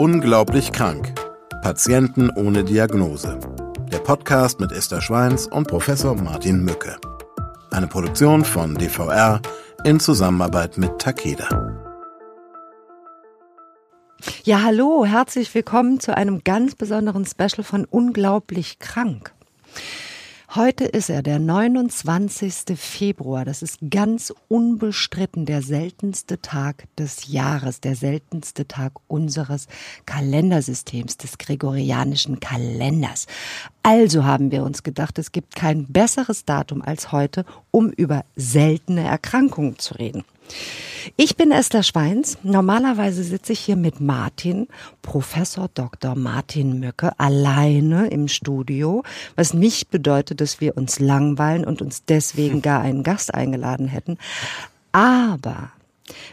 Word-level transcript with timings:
Unglaublich 0.00 0.72
krank. 0.72 1.12
Patienten 1.60 2.30
ohne 2.30 2.64
Diagnose. 2.64 3.38
Der 3.92 3.98
Podcast 3.98 4.58
mit 4.58 4.72
Esther 4.72 5.02
Schweins 5.02 5.46
und 5.46 5.68
Professor 5.68 6.14
Martin 6.14 6.64
Mücke. 6.64 6.96
Eine 7.70 7.86
Produktion 7.86 8.46
von 8.46 8.76
DVR 8.76 9.42
in 9.84 10.00
Zusammenarbeit 10.00 10.78
mit 10.78 10.98
Takeda. 10.98 11.76
Ja, 14.42 14.62
hallo, 14.62 15.04
herzlich 15.04 15.54
willkommen 15.54 16.00
zu 16.00 16.16
einem 16.16 16.44
ganz 16.44 16.74
besonderen 16.74 17.26
Special 17.26 17.62
von 17.62 17.84
Unglaublich 17.84 18.78
krank. 18.78 19.34
Heute 20.56 20.84
ist 20.84 21.10
er 21.10 21.22
der 21.22 21.38
29. 21.38 22.76
Februar. 22.76 23.44
Das 23.44 23.62
ist 23.62 23.78
ganz 23.88 24.34
unbestritten 24.48 25.46
der 25.46 25.62
seltenste 25.62 26.42
Tag 26.42 26.88
des 26.98 27.28
Jahres, 27.28 27.80
der 27.80 27.94
seltenste 27.94 28.66
Tag 28.66 28.94
unseres 29.06 29.68
Kalendersystems, 30.06 31.18
des 31.18 31.38
gregorianischen 31.38 32.40
Kalenders. 32.40 33.28
Also 33.84 34.24
haben 34.24 34.50
wir 34.50 34.64
uns 34.64 34.82
gedacht, 34.82 35.20
es 35.20 35.30
gibt 35.30 35.54
kein 35.54 35.86
besseres 35.86 36.44
Datum 36.44 36.82
als 36.82 37.12
heute, 37.12 37.44
um 37.70 37.90
über 37.90 38.24
seltene 38.34 39.04
Erkrankungen 39.04 39.78
zu 39.78 39.94
reden. 39.94 40.24
Ich 41.16 41.36
bin 41.36 41.50
Esther 41.50 41.82
Schweins. 41.82 42.38
Normalerweise 42.42 43.22
sitze 43.22 43.52
ich 43.52 43.60
hier 43.60 43.76
mit 43.76 44.00
Martin, 44.00 44.68
Professor 45.02 45.68
Dr. 45.72 46.14
Martin 46.14 46.80
Mücke, 46.80 47.18
alleine 47.18 48.08
im 48.08 48.28
Studio, 48.28 49.02
was 49.36 49.54
nicht 49.54 49.90
bedeutet, 49.90 50.40
dass 50.40 50.60
wir 50.60 50.76
uns 50.76 51.00
langweilen 51.00 51.64
und 51.64 51.82
uns 51.82 52.04
deswegen 52.04 52.62
gar 52.62 52.82
einen 52.82 53.02
Gast 53.02 53.34
eingeladen 53.34 53.88
hätten. 53.88 54.18
Aber 54.92 55.72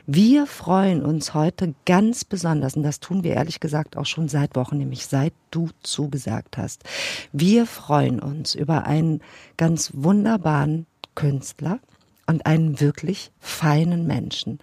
wir 0.06 0.48
freuen 0.48 1.04
uns 1.06 1.34
heute 1.34 1.76
ganz 1.86 2.26
besonders, 2.26 2.76
und 2.76 2.84
das 2.84 3.00
tun 3.00 3.24
wir 3.24 3.34
ehrlich 3.34 3.60
gesagt 3.60 3.98
auch 3.98 4.06
schon 4.06 4.28
seit 4.28 4.56
Wochen, 4.56 4.78
nämlich 4.78 5.06
seit 5.06 5.34
du 5.52 5.70
zugesagt 5.84 6.58
hast. 6.58 6.84
Wir 7.32 7.66
freuen 7.66 8.20
uns 8.20 8.56
über 8.56 8.86
einen 8.86 9.22
ganz 9.58 9.92
wunderbaren 9.94 10.88
Künstler, 11.16 11.80
und 12.28 12.46
einen 12.46 12.80
wirklich 12.80 13.32
feinen 13.40 14.06
Menschen. 14.06 14.60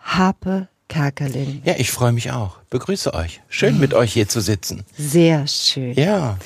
Harpe 0.00 0.68
Kerkeling. 0.88 1.60
Ja, 1.64 1.74
ich 1.76 1.90
freue 1.90 2.12
mich 2.12 2.30
auch. 2.30 2.58
Begrüße 2.70 3.12
euch. 3.12 3.42
Schön 3.48 3.78
mit 3.78 3.92
euch 3.92 4.14
hier 4.14 4.28
zu 4.28 4.40
sitzen. 4.40 4.84
Sehr 4.96 5.46
schön. 5.46 5.94
Ja. 5.94 6.38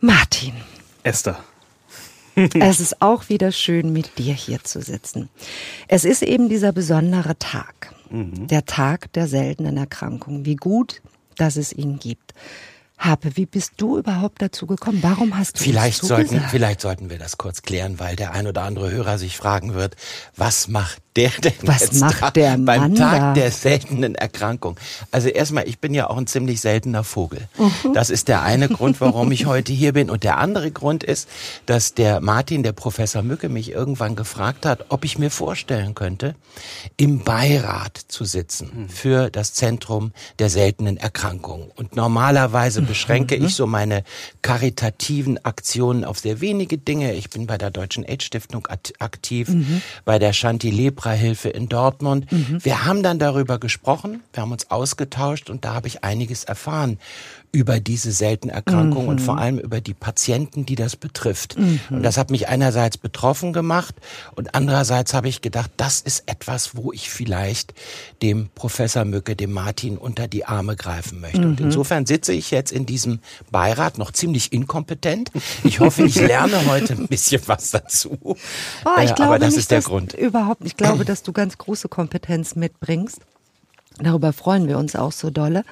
Martin. 0.00 0.52
Esther. 1.02 1.42
es 2.60 2.80
ist 2.80 3.00
auch 3.02 3.28
wieder 3.28 3.50
schön, 3.52 3.92
mit 3.92 4.18
dir 4.18 4.34
hier 4.34 4.62
zu 4.62 4.82
sitzen. 4.82 5.28
Es 5.88 6.04
ist 6.04 6.22
eben 6.22 6.48
dieser 6.48 6.72
besondere 6.72 7.38
Tag. 7.38 7.94
Mhm. 8.10 8.46
Der 8.48 8.64
Tag 8.66 9.12
der 9.14 9.26
seltenen 9.26 9.76
Erkrankungen. 9.76 10.44
Wie 10.44 10.56
gut, 10.56 11.00
dass 11.36 11.56
es 11.56 11.72
ihn 11.72 11.98
gibt. 11.98 12.34
Habe, 12.98 13.36
wie 13.36 13.46
bist 13.46 13.74
du 13.76 13.98
überhaupt 13.98 14.42
dazu 14.42 14.66
gekommen? 14.66 14.98
Warum 15.02 15.38
hast 15.38 15.58
du 15.58 15.64
vielleicht 15.64 16.02
sollten, 16.02 16.40
Vielleicht 16.50 16.80
sollten 16.80 17.10
wir 17.10 17.18
das 17.18 17.38
kurz 17.38 17.62
klären, 17.62 18.00
weil 18.00 18.16
der 18.16 18.32
ein 18.32 18.46
oder 18.46 18.62
andere 18.62 18.90
Hörer 18.90 19.18
sich 19.18 19.36
fragen 19.36 19.74
wird, 19.74 19.96
was 20.36 20.68
macht 20.68 21.02
der 21.18 21.30
denn 21.42 21.52
Was 21.62 21.80
jetzt 21.80 22.00
macht 22.00 22.36
der 22.36 22.50
Mann 22.52 22.64
beim 22.64 22.94
Tag 22.94 23.18
da? 23.18 23.32
der 23.32 23.50
seltenen 23.50 24.14
Erkrankung? 24.14 24.78
Also 25.10 25.28
erstmal, 25.28 25.68
ich 25.68 25.80
bin 25.80 25.92
ja 25.92 26.08
auch 26.08 26.16
ein 26.16 26.28
ziemlich 26.28 26.60
seltener 26.60 27.02
Vogel. 27.02 27.48
Mhm. 27.58 27.92
Das 27.92 28.08
ist 28.08 28.28
der 28.28 28.42
eine 28.42 28.68
Grund, 28.68 29.00
warum 29.00 29.32
ich 29.32 29.46
heute 29.46 29.72
hier 29.72 29.94
bin. 29.94 30.10
Und 30.10 30.22
der 30.22 30.38
andere 30.38 30.70
Grund 30.70 31.02
ist, 31.02 31.28
dass 31.66 31.94
der 31.94 32.20
Martin, 32.20 32.62
der 32.62 32.72
Professor 32.72 33.22
Mücke, 33.22 33.48
mich 33.48 33.72
irgendwann 33.72 34.14
gefragt 34.14 34.64
hat, 34.64 34.86
ob 34.90 35.04
ich 35.04 35.18
mir 35.18 35.30
vorstellen 35.30 35.96
könnte, 35.96 36.36
im 36.96 37.24
Beirat 37.24 37.96
zu 37.96 38.24
sitzen 38.24 38.70
mhm. 38.72 38.88
für 38.88 39.30
das 39.30 39.54
Zentrum 39.54 40.12
der 40.38 40.50
seltenen 40.50 40.98
Erkrankungen. 40.98 41.70
Und 41.74 41.96
normalerweise 41.96 42.80
beschränke 42.82 43.36
mhm. 43.36 43.46
ich 43.46 43.56
so 43.56 43.66
meine 43.66 44.04
karitativen 44.42 45.44
Aktionen 45.44 46.04
auf 46.04 46.20
sehr 46.20 46.40
wenige 46.40 46.78
Dinge. 46.78 47.14
Ich 47.14 47.28
bin 47.30 47.48
bei 47.48 47.58
der 47.58 47.70
Deutschen 47.70 48.04
AIDS-Stiftung 48.04 48.68
aktiv, 48.68 49.48
mhm. 49.48 49.82
bei 50.04 50.20
der 50.20 50.32
Shanti 50.32 50.70
Lepra 50.70 51.07
Leprahilfe 51.08 51.48
in 51.48 51.68
Dortmund. 51.68 52.30
Mhm. 52.30 52.64
Wir 52.64 52.84
haben 52.84 53.02
dann 53.02 53.18
darüber 53.18 53.58
gesprochen, 53.58 54.22
wir 54.32 54.42
haben 54.42 54.52
uns 54.52 54.70
ausgetauscht 54.70 55.50
und 55.50 55.64
da 55.64 55.74
habe 55.74 55.88
ich 55.88 56.04
einiges 56.04 56.44
erfahren 56.44 56.98
über 57.52 57.80
diese 57.80 58.12
seltene 58.12 58.52
Erkrankung 58.52 59.04
mhm. 59.04 59.08
und 59.08 59.20
vor 59.20 59.38
allem 59.38 59.58
über 59.58 59.80
die 59.80 59.94
Patienten, 59.94 60.66
die 60.66 60.74
das 60.74 60.96
betrifft. 60.96 61.58
Mhm. 61.58 61.80
Und 61.90 62.02
das 62.02 62.18
hat 62.18 62.30
mich 62.30 62.48
einerseits 62.48 62.98
betroffen 62.98 63.52
gemacht 63.52 63.94
und 64.34 64.54
andererseits 64.54 65.14
habe 65.14 65.28
ich 65.28 65.40
gedacht, 65.40 65.70
das 65.76 66.00
ist 66.00 66.24
etwas, 66.26 66.76
wo 66.76 66.92
ich 66.92 67.10
vielleicht 67.10 67.74
dem 68.22 68.48
Professor 68.54 69.04
Mücke, 69.04 69.34
dem 69.34 69.52
Martin 69.52 69.96
unter 69.96 70.28
die 70.28 70.44
Arme 70.44 70.76
greifen 70.76 71.20
möchte. 71.20 71.40
Mhm. 71.40 71.46
Und 71.46 71.60
insofern 71.60 72.06
sitze 72.06 72.32
ich 72.32 72.50
jetzt 72.50 72.70
in 72.70 72.86
diesem 72.86 73.20
Beirat 73.50 73.98
noch 73.98 74.12
ziemlich 74.12 74.52
inkompetent. 74.52 75.30
Ich 75.64 75.80
hoffe, 75.80 76.02
ich 76.04 76.16
lerne 76.16 76.66
heute 76.66 76.94
ein 76.94 77.08
bisschen 77.08 77.42
was 77.46 77.70
dazu. 77.70 78.18
Oh, 78.22 78.36
ich 79.02 79.10
äh, 79.10 79.14
glaube 79.14 79.22
Aber 79.24 79.38
das 79.38 79.50
nicht, 79.50 79.60
ist 79.60 79.70
der 79.70 79.82
Grund. 79.82 80.12
Überhaupt. 80.12 80.62
Ich 80.64 80.76
glaube, 80.76 81.04
dass 81.04 81.22
du 81.22 81.32
ganz 81.32 81.58
große 81.58 81.88
Kompetenz 81.88 82.56
mitbringst. 82.56 83.20
Darüber 83.98 84.32
freuen 84.32 84.68
wir 84.68 84.78
uns 84.78 84.94
auch 84.96 85.12
so 85.12 85.30
dolle. 85.30 85.64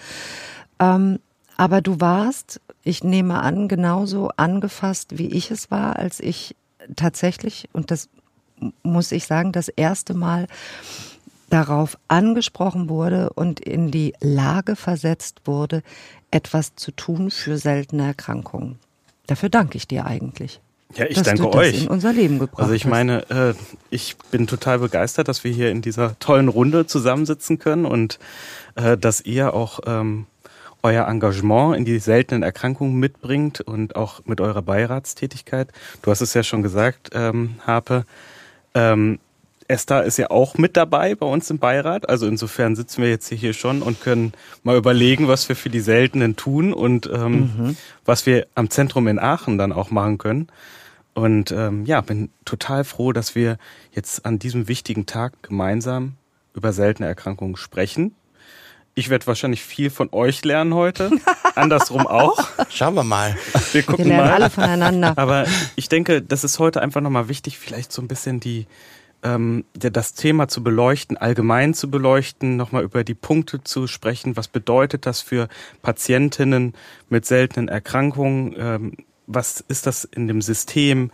Ähm, 0.80 1.20
aber 1.56 1.80
du 1.80 2.00
warst, 2.00 2.60
ich 2.82 3.02
nehme 3.02 3.40
an, 3.40 3.68
genauso 3.68 4.30
angefasst, 4.36 5.18
wie 5.18 5.28
ich 5.28 5.50
es 5.50 5.70
war, 5.70 5.96
als 5.96 6.20
ich 6.20 6.54
tatsächlich, 6.94 7.68
und 7.72 7.90
das 7.90 8.08
muss 8.82 9.12
ich 9.12 9.26
sagen, 9.26 9.52
das 9.52 9.68
erste 9.68 10.14
Mal 10.14 10.46
darauf 11.50 11.96
angesprochen 12.08 12.88
wurde 12.88 13.30
und 13.32 13.60
in 13.60 13.90
die 13.90 14.14
Lage 14.20 14.76
versetzt 14.76 15.42
wurde, 15.44 15.82
etwas 16.30 16.74
zu 16.74 16.90
tun 16.90 17.30
für 17.30 17.56
seltene 17.56 18.06
Erkrankungen. 18.06 18.78
Dafür 19.26 19.48
danke 19.48 19.76
ich 19.76 19.86
dir 19.86 20.06
eigentlich. 20.06 20.60
Ja, 20.94 21.06
ich 21.06 21.20
danke 21.22 21.52
euch. 21.52 21.82
In 21.82 21.88
unser 21.88 22.12
Leben 22.12 22.38
gebracht 22.38 22.62
also 22.62 22.72
ich 22.72 22.86
meine, 22.86 23.28
äh, 23.28 23.54
ich 23.90 24.16
bin 24.30 24.46
total 24.46 24.78
begeistert, 24.78 25.28
dass 25.28 25.44
wir 25.44 25.52
hier 25.52 25.70
in 25.70 25.82
dieser 25.82 26.18
tollen 26.20 26.48
Runde 26.48 26.86
zusammensitzen 26.86 27.58
können 27.58 27.86
und 27.86 28.18
äh, 28.76 28.96
dass 28.96 29.20
ihr 29.20 29.52
auch 29.52 29.80
ähm, 29.86 30.26
euer 30.86 31.08
Engagement 31.08 31.76
in 31.76 31.84
die 31.84 31.98
seltenen 31.98 32.44
Erkrankungen 32.44 32.94
mitbringt 32.94 33.60
und 33.60 33.96
auch 33.96 34.24
mit 34.24 34.40
eurer 34.40 34.62
Beiratstätigkeit. 34.62 35.68
Du 36.02 36.12
hast 36.12 36.20
es 36.20 36.32
ja 36.32 36.44
schon 36.44 36.62
gesagt, 36.62 37.10
ähm, 37.12 37.56
Harpe. 37.66 38.04
Ähm, 38.72 39.18
Esther 39.66 40.04
ist 40.04 40.16
ja 40.16 40.30
auch 40.30 40.58
mit 40.58 40.76
dabei 40.76 41.16
bei 41.16 41.26
uns 41.26 41.50
im 41.50 41.58
Beirat. 41.58 42.08
Also 42.08 42.28
insofern 42.28 42.76
sitzen 42.76 43.02
wir 43.02 43.10
jetzt 43.10 43.28
hier 43.28 43.52
schon 43.52 43.82
und 43.82 44.00
können 44.00 44.32
mal 44.62 44.76
überlegen, 44.76 45.26
was 45.26 45.48
wir 45.48 45.56
für 45.56 45.70
die 45.70 45.80
Seltenen 45.80 46.36
tun 46.36 46.72
und 46.72 47.10
ähm, 47.12 47.32
mhm. 47.32 47.76
was 48.04 48.24
wir 48.26 48.46
am 48.54 48.70
Zentrum 48.70 49.08
in 49.08 49.18
Aachen 49.18 49.58
dann 49.58 49.72
auch 49.72 49.90
machen 49.90 50.18
können. 50.18 50.46
Und 51.14 51.50
ähm, 51.50 51.84
ja, 51.84 52.00
bin 52.00 52.30
total 52.44 52.84
froh, 52.84 53.12
dass 53.12 53.34
wir 53.34 53.58
jetzt 53.90 54.24
an 54.24 54.38
diesem 54.38 54.68
wichtigen 54.68 55.04
Tag 55.04 55.42
gemeinsam 55.42 56.12
über 56.54 56.72
seltene 56.72 57.08
Erkrankungen 57.08 57.56
sprechen. 57.56 58.14
Ich 58.98 59.10
werde 59.10 59.26
wahrscheinlich 59.26 59.62
viel 59.62 59.90
von 59.90 60.08
euch 60.10 60.42
lernen 60.42 60.72
heute. 60.72 61.10
Andersrum 61.54 62.06
auch. 62.06 62.48
Schauen 62.70 62.94
wir 62.94 63.04
mal. 63.04 63.36
Wir 63.72 63.82
gucken 63.82 64.06
wir 64.06 64.12
lernen 64.12 64.26
mal. 64.26 64.34
alle 64.34 64.48
voneinander. 64.48 65.12
Aber 65.16 65.44
ich 65.76 65.90
denke, 65.90 66.22
das 66.22 66.44
ist 66.44 66.58
heute 66.58 66.80
einfach 66.80 67.02
nochmal 67.02 67.28
wichtig, 67.28 67.58
vielleicht 67.58 67.92
so 67.92 68.00
ein 68.00 68.08
bisschen 68.08 68.40
die, 68.40 68.66
ähm, 69.22 69.66
das 69.74 70.14
Thema 70.14 70.48
zu 70.48 70.62
beleuchten, 70.62 71.18
allgemein 71.18 71.74
zu 71.74 71.90
beleuchten, 71.90 72.56
nochmal 72.56 72.84
über 72.84 73.04
die 73.04 73.12
Punkte 73.12 73.62
zu 73.62 73.86
sprechen. 73.86 74.34
Was 74.38 74.48
bedeutet 74.48 75.04
das 75.04 75.20
für 75.20 75.48
Patientinnen 75.82 76.72
mit 77.10 77.26
seltenen 77.26 77.68
Erkrankungen? 77.68 78.54
Ähm, 78.56 78.96
was 79.26 79.60
ist 79.68 79.86
das 79.86 80.04
in 80.04 80.26
dem 80.26 80.40
System? 80.40 81.10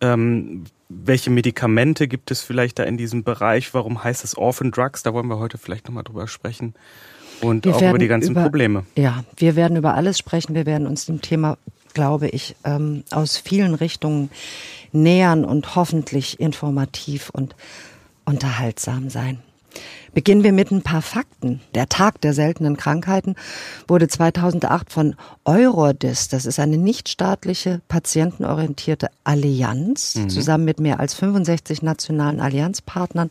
Ähm, 0.00 0.66
welche 0.88 1.30
Medikamente 1.30 2.06
gibt 2.06 2.30
es 2.30 2.42
vielleicht 2.42 2.78
da 2.78 2.84
in 2.84 2.96
diesem 2.96 3.24
Bereich? 3.24 3.74
Warum 3.74 4.04
heißt 4.04 4.22
es 4.22 4.38
Orphan 4.38 4.70
Drugs? 4.70 5.02
Da 5.02 5.12
wollen 5.12 5.26
wir 5.26 5.40
heute 5.40 5.58
vielleicht 5.58 5.88
nochmal 5.88 6.04
drüber 6.04 6.28
sprechen 6.28 6.74
und 7.40 7.64
wir 7.64 7.76
auch 7.76 7.82
über 7.82 7.98
die 7.98 8.08
ganzen 8.08 8.32
über, 8.32 8.42
Probleme. 8.42 8.84
Ja, 8.96 9.24
wir 9.36 9.56
werden 9.56 9.76
über 9.76 9.94
alles 9.94 10.18
sprechen. 10.18 10.54
Wir 10.54 10.66
werden 10.66 10.86
uns 10.86 11.06
dem 11.06 11.20
Thema, 11.20 11.58
glaube 11.92 12.28
ich, 12.28 12.56
ähm, 12.64 13.04
aus 13.10 13.36
vielen 13.36 13.74
Richtungen 13.74 14.30
nähern 14.92 15.44
und 15.44 15.74
hoffentlich 15.76 16.40
informativ 16.40 17.30
und 17.30 17.54
unterhaltsam 18.24 19.10
sein. 19.10 19.38
Beginnen 20.14 20.44
wir 20.44 20.52
mit 20.52 20.70
ein 20.70 20.82
paar 20.82 21.02
Fakten. 21.02 21.60
Der 21.74 21.88
Tag 21.88 22.20
der 22.20 22.34
seltenen 22.34 22.76
Krankheiten 22.76 23.34
wurde 23.88 24.06
2008 24.06 24.92
von 24.92 25.16
Eurodis, 25.44 26.28
das 26.28 26.46
ist 26.46 26.60
eine 26.60 26.78
nichtstaatliche, 26.78 27.80
patientenorientierte 27.88 29.08
Allianz, 29.24 30.14
mhm. 30.14 30.28
zusammen 30.28 30.64
mit 30.64 30.78
mehr 30.78 31.00
als 31.00 31.14
65 31.14 31.82
nationalen 31.82 32.40
Allianzpartnern 32.40 33.30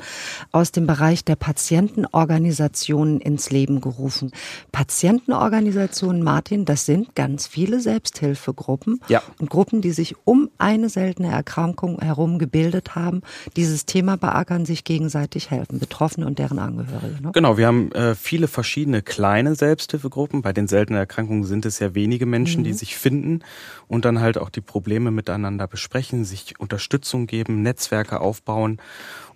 aus 0.52 0.74
dem 0.74 0.86
Bereich 0.86 1.24
der 1.24 1.38
Patientenorganisationen 1.38 3.22
ins 3.22 3.50
Leben 3.50 3.80
gerufen. 3.80 4.32
Patientenorganisationen, 4.74 6.22
Martin, 6.22 6.66
das 6.66 6.86
sind 6.86 7.16
ganz 7.16 7.48
viele 7.48 7.80
Selbsthilfegruppen 7.80 9.00
ja. 9.08 9.24
und 9.40 9.50
Gruppen, 9.50 9.82
die 9.82 9.92
sich 9.92 10.16
um 10.26 10.50
eine 10.58 10.90
seltene 10.90 11.32
Erkrankung 11.32 12.02
herum 12.02 12.40
gebildet 12.40 12.96
haben. 12.96 13.22
Dieses 13.56 13.86
Thema 13.86 14.18
beackern, 14.18 14.66
sich 14.66 14.84
gegenseitig 14.84 15.50
helfen, 15.50 15.80
Betroffene 15.80 16.28
und 16.28 16.40
deren 16.40 16.60
Angehörige. 16.60 16.73
Familienangehörige. 16.74 17.24
Ne? 17.24 17.32
Genau, 17.34 17.58
wir 17.58 17.68
haben 17.68 17.92
äh, 17.92 18.16
viele 18.16 18.48
verschiedene 18.48 19.02
kleine 19.02 19.56
Selbsthilfegruppen. 19.56 20.42
Bei 20.42 20.54
den 20.54 20.68
seltenen 20.68 21.00
Erkrankungen 21.00 21.44
sind 21.44 21.66
es 21.66 21.80
ja 21.80 21.96
wenige 21.96 22.26
Menschen, 22.26 22.62
mhm. 22.62 22.66
die 22.66 22.74
sich 22.74 22.96
finden 22.96 23.42
und 23.88 24.06
dann 24.06 24.20
halt 24.20 24.38
auch 24.38 24.50
die 24.50 24.62
Probleme 24.62 25.12
miteinander 25.12 25.68
besprechen, 25.68 26.26
sich 26.26 26.60
Unterstützung 26.60 27.28
geben, 27.28 27.62
Netzwerke 27.62 28.20
aufbauen. 28.22 28.80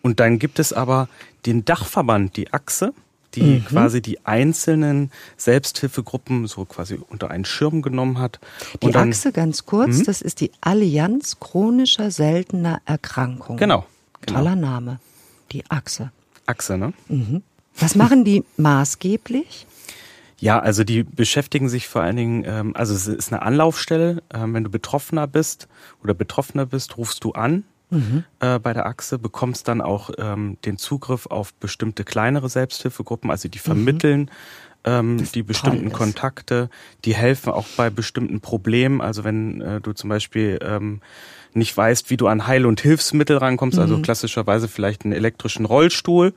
Und 0.01 0.19
dann 0.19 0.39
gibt 0.39 0.59
es 0.59 0.73
aber 0.73 1.07
den 1.45 1.65
Dachverband, 1.65 2.37
die 2.37 2.53
Achse, 2.53 2.93
die 3.35 3.41
mhm. 3.41 3.65
quasi 3.65 4.01
die 4.01 4.25
einzelnen 4.25 5.11
Selbsthilfegruppen 5.35 6.47
so 6.47 6.65
quasi 6.65 6.99
unter 7.09 7.29
einen 7.29 7.45
Schirm 7.45 7.81
genommen 7.81 8.19
hat. 8.19 8.39
Die 8.81 8.91
dann, 8.91 9.09
Achse 9.09 9.31
ganz 9.31 9.65
kurz, 9.65 9.97
mhm. 9.97 10.05
das 10.05 10.21
ist 10.21 10.41
die 10.41 10.51
Allianz 10.61 11.39
chronischer 11.39 12.09
seltener 12.11 12.81
Erkrankungen. 12.85 13.57
Genau, 13.57 13.85
genau. 14.21 14.39
Toller 14.39 14.55
Name. 14.55 14.99
Die 15.51 15.63
Achse. 15.69 16.11
Achse, 16.47 16.77
ne? 16.77 16.93
Mhm. 17.07 17.43
Was 17.79 17.95
machen 17.95 18.23
die 18.25 18.43
maßgeblich? 18.57 19.67
Ja, 20.39 20.59
also 20.59 20.83
die 20.83 21.03
beschäftigen 21.03 21.67
sich 21.67 21.87
vor 21.87 22.01
allen 22.01 22.15
Dingen, 22.15 22.43
ähm, 22.45 22.75
also 22.75 22.93
es 22.93 23.07
ist 23.07 23.31
eine 23.31 23.41
Anlaufstelle. 23.41 24.21
Ähm, 24.33 24.53
wenn 24.53 24.63
du 24.63 24.69
Betroffener 24.69 25.27
bist 25.27 25.67
oder 26.03 26.13
Betroffener 26.13 26.65
bist, 26.65 26.97
rufst 26.97 27.23
du 27.23 27.31
an 27.31 27.63
mhm. 27.89 28.23
äh, 28.39 28.59
bei 28.59 28.73
der 28.73 28.85
Achse, 28.85 29.17
bekommst 29.17 29.67
dann 29.67 29.81
auch 29.81 30.11
ähm, 30.17 30.57
den 30.65 30.77
Zugriff 30.77 31.25
auf 31.25 31.53
bestimmte 31.55 32.03
kleinere 32.03 32.49
Selbsthilfegruppen, 32.49 33.31
also 33.31 33.49
die 33.49 33.59
vermitteln 33.59 34.21
mhm. 34.21 34.29
ähm, 34.83 35.27
die 35.33 35.43
bestimmten 35.43 35.91
Kontakte, 35.91 36.69
die 37.05 37.15
helfen 37.15 37.51
auch 37.51 37.67
bei 37.75 37.89
bestimmten 37.89 38.39
Problemen. 38.39 39.01
Also 39.01 39.23
wenn 39.23 39.61
äh, 39.61 39.81
du 39.81 39.93
zum 39.93 40.09
Beispiel 40.09 40.59
ähm, 40.61 41.01
nicht 41.53 41.75
weißt, 41.75 42.09
wie 42.09 42.17
du 42.17 42.27
an 42.27 42.47
Heil- 42.47 42.65
und 42.65 42.81
Hilfsmittel 42.81 43.37
rankommst, 43.37 43.77
also 43.77 43.93
mhm. 43.93 43.99
also 43.99 44.03
klassischerweise 44.03 44.67
vielleicht 44.67 45.03
einen 45.03 45.13
elektrischen 45.13 45.65
Rollstuhl, 45.65 46.33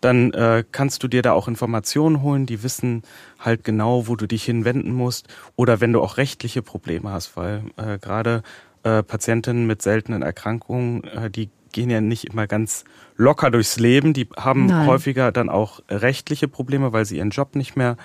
dann 0.00 0.32
äh, 0.32 0.64
kannst 0.70 1.02
du 1.02 1.08
dir 1.08 1.22
da 1.22 1.32
auch 1.32 1.48
Informationen 1.48 2.20
holen, 2.20 2.44
die 2.44 2.62
wissen 2.62 3.02
halt 3.38 3.64
genau, 3.64 4.06
wo 4.06 4.16
du 4.16 4.26
dich 4.26 4.44
hinwenden 4.44 4.92
musst. 4.92 5.28
Oder 5.56 5.80
wenn 5.80 5.94
du 5.94 6.02
auch 6.02 6.18
rechtliche 6.18 6.60
Probleme 6.60 7.10
hast, 7.10 7.38
weil 7.38 7.62
äh, 7.76 7.98
gerade 7.98 8.42
äh, 8.82 9.02
Patientinnen 9.02 9.66
mit 9.66 9.80
seltenen 9.80 10.20
Erkrankungen, 10.20 11.04
äh, 11.04 11.30
die 11.30 11.48
gehen 11.72 11.88
ja 11.88 12.02
nicht 12.02 12.26
immer 12.26 12.46
ganz 12.46 12.84
locker 13.16 13.50
durchs 13.50 13.78
Leben. 13.78 14.12
Die 14.12 14.28
haben 14.36 14.66
Nein. 14.66 14.86
häufiger 14.86 15.32
dann 15.32 15.48
auch 15.48 15.80
rechtliche 15.88 16.48
Probleme, 16.48 16.92
weil 16.92 17.06
sie 17.06 17.16
ihren 17.16 17.30
Job 17.30 17.56
nicht 17.56 17.74
mehr 17.74 17.96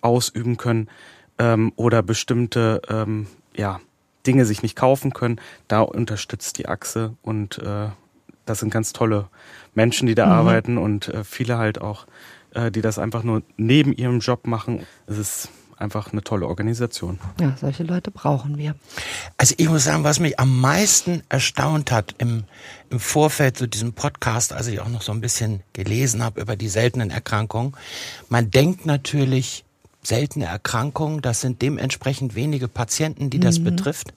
ausüben 0.00 0.56
können 0.56 0.88
ähm, 1.38 1.72
oder 1.76 2.02
bestimmte 2.02 2.82
ähm, 2.88 3.28
ja, 3.56 3.80
Dinge 4.26 4.46
sich 4.46 4.62
nicht 4.62 4.76
kaufen 4.76 5.12
können. 5.12 5.40
Da 5.68 5.80
unterstützt 5.80 6.58
die 6.58 6.68
Achse 6.68 7.14
und 7.22 7.58
äh, 7.58 7.88
das 8.46 8.60
sind 8.60 8.70
ganz 8.70 8.92
tolle 8.92 9.28
Menschen, 9.74 10.06
die 10.06 10.14
da 10.14 10.26
mhm. 10.26 10.32
arbeiten 10.32 10.78
und 10.78 11.08
äh, 11.08 11.24
viele 11.24 11.58
halt 11.58 11.80
auch, 11.80 12.06
äh, 12.54 12.70
die 12.70 12.82
das 12.82 12.98
einfach 12.98 13.22
nur 13.22 13.42
neben 13.56 13.92
ihrem 13.92 14.20
Job 14.20 14.46
machen. 14.46 14.86
Es 15.06 15.18
ist 15.18 15.48
einfach 15.76 16.12
eine 16.12 16.22
tolle 16.22 16.46
Organisation. 16.46 17.18
Ja, 17.40 17.56
solche 17.60 17.82
Leute 17.82 18.10
brauchen 18.10 18.58
wir. 18.58 18.74
Also 19.36 19.54
ich 19.58 19.68
muss 19.68 19.84
sagen, 19.84 20.04
was 20.04 20.20
mich 20.20 20.38
am 20.38 20.60
meisten 20.60 21.22
erstaunt 21.28 21.90
hat 21.90 22.14
im, 22.18 22.44
im 22.90 23.00
Vorfeld 23.00 23.56
zu 23.56 23.66
diesem 23.66 23.92
Podcast, 23.92 24.52
als 24.52 24.66
ich 24.68 24.80
auch 24.80 24.88
noch 24.88 25.02
so 25.02 25.12
ein 25.12 25.20
bisschen 25.20 25.62
gelesen 25.72 26.22
habe 26.22 26.40
über 26.40 26.56
die 26.56 26.68
seltenen 26.68 27.10
Erkrankungen, 27.10 27.74
man 28.28 28.50
denkt 28.50 28.86
natürlich, 28.86 29.64
seltene 30.06 30.46
Erkrankungen, 30.46 31.22
das 31.22 31.40
sind 31.40 31.62
dementsprechend 31.62 32.34
wenige 32.34 32.68
Patienten, 32.68 33.30
die 33.30 33.40
das 33.40 33.58
mhm. 33.58 33.64
betrifft. 33.64 34.12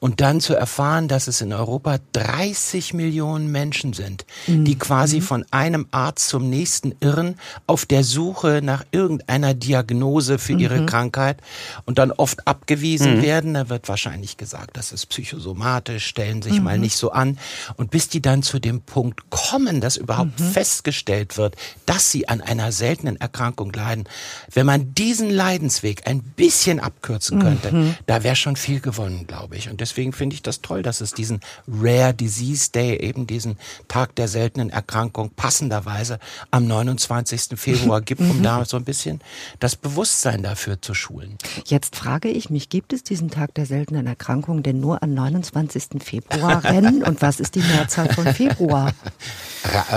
Und 0.00 0.20
dann 0.20 0.40
zu 0.40 0.54
erfahren, 0.54 1.08
dass 1.08 1.26
es 1.26 1.40
in 1.40 1.52
Europa 1.52 1.98
30 2.12 2.94
Millionen 2.94 3.50
Menschen 3.50 3.92
sind, 3.92 4.24
mhm. 4.46 4.64
die 4.64 4.78
quasi 4.78 5.16
mhm. 5.16 5.22
von 5.22 5.44
einem 5.50 5.86
Arzt 5.90 6.28
zum 6.28 6.48
nächsten 6.48 6.94
irren, 7.00 7.36
auf 7.66 7.86
der 7.86 8.04
Suche 8.04 8.60
nach 8.62 8.84
irgendeiner 8.92 9.54
Diagnose 9.54 10.38
für 10.38 10.52
ihre 10.52 10.80
mhm. 10.80 10.86
Krankheit 10.86 11.40
und 11.84 11.98
dann 11.98 12.12
oft 12.12 12.46
abgewiesen 12.46 13.18
mhm. 13.18 13.22
werden. 13.22 13.54
Da 13.54 13.68
wird 13.68 13.88
wahrscheinlich 13.88 14.36
gesagt, 14.36 14.76
das 14.76 14.92
ist 14.92 15.06
psychosomatisch, 15.06 16.06
stellen 16.06 16.42
sich 16.42 16.60
mal 16.60 16.76
mhm. 16.76 16.82
nicht 16.82 16.96
so 16.96 17.10
an. 17.10 17.38
Und 17.76 17.90
bis 17.90 18.08
die 18.08 18.22
dann 18.22 18.42
zu 18.42 18.58
dem 18.58 18.80
Punkt 18.82 19.30
kommen, 19.30 19.80
dass 19.80 19.96
überhaupt 19.96 20.40
festgestellt 20.40 21.36
wird, 21.36 21.56
dass 21.86 22.10
sie 22.10 22.28
an 22.28 22.40
einer 22.40 22.72
seltenen 22.72 23.16
Erkrankung 23.16 23.72
leiden, 23.72 24.04
wenn 24.52 24.66
man 24.66 24.94
diesen 24.94 25.23
diesen 25.24 25.36
Leidensweg 25.36 26.06
ein 26.06 26.22
bisschen 26.22 26.80
abkürzen 26.80 27.40
könnte, 27.40 27.72
mhm. 27.72 27.94
da 28.06 28.22
wäre 28.22 28.36
schon 28.36 28.56
viel 28.56 28.80
gewonnen, 28.80 29.26
glaube 29.26 29.56
ich. 29.56 29.70
Und 29.70 29.80
deswegen 29.80 30.12
finde 30.12 30.34
ich 30.34 30.42
das 30.42 30.60
toll, 30.60 30.82
dass 30.82 31.00
es 31.00 31.12
diesen 31.12 31.40
Rare 31.68 32.14
Disease 32.14 32.70
Day, 32.70 32.96
eben 32.98 33.26
diesen 33.26 33.56
Tag 33.88 34.14
der 34.16 34.28
seltenen 34.28 34.70
Erkrankung, 34.70 35.30
passenderweise 35.30 36.18
am 36.50 36.66
29. 36.66 37.58
Februar 37.58 38.00
gibt, 38.02 38.20
um 38.20 38.38
mhm. 38.38 38.42
da 38.42 38.64
so 38.64 38.76
ein 38.76 38.84
bisschen 38.84 39.20
das 39.60 39.76
Bewusstsein 39.76 40.42
dafür 40.42 40.80
zu 40.80 40.94
schulen. 40.94 41.38
Jetzt 41.66 41.96
frage 41.96 42.28
ich 42.28 42.50
mich, 42.50 42.68
gibt 42.68 42.92
es 42.92 43.02
diesen 43.02 43.30
Tag 43.30 43.54
der 43.54 43.66
seltenen 43.66 44.06
Erkrankung 44.06 44.62
denn 44.62 44.80
nur 44.80 45.02
am 45.02 45.14
29. 45.14 46.02
Februar? 46.02 46.62
Und 46.74 47.22
was 47.22 47.40
ist 47.40 47.54
die 47.54 47.62
Mehrzahl 47.62 48.12
von 48.12 48.26
Februar? 48.34 48.92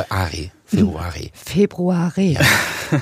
Ari. 0.09 0.51
Februari. 0.67 1.31
Februari. 1.33 2.33
Ja. 2.33 2.41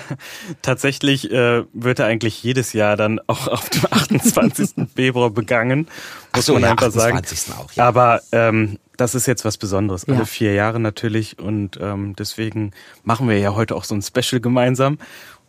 Tatsächlich 0.62 1.32
äh, 1.32 1.64
wird 1.74 2.00
er 2.00 2.06
eigentlich 2.06 2.42
jedes 2.44 2.74
Jahr 2.74 2.96
dann 2.96 3.20
auch 3.28 3.48
auf 3.48 3.70
dem 3.70 3.86
28. 3.92 4.88
Februar 4.96 5.32
begangen, 5.32 5.88
muss 6.36 6.46
so, 6.46 6.54
man 6.54 6.64
ja, 6.64 6.72
einfach 6.72 6.92
sagen. 6.92 7.22
Auch, 7.58 7.72
ja. 7.74 7.88
Aber 7.88 8.22
ähm, 8.32 8.78
das 8.98 9.16
ist 9.16 9.26
jetzt 9.26 9.46
was 9.46 9.58
Besonderes. 9.58 10.08
Alle 10.08 10.26
vier 10.26 10.54
Jahre 10.54 10.80
natürlich 10.80 11.40
und 11.40 11.80
ähm, 11.82 12.16
deswegen 12.16 12.72
machen 13.04 13.28
wir 13.28 13.40
ja 13.40 13.56
heute 13.56 13.76
auch 13.76 13.84
so 13.84 13.96
ein 13.96 14.02
Special 14.02 14.40
gemeinsam, 14.40 15.00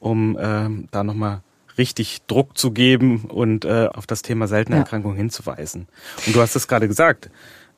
um 0.01 0.39
ähm, 0.41 0.89
da 0.91 1.05
nochmal 1.05 1.43
richtig 1.79 2.23
Druck 2.27 2.57
zu 2.57 2.71
geben 2.71 3.27
und 3.27 3.65
äh, 3.65 3.89
auf 3.93 4.07
das 4.07 4.23
Thema 4.23 4.49
seltene 4.49 4.79
Erkrankungen 4.79 5.17
hinzuweisen. 5.17 5.87
Und 6.27 6.35
du 6.35 6.41
hast 6.41 6.57
es 6.57 6.69
gerade 6.69 6.89
gesagt, 6.89 7.31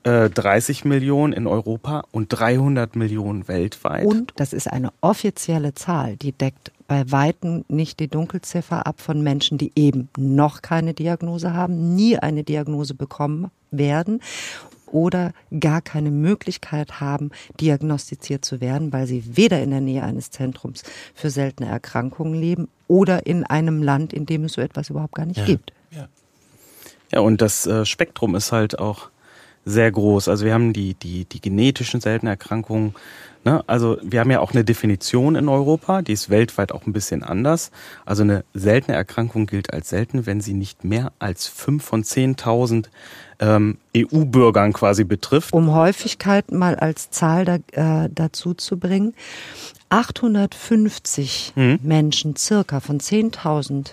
30 0.05 0.85
äh, 0.85 0.89
Millionen 0.89 1.33
in 1.33 1.47
Europa 1.47 2.05
und 2.12 2.29
300 2.29 2.97
Millionen 2.97 3.49
weltweit. 3.49 4.05
Und 4.05 4.33
das 4.37 4.53
ist 4.53 4.71
eine 4.71 4.93
offizielle 5.00 5.75
Zahl, 5.75 6.17
die 6.17 6.33
deckt 6.33 6.73
bei 6.87 7.11
Weitem 7.11 7.65
nicht 7.69 8.00
die 8.00 8.09
Dunkelziffer 8.09 8.87
ab 8.87 9.00
von 9.00 9.23
Menschen, 9.23 9.59
die 9.59 9.73
eben 9.77 10.09
noch 10.17 10.62
keine 10.62 10.95
Diagnose 10.95 11.53
haben, 11.53 11.95
nie 11.95 12.17
eine 12.17 12.45
Diagnose 12.45 12.95
bekommen 12.95 13.50
werden 13.71 14.21
oder 14.87 15.33
gar 15.61 15.83
keine 15.83 16.11
Möglichkeit 16.11 16.99
haben, 17.00 17.31
diagnostiziert 17.61 18.45
zu 18.45 18.62
werden, 18.62 18.91
weil 18.93 19.06
sie 19.06 19.37
weder 19.37 19.62
in 19.62 19.71
der 19.71 19.83
Nähe 19.83 20.03
eines 20.03 20.31
Zentrums 20.31 20.83
für 21.15 21.29
seltene 21.29 21.69
Erkrankungen 21.69 22.35
leben 22.35 22.69
oder 22.87 23.27
in 23.27 23.45
einem 23.45 23.83
Land, 23.83 24.15
in 24.15 24.25
dem 24.25 24.45
es 24.45 24.55
so 24.55 24.62
etwas 24.62 24.88
überhaupt 24.88 25.14
gar 25.14 25.26
nicht 25.26 25.40
ja. 25.40 25.45
gibt. 25.45 25.73
Ja. 25.90 26.09
ja, 27.12 27.21
und 27.21 27.43
das 27.43 27.67
äh, 27.67 27.85
Spektrum 27.85 28.35
ist 28.35 28.50
halt 28.50 28.78
auch 28.78 29.11
sehr 29.65 29.91
groß. 29.91 30.29
Also 30.29 30.45
wir 30.45 30.55
haben 30.55 30.73
die, 30.73 30.95
die, 30.95 31.25
die 31.25 31.41
genetischen 31.41 32.00
seltenen 32.00 32.31
Erkrankungen. 32.31 32.95
Ne? 33.45 33.62
Also 33.67 33.99
wir 34.03 34.21
haben 34.21 34.31
ja 34.31 34.41
auch 34.41 34.53
eine 34.53 34.65
Definition 34.65 35.37
in 35.37 35.49
Europa, 35.49 36.03
die 36.03 36.12
ist 36.12 36.31
weltweit 36.31 36.73
auch 36.73 36.87
ein 36.87 36.93
bisschen 36.93 37.23
anders. 37.23 37.71
Also 38.05 38.23
eine 38.23 38.45
seltene 38.55 38.97
Erkrankung 38.97 39.47
gilt 39.47 39.73
als 39.73 39.88
selten, 39.88 40.27
wenn 40.27 40.41
sie 40.41 40.55
nicht 40.55 40.85
mehr 40.85 41.12
als 41.19 41.47
fünf 41.47 41.85
von 41.85 42.03
10.000 42.03 42.87
ähm, 43.41 43.79
EU-Bürgern 43.97 44.73
quasi 44.73 45.05
betrifft. 45.05 45.53
Um 45.53 45.73
Häufigkeit 45.73 46.50
mal 46.50 46.75
als 46.77 47.11
Zahl 47.11 47.45
da, 47.45 48.05
äh, 48.05 48.09
dazu 48.12 48.55
zu 48.55 48.79
bringen. 48.79 49.15
850 49.91 51.53
mhm. 51.57 51.79
Menschen 51.83 52.37
circa 52.37 52.81
von 52.81 53.00
10.000 53.00 53.93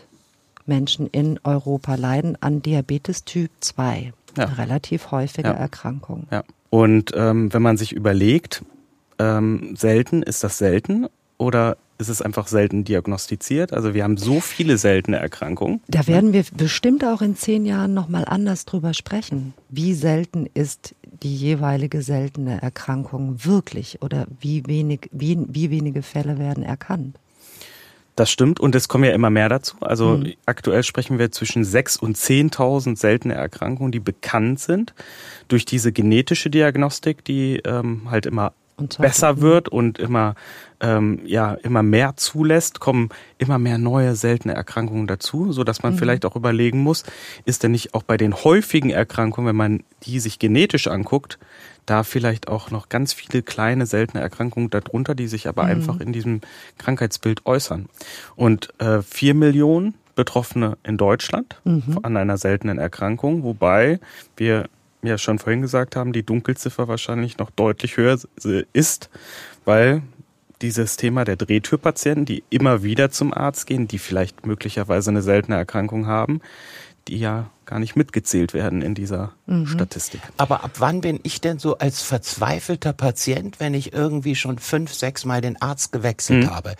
Menschen 0.66 1.08
in 1.08 1.40
Europa 1.44 1.96
leiden 1.96 2.38
an 2.42 2.62
Diabetes 2.62 3.24
Typ 3.24 3.52
2. 3.60 4.14
Ja. 4.38 4.46
Eine 4.46 4.58
relativ 4.58 5.12
häufige 5.12 5.50
ja. 5.50 5.54
Erkrankung. 5.54 6.28
Ja. 6.32 6.44
Und 6.70 7.12
ähm, 7.16 7.54
wenn 7.54 7.62
man 7.62 7.78
sich 7.78 7.94
überlegt, 7.94 8.64
ähm, 9.20 9.76
selten, 9.76 10.24
ist 10.24 10.44
das 10.44 10.58
selten 10.58 11.08
oder 11.38 11.78
ist 11.98 12.10
es 12.10 12.22
einfach 12.22 12.48
selten 12.48 12.84
diagnostiziert? 12.84 13.72
Also 13.72 13.94
wir 13.94 14.04
haben 14.04 14.18
so 14.18 14.42
viele 14.42 14.78
seltene 14.78 15.18
Erkrankungen. 15.18 15.82
Da 15.88 16.08
werden 16.08 16.34
wir 16.34 16.44
bestimmt 16.56 17.06
auch 17.06 17.22
in 17.22 17.36
zehn 17.36 17.66
Jahren 17.66 17.94
nochmal 17.94 18.26
anders 18.26 18.66
drüber 18.66 18.94
sprechen. 18.94 19.54
Wie 19.70 19.94
selten 19.94 20.48
ist 20.54 20.96
die 21.24 21.36
jeweilige 21.36 22.02
seltene 22.02 22.62
Erkrankung 22.62 23.46
wirklich 23.46 24.02
oder 24.02 24.28
wie 24.42 24.66
wenig, 24.68 25.10
wie, 25.12 25.38
wie 25.48 25.70
wenige 25.70 26.02
Fälle 26.02 26.38
werden 26.38 26.64
erkannt? 26.64 27.18
Das 28.16 28.32
stimmt 28.32 28.62
und 28.62 28.76
es 28.76 28.88
kommen 28.88 29.04
ja 29.04 29.12
immer 29.12 29.30
mehr 29.30 29.50
dazu. 29.50 29.76
Also 29.82 30.18
mhm. 30.18 30.34
aktuell 30.46 30.84
sprechen 30.84 31.20
wir 31.20 31.32
zwischen 31.32 31.64
6.000 31.64 32.00
und 32.00 32.18
10.000 32.18 32.98
seltene 32.98 33.34
Erkrankungen, 33.34 33.92
die 33.92 34.00
bekannt 34.00 34.60
sind 34.60 34.94
durch 35.50 35.66
diese 35.66 35.92
genetische 35.92 36.50
Diagnostik, 36.50 37.26
die 37.26 37.58
ähm, 37.66 38.10
halt 38.10 38.26
immer 38.26 38.54
besser 38.98 39.40
wird 39.42 39.70
und 39.70 40.00
immer 40.00 40.36
ähm, 40.82 41.22
ja 41.26 41.54
immer 41.54 41.82
mehr 41.82 42.18
zulässt, 42.18 42.80
kommen 42.80 43.10
immer 43.38 43.58
mehr 43.58 43.78
neue 43.78 44.16
seltene 44.16 44.54
Erkrankungen 44.54 45.08
dazu, 45.08 45.52
so 45.54 45.64
dass 45.64 45.84
man 45.84 45.94
mhm. 45.94 45.98
vielleicht 45.98 46.26
auch 46.26 46.36
überlegen 46.36 46.80
muss, 46.80 47.04
ist 47.46 47.64
denn 47.64 47.72
nicht 47.72 47.94
auch 47.94 48.04
bei 48.04 48.18
den 48.18 48.34
häufigen 48.34 48.90
Erkrankungen, 48.90 49.48
wenn 49.48 49.56
man 49.56 49.84
die 50.04 50.20
sich 50.20 50.40
genetisch 50.40 50.88
anguckt, 50.88 51.40
da 51.86 52.04
vielleicht 52.04 52.48
auch 52.48 52.72
noch 52.72 52.90
ganz 52.90 53.14
viele 53.14 53.44
kleine 53.44 53.86
seltene 53.86 54.22
Erkrankungen 54.22 54.70
darunter, 54.70 55.16
die 55.16 55.28
sich 55.28 55.48
aber 55.48 55.64
mhm. 55.64 55.70
einfach 55.70 56.00
in 56.00 56.14
diesem 56.14 56.42
Krankheitsbild 56.78 57.46
äußern. 57.46 57.88
Und 58.36 58.74
äh, 58.80 59.02
vier 59.02 59.34
Millionen 59.34 59.96
Betroffene 60.16 60.78
in 60.84 60.98
Deutschland 60.98 61.60
mhm. 61.66 62.00
an 62.04 62.18
einer 62.18 62.38
seltenen 62.38 62.80
Erkrankung, 62.80 63.44
wobei 63.44 64.00
wir 64.38 64.70
ja 65.04 65.18
schon 65.18 65.40
vorhin 65.40 65.62
gesagt 65.62 65.96
haben, 65.96 66.14
die 66.14 66.24
Dunkelziffer 66.24 66.88
wahrscheinlich 66.88 67.38
noch 67.38 67.52
deutlich 67.52 67.98
höher 67.98 68.18
ist, 68.74 69.10
weil 69.66 70.02
dieses 70.62 70.98
Thema 70.98 71.26
der 71.26 71.36
Drehtürpatienten, 71.36 72.26
die 72.26 72.44
immer 72.50 72.82
wieder 72.82 73.12
zum 73.12 73.34
Arzt 73.34 73.68
gehen, 73.68 73.88
die 73.88 74.00
vielleicht 74.00 74.46
möglicherweise 74.46 75.12
eine 75.12 75.22
seltene 75.22 75.58
Erkrankung 75.58 76.08
haben, 76.08 76.42
die 77.08 77.20
ja 77.20 77.50
gar 77.66 77.80
nicht 77.80 77.96
mitgezählt 77.96 78.54
werden 78.54 78.82
in 78.82 78.96
dieser 78.96 79.34
mhm. 79.48 79.68
Statistik. 79.68 80.22
Aber 80.38 80.64
ab 80.64 80.72
wann 80.78 81.02
bin 81.02 81.20
ich 81.24 81.42
denn 81.42 81.60
so 81.60 81.78
als 81.78 82.02
verzweifelter 82.02 82.94
Patient, 82.94 83.60
wenn 83.60 83.74
ich 83.74 83.94
irgendwie 83.94 84.36
schon 84.36 84.60
fünf, 84.60 84.94
sechs 84.94 85.26
Mal 85.26 85.42
den 85.42 85.62
Arzt 85.62 85.92
gewechselt 85.92 86.46
mhm. 86.46 86.50
habe? 86.52 86.76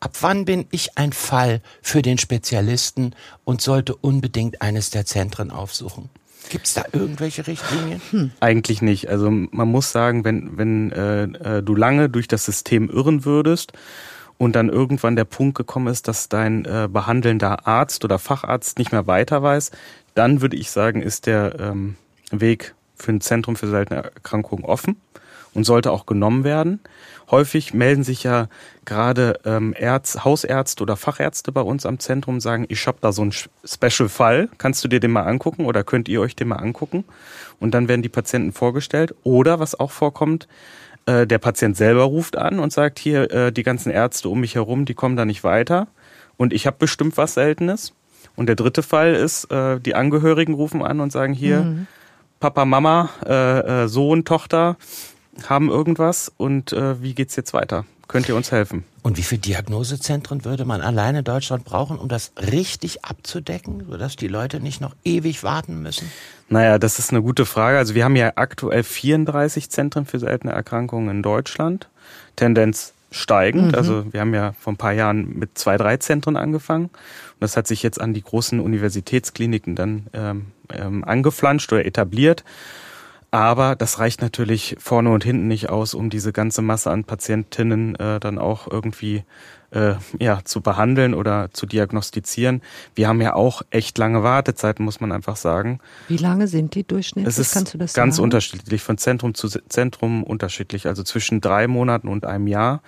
Ab 0.00 0.16
wann 0.20 0.44
bin 0.44 0.66
ich 0.70 0.96
ein 0.96 1.12
Fall 1.12 1.60
für 1.82 2.02
den 2.02 2.18
Spezialisten 2.18 3.14
und 3.44 3.60
sollte 3.60 3.94
unbedingt 3.94 4.62
eines 4.62 4.90
der 4.90 5.06
Zentren 5.06 5.50
aufsuchen? 5.50 6.10
Gibt 6.48 6.66
es 6.66 6.74
da 6.74 6.84
irgendwelche 6.92 7.46
Richtlinien? 7.46 8.00
Hm. 8.10 8.30
Eigentlich 8.40 8.80
nicht. 8.82 9.08
Also 9.08 9.30
man 9.30 9.68
muss 9.68 9.92
sagen, 9.92 10.24
wenn, 10.24 10.56
wenn 10.56 10.90
äh, 10.90 11.22
äh, 11.58 11.62
du 11.62 11.74
lange 11.76 12.08
durch 12.08 12.28
das 12.28 12.44
System 12.44 12.88
irren 12.88 13.24
würdest 13.24 13.72
und 14.40 14.56
dann 14.56 14.70
irgendwann 14.70 15.16
der 15.16 15.26
Punkt 15.26 15.54
gekommen 15.54 15.88
ist, 15.88 16.08
dass 16.08 16.30
dein 16.30 16.64
äh, 16.64 16.88
behandelnder 16.90 17.66
Arzt 17.66 18.06
oder 18.06 18.18
Facharzt 18.18 18.78
nicht 18.78 18.90
mehr 18.90 19.06
weiter 19.06 19.42
weiß, 19.42 19.70
dann 20.14 20.40
würde 20.40 20.56
ich 20.56 20.70
sagen, 20.70 21.02
ist 21.02 21.26
der 21.26 21.60
ähm, 21.60 21.96
Weg 22.30 22.74
für 22.96 23.12
ein 23.12 23.20
Zentrum 23.20 23.54
für 23.54 23.66
seltene 23.66 24.02
Erkrankungen 24.02 24.64
offen 24.64 24.98
und 25.52 25.64
sollte 25.64 25.92
auch 25.92 26.06
genommen 26.06 26.42
werden. 26.42 26.80
Häufig 27.30 27.74
melden 27.74 28.02
sich 28.02 28.22
ja 28.22 28.48
gerade 28.86 29.38
ähm, 29.44 29.74
Ärz, 29.74 30.24
Hausärzte 30.24 30.84
oder 30.84 30.96
Fachärzte 30.96 31.52
bei 31.52 31.60
uns 31.60 31.84
am 31.84 31.98
Zentrum 31.98 32.36
und 32.36 32.40
sagen, 32.40 32.64
ich 32.70 32.86
habe 32.86 32.96
da 33.02 33.12
so 33.12 33.20
einen 33.20 33.32
Special-Fall, 33.32 34.48
kannst 34.56 34.82
du 34.82 34.88
dir 34.88 35.00
den 35.00 35.10
mal 35.10 35.24
angucken 35.24 35.66
oder 35.66 35.84
könnt 35.84 36.08
ihr 36.08 36.22
euch 36.22 36.34
den 36.34 36.48
mal 36.48 36.56
angucken? 36.56 37.04
Und 37.58 37.74
dann 37.74 37.88
werden 37.88 38.00
die 38.00 38.08
Patienten 38.08 38.52
vorgestellt. 38.52 39.14
Oder 39.22 39.60
was 39.60 39.78
auch 39.78 39.90
vorkommt, 39.90 40.48
äh, 41.10 41.26
der 41.26 41.38
Patient 41.38 41.76
selber 41.76 42.04
ruft 42.04 42.36
an 42.36 42.58
und 42.58 42.72
sagt, 42.72 42.98
hier, 42.98 43.30
äh, 43.30 43.52
die 43.52 43.62
ganzen 43.62 43.90
Ärzte 43.90 44.28
um 44.28 44.40
mich 44.40 44.54
herum, 44.54 44.84
die 44.84 44.94
kommen 44.94 45.16
da 45.16 45.24
nicht 45.24 45.44
weiter. 45.44 45.88
Und 46.36 46.52
ich 46.52 46.66
habe 46.66 46.76
bestimmt 46.78 47.16
was 47.16 47.34
Seltenes. 47.34 47.92
Und 48.36 48.46
der 48.46 48.56
dritte 48.56 48.82
Fall 48.82 49.14
ist, 49.14 49.50
äh, 49.50 49.80
die 49.80 49.94
Angehörigen 49.94 50.54
rufen 50.54 50.82
an 50.82 51.00
und 51.00 51.10
sagen, 51.10 51.34
hier, 51.34 51.60
mhm. 51.60 51.86
Papa, 52.38 52.64
Mama, 52.64 53.10
äh, 53.26 53.84
äh, 53.84 53.88
Sohn, 53.88 54.24
Tochter, 54.24 54.76
haben 55.48 55.68
irgendwas 55.68 56.32
und 56.36 56.72
äh, 56.72 57.02
wie 57.02 57.14
geht's 57.14 57.36
jetzt 57.36 57.52
weiter? 57.52 57.84
Könnt 58.10 58.28
ihr 58.28 58.34
uns 58.34 58.50
helfen? 58.50 58.82
Und 59.02 59.18
wie 59.18 59.22
viele 59.22 59.40
Diagnosezentren 59.40 60.44
würde 60.44 60.64
man 60.64 60.80
alleine 60.80 61.20
in 61.20 61.24
Deutschland 61.24 61.64
brauchen, 61.64 61.96
um 61.96 62.08
das 62.08 62.32
richtig 62.36 63.04
abzudecken, 63.04 63.86
sodass 63.88 64.16
die 64.16 64.26
Leute 64.26 64.58
nicht 64.58 64.80
noch 64.80 64.96
ewig 65.04 65.44
warten 65.44 65.80
müssen? 65.80 66.10
Naja, 66.48 66.80
das 66.80 66.98
ist 66.98 67.12
eine 67.12 67.22
gute 67.22 67.46
Frage. 67.46 67.78
Also 67.78 67.94
wir 67.94 68.02
haben 68.02 68.16
ja 68.16 68.32
aktuell 68.34 68.82
34 68.82 69.70
Zentren 69.70 70.06
für 70.06 70.18
seltene 70.18 70.52
Erkrankungen 70.52 71.08
in 71.08 71.22
Deutschland. 71.22 71.88
Tendenz 72.34 72.94
steigend. 73.12 73.68
Mhm. 73.68 73.74
Also 73.76 74.12
wir 74.12 74.18
haben 74.22 74.34
ja 74.34 74.54
vor 74.58 74.72
ein 74.72 74.76
paar 74.76 74.92
Jahren 74.92 75.38
mit 75.38 75.56
zwei, 75.56 75.76
drei 75.76 75.96
Zentren 75.98 76.36
angefangen. 76.36 76.86
Und 76.86 77.38
das 77.38 77.56
hat 77.56 77.68
sich 77.68 77.84
jetzt 77.84 78.00
an 78.00 78.12
die 78.12 78.22
großen 78.22 78.58
Universitätskliniken 78.58 79.76
dann 79.76 80.08
ähm, 80.14 80.46
ähm, 80.74 81.04
angeflanscht 81.04 81.72
oder 81.72 81.86
etabliert. 81.86 82.42
Aber 83.30 83.76
das 83.76 83.98
reicht 84.00 84.22
natürlich 84.22 84.76
vorne 84.80 85.10
und 85.10 85.22
hinten 85.22 85.46
nicht 85.46 85.68
aus, 85.68 85.94
um 85.94 86.10
diese 86.10 86.32
ganze 86.32 86.62
Masse 86.62 86.90
an 86.90 87.04
Patientinnen 87.04 87.94
äh, 87.94 88.18
dann 88.18 88.38
auch 88.38 88.68
irgendwie 88.68 89.22
äh, 89.70 89.94
ja, 90.18 90.40
zu 90.44 90.60
behandeln 90.60 91.14
oder 91.14 91.50
zu 91.52 91.66
diagnostizieren. 91.66 92.60
Wir 92.94 93.06
haben 93.06 93.20
ja 93.20 93.34
auch 93.34 93.62
echt 93.70 93.98
lange 93.98 94.22
Wartezeiten, 94.22 94.84
muss 94.84 95.00
man 95.00 95.12
einfach 95.12 95.36
sagen. 95.36 95.78
Wie 96.08 96.16
lange 96.16 96.48
sind 96.48 96.74
die 96.74 96.84
durchschnittlich? 96.84 97.32
Es 97.32 97.38
ist 97.38 97.54
Kannst 97.54 97.74
du 97.74 97.78
das 97.78 97.94
ganz 97.94 98.16
sagen? 98.16 98.24
unterschiedlich, 98.24 98.82
von 98.82 98.98
Zentrum 98.98 99.34
zu 99.34 99.48
Zentrum 99.48 100.24
unterschiedlich, 100.24 100.86
also 100.86 101.04
zwischen 101.04 101.40
drei 101.40 101.68
Monaten 101.68 102.08
und 102.08 102.24
einem 102.24 102.48
Jahr. 102.48 102.82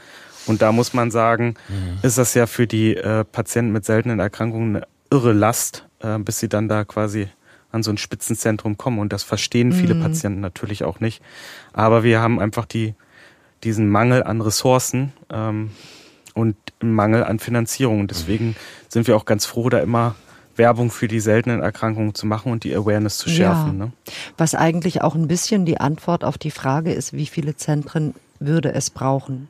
Und 0.47 0.61
da 0.61 0.73
muss 0.73 0.93
man 0.93 1.13
sagen, 1.13 1.55
mhm. 1.69 1.99
ist 2.03 2.19
das 2.19 2.35
ja 2.35 2.47
für 2.47 2.67
die 2.67 2.97
äh, 2.97 3.25
Patienten 3.25 3.73
mit 3.73 3.85
seltenen 3.85 4.19
Erkrankungen 4.19 4.77
eine 4.77 4.87
irre 5.11 5.33
Last, 5.33 5.87
äh, 6.01 6.19
bis 6.19 6.41
sie 6.41 6.49
dann 6.49 6.69
da 6.69 6.85
quasi 6.85 7.29
an 7.73 7.83
so 7.83 7.91
ein 7.91 7.99
Spitzenzentrum 7.99 8.77
kommen. 8.77 8.99
Und 8.99 9.13
das 9.13 9.23
verstehen 9.23 9.73
viele 9.73 9.95
mhm. 9.95 10.03
Patienten 10.03 10.41
natürlich 10.41 10.85
auch 10.85 11.01
nicht. 11.01 11.23
Aber 11.73 12.03
wir 12.05 12.21
haben 12.21 12.39
einfach 12.39 12.67
die, 12.67 12.95
diesen 13.65 13.89
Mangel 13.89 14.23
an 14.23 14.41
Ressourcen 14.41 15.13
ähm, 15.31 15.71
und 16.35 16.57
Mangel 16.81 17.25
an 17.25 17.39
Finanzierung. 17.39 18.01
Und 18.01 18.11
deswegen 18.11 18.57
sind 18.89 19.07
wir 19.07 19.17
auch 19.17 19.25
ganz 19.25 19.47
froh, 19.47 19.69
da 19.69 19.81
immer 19.81 20.15
Werbung 20.57 20.91
für 20.91 21.09
die 21.09 21.21
seltenen 21.21 21.61
Erkrankungen 21.61 22.15
zu 22.15 22.27
machen 22.27 22.53
und 22.53 22.65
die 22.65 22.75
Awareness 22.75 23.19
zu 23.19 23.31
schärfen. 23.31 23.79
Ja. 23.79 23.87
Ne? 23.87 23.93
Was 24.37 24.55
eigentlich 24.55 25.03
auch 25.03 25.15
ein 25.15 25.29
bisschen 25.29 25.65
die 25.65 25.81
Antwort 25.81 26.25
auf 26.25 26.39
die 26.39 26.51
Frage 26.51 26.93
ist, 26.93 27.15
wie 27.15 27.27
viele 27.27 27.57
Zentren 27.57 28.15
würde 28.39 28.73
es 28.73 28.91
brauchen? 28.91 29.49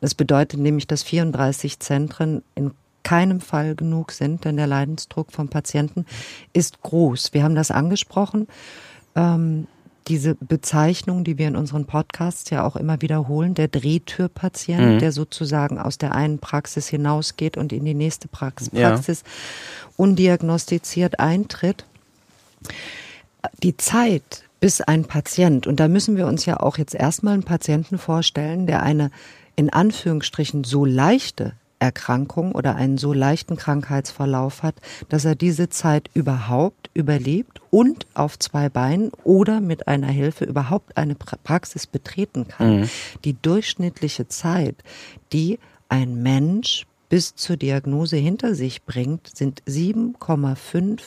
Das 0.00 0.16
bedeutet 0.16 0.58
nämlich, 0.58 0.88
dass 0.88 1.04
34 1.04 1.78
Zentren 1.78 2.42
in 2.56 2.72
keinem 3.02 3.40
Fall 3.40 3.74
genug 3.74 4.12
sind, 4.12 4.44
denn 4.44 4.56
der 4.56 4.66
Leidensdruck 4.66 5.32
vom 5.32 5.48
Patienten 5.48 6.06
ist 6.52 6.82
groß. 6.82 7.32
Wir 7.32 7.44
haben 7.44 7.54
das 7.54 7.70
angesprochen. 7.70 8.48
Ähm, 9.14 9.66
diese 10.08 10.34
Bezeichnung, 10.34 11.24
die 11.24 11.38
wir 11.38 11.48
in 11.48 11.56
unseren 11.56 11.86
Podcasts 11.86 12.50
ja 12.50 12.64
auch 12.64 12.76
immer 12.76 13.00
wiederholen, 13.02 13.54
der 13.54 13.68
Drehtürpatient, 13.68 14.94
mhm. 14.94 14.98
der 14.98 15.12
sozusagen 15.12 15.78
aus 15.78 15.98
der 15.98 16.14
einen 16.14 16.38
Praxis 16.38 16.88
hinausgeht 16.88 17.56
und 17.56 17.72
in 17.72 17.84
die 17.84 17.94
nächste 17.94 18.28
Praxis, 18.28 18.70
Praxis 18.70 19.22
ja. 19.24 19.92
undiagnostiziert 19.96 21.20
eintritt. 21.20 21.84
Die 23.62 23.76
Zeit, 23.76 24.44
bis 24.60 24.80
ein 24.80 25.04
Patient, 25.04 25.66
und 25.66 25.78
da 25.78 25.88
müssen 25.88 26.16
wir 26.16 26.26
uns 26.26 26.46
ja 26.46 26.60
auch 26.60 26.78
jetzt 26.78 26.94
erstmal 26.94 27.34
einen 27.34 27.44
Patienten 27.44 27.98
vorstellen, 27.98 28.66
der 28.66 28.82
eine 28.82 29.10
in 29.54 29.70
Anführungsstrichen 29.70 30.64
so 30.64 30.84
leichte 30.84 31.52
Erkrankung 31.82 32.52
oder 32.52 32.76
einen 32.76 32.96
so 32.96 33.12
leichten 33.12 33.56
Krankheitsverlauf 33.56 34.62
hat, 34.62 34.76
dass 35.08 35.24
er 35.24 35.34
diese 35.34 35.68
Zeit 35.68 36.08
überhaupt 36.14 36.90
überlebt 36.94 37.60
und 37.70 38.06
auf 38.14 38.38
zwei 38.38 38.68
Beinen 38.68 39.10
oder 39.24 39.60
mit 39.60 39.88
einer 39.88 40.06
Hilfe 40.06 40.44
überhaupt 40.44 40.96
eine 40.96 41.16
Praxis 41.16 41.88
betreten 41.88 42.46
kann. 42.46 42.82
Mhm. 42.82 42.90
Die 43.24 43.34
durchschnittliche 43.34 44.28
Zeit, 44.28 44.76
die 45.32 45.58
ein 45.88 46.22
Mensch 46.22 46.86
bis 47.08 47.34
zur 47.34 47.56
Diagnose 47.56 48.16
hinter 48.16 48.54
sich 48.54 48.84
bringt, 48.84 49.36
sind 49.36 49.64
7,5 49.64 51.00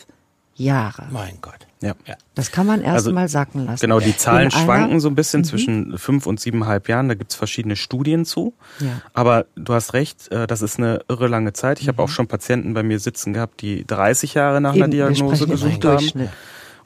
Jahre. 0.56 1.08
Mein 1.10 1.40
Gott. 1.42 1.68
Ja. 1.86 2.16
Das 2.34 2.52
kann 2.52 2.66
man 2.66 2.82
erst 2.82 2.96
also, 2.96 3.14
mal 3.14 3.28
sacken 3.28 3.66
lassen. 3.66 3.82
Genau, 3.82 4.00
die 4.00 4.16
Zahlen 4.18 4.52
schwanken 4.52 5.00
so 5.00 5.08
ein 5.08 5.16
bisschen 5.16 5.42
mhm. 5.42 5.46
zwischen 5.46 5.98
fünf 5.98 6.26
und 6.26 6.40
siebeneinhalb 6.40 6.90
Jahren. 6.90 7.08
Da 7.08 7.16
gibt's 7.16 7.36
verschiedene 7.36 7.76
Studien 7.76 8.26
zu. 8.26 8.54
Ja. 8.80 9.02
Aber 9.14 9.46
du 9.56 9.74
hast 9.74 9.94
recht, 9.94 10.32
äh, 10.32 10.48
das 10.48 10.62
ist 10.62 10.80
eine 10.80 11.02
irre 11.08 11.28
lange 11.28 11.54
Zeit. 11.54 11.80
Ich 11.80 11.86
mhm. 11.86 11.90
habe 11.90 12.04
auch 12.04 12.10
schon 12.10 12.28
Patienten 12.28 12.74
bei 12.74 12.84
mir 12.84 13.00
sitzen 13.00 13.34
gehabt, 13.34 13.62
die 13.62 13.86
30 13.86 14.34
Jahre 14.34 14.62
nach 14.62 14.74
Eben, 14.74 14.84
einer 14.84 14.92
Diagnose 14.92 15.48
gesucht 15.48 15.86
haben. 15.86 16.30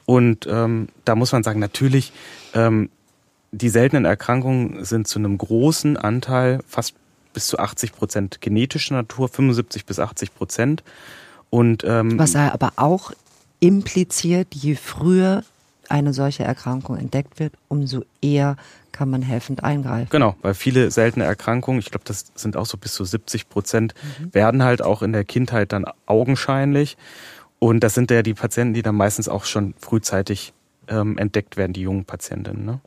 Und 0.06 0.46
ähm, 0.50 0.88
da 1.04 1.14
muss 1.14 1.32
man 1.32 1.42
sagen, 1.42 1.60
natürlich, 1.60 2.12
ähm, 2.54 2.90
die 3.52 3.68
seltenen 3.68 4.04
Erkrankungen 4.04 4.84
sind 4.84 5.06
zu 5.08 5.18
einem 5.18 5.38
großen 5.38 5.96
Anteil, 5.96 6.60
fast 6.66 6.94
bis 7.32 7.46
zu 7.46 7.58
80 7.58 7.92
Prozent 7.92 8.40
genetischer 8.40 8.94
Natur, 8.94 9.28
75 9.28 9.86
bis 9.86 9.98
80 9.98 10.34
Prozent. 10.34 10.82
Und, 11.48 11.84
ähm, 11.84 12.18
Was 12.18 12.34
aber 12.36 12.72
auch 12.76 13.12
impliziert, 13.60 14.54
je 14.54 14.74
früher 14.74 15.44
eine 15.88 16.12
solche 16.12 16.44
Erkrankung 16.44 16.96
entdeckt 16.96 17.38
wird, 17.38 17.52
umso 17.68 18.04
eher 18.22 18.56
kann 18.92 19.10
man 19.10 19.22
helfend 19.22 19.64
eingreifen. 19.64 20.08
Genau, 20.10 20.36
weil 20.42 20.54
viele 20.54 20.90
seltene 20.90 21.24
Erkrankungen, 21.24 21.80
ich 21.80 21.90
glaube, 21.90 22.04
das 22.04 22.32
sind 22.34 22.56
auch 22.56 22.66
so 22.66 22.76
bis 22.76 22.94
zu 22.94 23.04
70 23.04 23.48
Prozent, 23.48 23.94
mhm. 24.18 24.34
werden 24.34 24.62
halt 24.62 24.82
auch 24.82 25.02
in 25.02 25.12
der 25.12 25.24
Kindheit 25.24 25.72
dann 25.72 25.84
augenscheinlich. 26.06 26.96
Und 27.58 27.80
das 27.80 27.94
sind 27.94 28.10
ja 28.10 28.22
die 28.22 28.34
Patienten, 28.34 28.74
die 28.74 28.82
dann 28.82 28.94
meistens 28.94 29.28
auch 29.28 29.44
schon 29.44 29.74
frühzeitig 29.78 30.52
ähm, 30.88 31.18
entdeckt 31.18 31.56
werden, 31.56 31.72
die 31.72 31.82
jungen 31.82 32.04
Patientinnen. 32.04 32.64
Ne? 32.64 32.80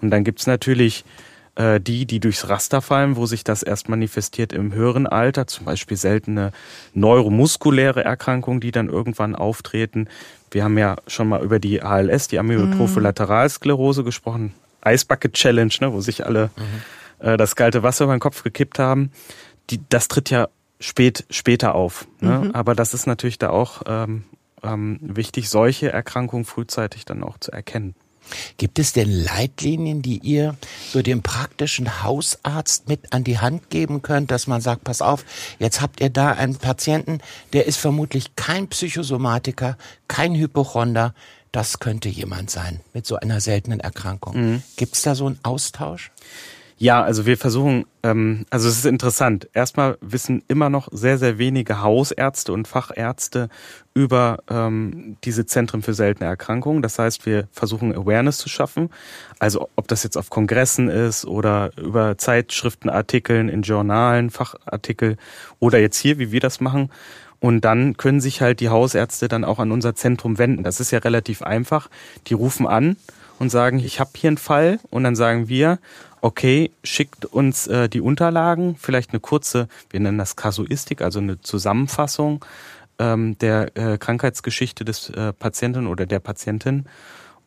Und 0.00 0.10
dann 0.10 0.24
gibt's 0.24 0.46
natürlich 0.46 1.04
äh, 1.54 1.80
die, 1.80 2.06
die 2.06 2.20
durchs 2.20 2.48
Raster 2.48 2.80
fallen, 2.80 3.16
wo 3.16 3.26
sich 3.26 3.44
das 3.44 3.62
erst 3.62 3.88
manifestiert 3.88 4.52
im 4.52 4.72
höheren 4.72 5.06
Alter, 5.06 5.46
zum 5.46 5.66
Beispiel 5.66 5.96
seltene 5.96 6.52
neuromuskuläre 6.94 8.04
Erkrankungen, 8.04 8.60
die 8.60 8.72
dann 8.72 8.88
irgendwann 8.88 9.34
auftreten. 9.34 10.08
Wir 10.50 10.64
haben 10.64 10.78
ja 10.78 10.96
schon 11.06 11.28
mal 11.28 11.42
über 11.42 11.58
die 11.58 11.82
ALS, 11.82 12.28
die 12.28 12.38
Amyotrophe 12.38 13.00
mhm. 13.00 13.04
Lateralsklerose 13.04 14.04
gesprochen, 14.04 14.54
Ice 14.84 15.06
Bucket 15.06 15.34
Challenge, 15.34 15.72
ne, 15.80 15.92
wo 15.92 16.00
sich 16.00 16.24
alle 16.26 16.50
mhm. 16.56 17.26
äh, 17.26 17.36
das 17.36 17.56
kalte 17.56 17.82
Wasser 17.82 18.04
über 18.04 18.16
den 18.16 18.20
Kopf 18.20 18.42
gekippt 18.42 18.78
haben. 18.78 19.12
Die, 19.70 19.80
das 19.88 20.08
tritt 20.08 20.30
ja 20.30 20.48
spät, 20.80 21.24
später 21.30 21.74
auf. 21.74 22.06
Ne? 22.20 22.38
Mhm. 22.44 22.50
Aber 22.52 22.74
das 22.74 22.94
ist 22.94 23.06
natürlich 23.06 23.38
da 23.38 23.50
auch 23.50 23.82
ähm, 23.86 24.24
ähm, 24.62 24.98
wichtig, 25.02 25.48
solche 25.48 25.92
Erkrankungen 25.92 26.44
frühzeitig 26.44 27.04
dann 27.04 27.22
auch 27.22 27.38
zu 27.38 27.52
erkennen. 27.52 27.94
Gibt 28.56 28.78
es 28.78 28.92
denn 28.92 29.10
Leitlinien, 29.10 30.02
die 30.02 30.18
ihr 30.18 30.56
so 30.90 31.02
dem 31.02 31.22
praktischen 31.22 32.02
Hausarzt 32.02 32.88
mit 32.88 33.12
an 33.12 33.24
die 33.24 33.38
Hand 33.38 33.70
geben 33.70 34.02
könnt, 34.02 34.30
dass 34.30 34.46
man 34.46 34.60
sagt, 34.60 34.84
pass 34.84 35.02
auf, 35.02 35.24
jetzt 35.58 35.80
habt 35.80 36.00
ihr 36.00 36.10
da 36.10 36.32
einen 36.32 36.56
Patienten, 36.56 37.18
der 37.52 37.66
ist 37.66 37.78
vermutlich 37.78 38.36
kein 38.36 38.68
Psychosomatiker, 38.68 39.76
kein 40.08 40.34
Hypochonder, 40.34 41.14
das 41.52 41.78
könnte 41.78 42.08
jemand 42.08 42.50
sein 42.50 42.80
mit 42.94 43.06
so 43.06 43.16
einer 43.16 43.40
seltenen 43.40 43.80
Erkrankung. 43.80 44.36
Mhm. 44.36 44.62
Gibt 44.76 44.94
es 44.94 45.02
da 45.02 45.14
so 45.14 45.26
einen 45.26 45.38
Austausch? 45.42 46.10
Ja, 46.82 47.00
also 47.00 47.26
wir 47.26 47.38
versuchen, 47.38 47.84
ähm, 48.02 48.44
also 48.50 48.68
es 48.68 48.76
ist 48.78 48.86
interessant. 48.86 49.48
Erstmal 49.52 49.98
wissen 50.00 50.42
immer 50.48 50.68
noch 50.68 50.88
sehr, 50.90 51.16
sehr 51.16 51.38
wenige 51.38 51.80
Hausärzte 51.80 52.52
und 52.52 52.66
Fachärzte 52.66 53.50
über 53.94 54.38
ähm, 54.50 55.16
diese 55.22 55.46
Zentren 55.46 55.82
für 55.82 55.94
seltene 55.94 56.28
Erkrankungen. 56.28 56.82
Das 56.82 56.98
heißt, 56.98 57.24
wir 57.24 57.46
versuchen 57.52 57.94
Awareness 57.94 58.38
zu 58.38 58.48
schaffen. 58.48 58.90
Also 59.38 59.68
ob 59.76 59.86
das 59.86 60.02
jetzt 60.02 60.16
auf 60.18 60.28
Kongressen 60.28 60.88
ist 60.88 61.24
oder 61.24 61.70
über 61.76 62.18
Zeitschriftenartikeln 62.18 63.48
in 63.48 63.62
Journalen, 63.62 64.30
Fachartikel 64.30 65.18
oder 65.60 65.78
jetzt 65.78 65.98
hier, 65.98 66.18
wie 66.18 66.32
wir 66.32 66.40
das 66.40 66.60
machen. 66.60 66.90
Und 67.38 67.60
dann 67.60 67.96
können 67.96 68.20
sich 68.20 68.40
halt 68.40 68.58
die 68.58 68.70
Hausärzte 68.70 69.28
dann 69.28 69.44
auch 69.44 69.60
an 69.60 69.70
unser 69.70 69.94
Zentrum 69.94 70.36
wenden. 70.36 70.64
Das 70.64 70.80
ist 70.80 70.90
ja 70.90 70.98
relativ 70.98 71.42
einfach. 71.42 71.90
Die 72.26 72.34
rufen 72.34 72.66
an 72.66 72.96
und 73.38 73.50
sagen, 73.50 73.78
ich 73.78 74.00
habe 74.00 74.10
hier 74.16 74.30
einen 74.30 74.36
Fall. 74.38 74.80
Und 74.90 75.04
dann 75.04 75.14
sagen 75.14 75.48
wir, 75.48 75.78
okay, 76.22 76.70
schickt 76.82 77.26
uns 77.26 77.66
äh, 77.66 77.88
die 77.88 78.00
Unterlagen, 78.00 78.76
vielleicht 78.76 79.10
eine 79.10 79.20
kurze, 79.20 79.68
wir 79.90 80.00
nennen 80.00 80.18
das 80.18 80.36
Kasuistik, 80.36 81.02
also 81.02 81.18
eine 81.18 81.40
Zusammenfassung 81.40 82.44
ähm, 82.98 83.36
der 83.38 83.76
äh, 83.76 83.98
Krankheitsgeschichte 83.98 84.84
des 84.84 85.10
äh, 85.10 85.32
Patienten 85.32 85.86
oder 85.86 86.06
der 86.06 86.20
Patientin. 86.20 86.86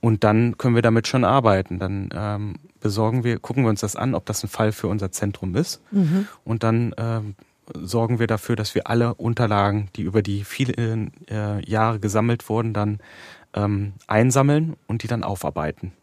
Und 0.02 0.24
dann 0.24 0.58
können 0.58 0.76
wir 0.76 0.82
damit 0.84 1.08
schon 1.08 1.24
arbeiten. 1.24 1.80
Dann 1.80 2.10
ähm, 2.14 2.56
besorgen 2.80 3.24
wir, 3.24 3.40
gucken 3.40 3.64
wir 3.64 3.70
uns 3.70 3.80
das 3.80 3.96
an, 3.96 4.14
ob 4.14 4.26
das 4.26 4.44
ein 4.44 4.50
Fall 4.50 4.72
für 4.72 4.88
unser 4.88 5.12
Zentrum 5.12 5.56
ist. 5.56 5.82
Mhm. 5.92 6.28
Und 6.44 6.64
dann 6.64 6.94
ähm, 6.98 7.36
sorgen 7.74 8.20
wir 8.20 8.28
dafür, 8.28 8.56
dass 8.56 8.76
wir 8.76 8.88
alle 8.88 9.16
Unterlagen, 9.16 9.90
die 9.96 10.04
über 10.04 10.22
die 10.22 10.44
vielen 10.44 11.12
äh, 11.28 11.68
Jahre 11.68 12.00
gesammelt 12.00 12.48
wurden, 12.50 12.74
dann 12.74 13.00
ähm, 13.56 13.94
einsammeln 14.06 14.76
und 14.86 15.02
die 15.02 15.08
dann 15.08 15.24
aufarbeiten. 15.24 15.94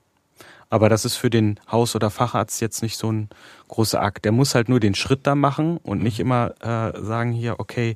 Aber 0.73 0.89
das 0.89 1.05
ist 1.05 1.17
für 1.17 1.29
den 1.29 1.61
Haus- 1.71 1.95
oder 1.95 2.09
Facharzt 2.09 2.63
jetzt 2.63 2.83
nicht 2.83 2.97
so 2.97 3.13
ein 3.13 3.29
großer 3.69 4.01
Akt. 4.01 4.25
Der 4.25 4.33
muss 4.33 4.55
halt 4.55 4.71
nur 4.71 4.81
den 4.81 4.95
Schritt 4.95 5.27
da 5.27 5.35
machen 5.35 5.77
und 5.77 6.03
nicht 6.03 6.19
immer 6.19 6.55
äh, 6.63 6.99
sagen 6.99 7.33
hier, 7.33 7.61
okay, 7.61 7.95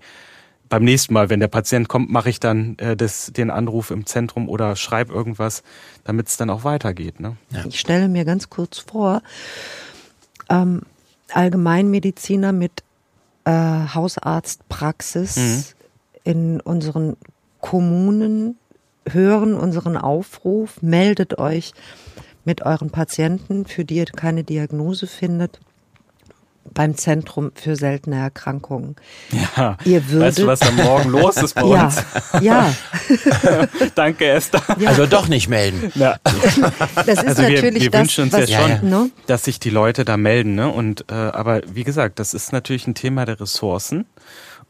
beim 0.69 0.85
nächsten 0.85 1.15
Mal, 1.15 1.31
wenn 1.31 1.41
der 1.41 1.49
Patient 1.49 1.89
kommt, 1.89 2.11
mache 2.11 2.29
ich 2.29 2.39
dann 2.39 2.77
äh, 2.77 2.95
das, 2.95 3.33
den 3.35 3.51
Anruf 3.51 3.91
im 3.91 4.05
Zentrum 4.05 4.51
oder 4.51 4.77
schreibe 4.77 5.15
irgendwas, 5.15 5.63
damit 6.05 6.29
es 6.29 6.37
dann 6.37 6.51
auch 6.51 6.65
weitergeht. 6.65 7.19
Ne? 7.19 7.39
Ja. 7.49 7.65
Ich 7.67 7.81
stelle 7.81 8.09
mir 8.09 8.27
ganz 8.27 8.51
kurz 8.51 8.81
vor, 8.81 9.23
ähm, 10.51 10.83
Allgemeinmediziner 11.33 12.53
mit 12.53 12.83
äh, 13.47 13.53
Hausarztpraxis 13.53 15.37
mhm. 15.37 15.65
in 16.25 16.61
unseren 16.61 17.17
Kommunen 17.63 18.59
hören 19.09 19.55
unseren 19.55 19.97
Aufruf, 19.97 20.83
meldet 20.83 21.39
euch 21.39 21.73
mit 22.47 22.63
euren 22.63 22.91
Patienten, 22.91 23.67
für 23.67 23.85
die 23.85 23.97
ihr 23.97 24.07
keine 24.07 24.45
Diagnose 24.45 25.07
findet, 25.07 25.61
beim 26.75 26.97
Zentrum 26.97 27.53
für 27.55 27.77
seltene 27.77 28.17
Erkrankungen. 28.17 28.97
Ja, 29.31 29.77
ihr 29.85 30.09
würdet, 30.09 30.29
weißt 30.29 30.39
du, 30.39 30.47
was 30.47 30.61
da 30.61 30.71
morgen 30.73 31.11
los 31.11 31.37
ist 31.37 31.55
bei 31.55 31.63
ja, 31.63 31.85
uns? 31.85 32.05
Ja. 32.41 32.75
Danke, 33.95 34.27
Esther. 34.27 34.63
Ja. 34.79 34.91
Also 34.91 35.07
doch 35.07 35.29
nicht 35.29 35.49
melden. 35.49 35.93
Ja. 35.97 36.17
Das 36.25 37.07
ist 37.07 37.27
also 37.27 37.43
natürlich 37.43 37.63
wir, 37.63 37.73
wir 37.75 37.91
das, 37.91 38.01
wünschen 38.01 38.25
uns 38.25 38.33
was, 38.35 38.51
ja 38.51 38.79
schon, 38.79 38.91
ne? 38.91 39.11
dass 39.27 39.45
sich 39.45 39.59
die 39.59 39.71
Leute 39.71 40.05
da 40.05 40.17
melden. 40.17 40.55
Ne? 40.55 40.69
Und 40.69 41.07
äh, 41.11 41.15
aber 41.15 41.63
wie 41.73 41.85
gesagt, 41.85 42.19
das 42.19 42.35
ist 42.35 42.53
natürlich 42.53 42.87
ein 42.87 42.95
Thema 42.95 43.25
der 43.25 43.41
Ressourcen. 43.41 44.05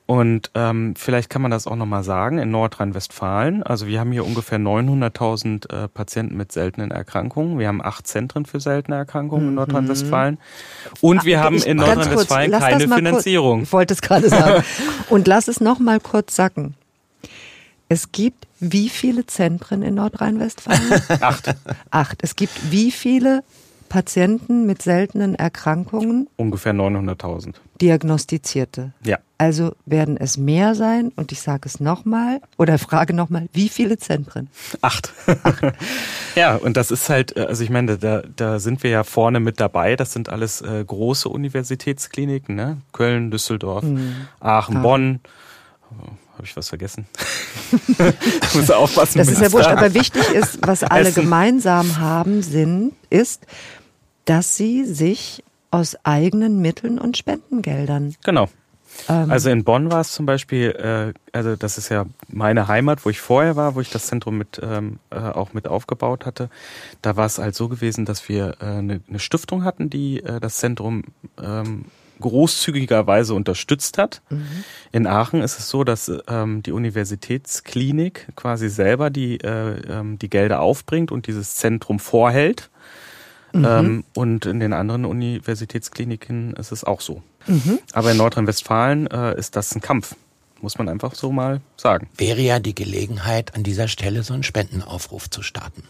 Und 0.06 0.52
ähm, 0.54 0.94
vielleicht 0.96 1.30
kann 1.30 1.42
man 1.42 1.50
das 1.50 1.66
auch 1.66 1.74
nochmal 1.74 2.04
sagen, 2.04 2.38
in 2.38 2.52
Nordrhein-Westfalen, 2.52 3.64
also 3.64 3.88
wir 3.88 3.98
haben 3.98 4.12
hier 4.12 4.24
ungefähr 4.24 4.58
900.000 4.58 5.68
äh, 5.68 5.88
Patienten 5.88 6.36
mit 6.36 6.52
seltenen 6.52 6.92
Erkrankungen. 6.92 7.58
Wir 7.58 7.66
haben 7.66 7.82
acht 7.82 8.06
Zentren 8.06 8.46
für 8.46 8.60
seltene 8.60 8.96
Erkrankungen 8.96 9.46
mhm. 9.46 9.48
in 9.50 9.54
Nordrhein-Westfalen. 9.56 10.38
Und 11.00 11.24
wir 11.24 11.40
haben 11.40 11.56
in 11.56 11.78
Nordrhein-Westfalen 11.78 12.52
keine 12.52 12.88
Finanzierung. 12.88 13.58
Kurz, 13.58 13.68
ich 13.68 13.72
wollte 13.72 13.94
es 13.94 14.00
gerade 14.00 14.28
sagen. 14.28 14.64
Und 15.10 15.26
lass 15.26 15.48
es 15.48 15.60
nochmal 15.60 15.98
kurz 15.98 16.36
sacken. 16.36 16.74
Es 17.88 18.12
gibt 18.12 18.46
wie 18.60 18.88
viele 18.88 19.26
Zentren 19.26 19.82
in 19.82 19.96
Nordrhein-Westfalen? 19.96 21.02
Acht. 21.20 21.54
Acht. 21.90 22.18
Es 22.22 22.36
gibt 22.36 22.70
wie 22.70 22.92
viele 22.92 23.42
Patienten 23.88 24.66
mit 24.66 24.82
seltenen 24.82 25.34
Erkrankungen? 25.34 26.28
Ungefähr 26.36 26.72
900.000. 26.72 27.54
Diagnostizierte. 27.80 28.92
Ja. 29.04 29.18
Also 29.38 29.74
werden 29.84 30.16
es 30.16 30.38
mehr 30.38 30.74
sein 30.74 31.12
und 31.14 31.30
ich 31.30 31.42
sage 31.42 31.68
es 31.68 31.78
nochmal 31.78 32.40
oder 32.56 32.78
frage 32.78 33.12
nochmal, 33.12 33.48
wie 33.52 33.68
viele 33.68 33.98
Zentren? 33.98 34.48
Acht. 34.80 35.12
Acht. 35.42 35.62
ja, 36.34 36.56
und 36.56 36.76
das 36.76 36.90
ist 36.90 37.10
halt, 37.10 37.36
also 37.36 37.62
ich 37.62 37.70
meine, 37.70 37.98
da, 37.98 38.22
da 38.34 38.58
sind 38.58 38.82
wir 38.82 38.90
ja 38.90 39.04
vorne 39.04 39.40
mit 39.40 39.60
dabei. 39.60 39.96
Das 39.96 40.12
sind 40.12 40.28
alles 40.30 40.62
äh, 40.62 40.82
große 40.84 41.28
Universitätskliniken, 41.28 42.54
ne? 42.54 42.78
Köln, 42.92 43.30
Düsseldorf, 43.30 43.84
mhm. 43.84 44.14
Aachen, 44.40 44.78
ah. 44.78 44.82
Bonn. 44.82 45.20
Habe 46.36 46.44
ich 46.44 46.56
was 46.56 46.68
vergessen? 46.68 47.06
ich 47.88 48.54
muss 48.54 48.70
aufpassen. 48.70 49.18
Das 49.18 49.28
ist 49.28 49.40
ja 49.40 49.50
wurscht, 49.52 49.70
aber 49.70 49.94
wichtig 49.94 50.28
ist, 50.30 50.58
was 50.60 50.82
alle 50.84 51.08
Essen. 51.08 51.22
gemeinsam 51.22 51.96
haben, 51.98 52.42
sind, 52.42 52.92
ist, 53.08 53.46
dass 54.26 54.56
sie 54.56 54.84
sich 54.84 55.42
aus 55.70 55.96
eigenen 56.04 56.60
Mitteln 56.60 56.98
und 56.98 57.16
Spendengeldern. 57.16 58.14
Genau. 58.22 58.48
Ähm, 59.08 59.30
also 59.30 59.50
in 59.50 59.64
Bonn 59.64 59.90
war 59.90 60.00
es 60.00 60.12
zum 60.12 60.26
Beispiel, 60.26 60.70
äh, 60.70 61.36
also 61.36 61.56
das 61.56 61.78
ist 61.78 61.88
ja 61.88 62.06
meine 62.28 62.68
Heimat, 62.68 63.04
wo 63.04 63.10
ich 63.10 63.20
vorher 63.20 63.56
war, 63.56 63.74
wo 63.74 63.80
ich 63.80 63.90
das 63.90 64.06
Zentrum 64.06 64.38
mit 64.38 64.60
ähm, 64.62 64.98
äh, 65.10 65.16
auch 65.16 65.52
mit 65.54 65.68
aufgebaut 65.68 66.26
hatte. 66.26 66.50
Da 67.02 67.16
war 67.16 67.26
es 67.26 67.38
halt 67.38 67.54
so 67.54 67.68
gewesen, 67.68 68.04
dass 68.04 68.28
wir 68.28 68.56
äh, 68.60 68.64
eine, 68.64 69.00
eine 69.08 69.18
Stiftung 69.18 69.64
hatten, 69.64 69.90
die 69.90 70.22
äh, 70.22 70.40
das 70.40 70.56
Zentrum 70.58 71.04
ähm, 71.42 71.86
großzügigerweise 72.20 73.34
unterstützt 73.34 73.98
hat. 73.98 74.22
Mhm. 74.30 74.64
In 74.92 75.06
Aachen 75.06 75.42
ist 75.42 75.58
es 75.58 75.68
so, 75.68 75.84
dass 75.84 76.10
ähm, 76.28 76.62
die 76.62 76.72
Universitätsklinik 76.72 78.28
quasi 78.36 78.68
selber 78.68 79.10
die, 79.10 79.38
äh, 79.40 79.80
ähm, 79.88 80.18
die 80.18 80.30
Gelder 80.30 80.60
aufbringt 80.60 81.12
und 81.12 81.26
dieses 81.26 81.56
Zentrum 81.56 81.98
vorhält. 81.98 82.70
Mhm. 83.52 83.64
Ähm, 83.64 84.04
und 84.14 84.46
in 84.46 84.60
den 84.60 84.72
anderen 84.72 85.04
Universitätskliniken 85.04 86.54
ist 86.54 86.72
es 86.72 86.84
auch 86.84 87.00
so. 87.00 87.22
Mhm. 87.46 87.78
Aber 87.92 88.10
in 88.10 88.16
Nordrhein-Westfalen 88.16 89.06
äh, 89.06 89.38
ist 89.38 89.56
das 89.56 89.74
ein 89.74 89.80
Kampf. 89.80 90.14
Muss 90.60 90.78
man 90.78 90.88
einfach 90.88 91.14
so 91.14 91.32
mal 91.32 91.60
sagen. 91.76 92.08
Wäre 92.16 92.40
ja 92.40 92.58
die 92.58 92.74
Gelegenheit, 92.74 93.54
an 93.54 93.62
dieser 93.62 93.88
Stelle 93.88 94.22
so 94.22 94.34
einen 94.34 94.42
Spendenaufruf 94.42 95.28
zu 95.28 95.42
starten. 95.42 95.82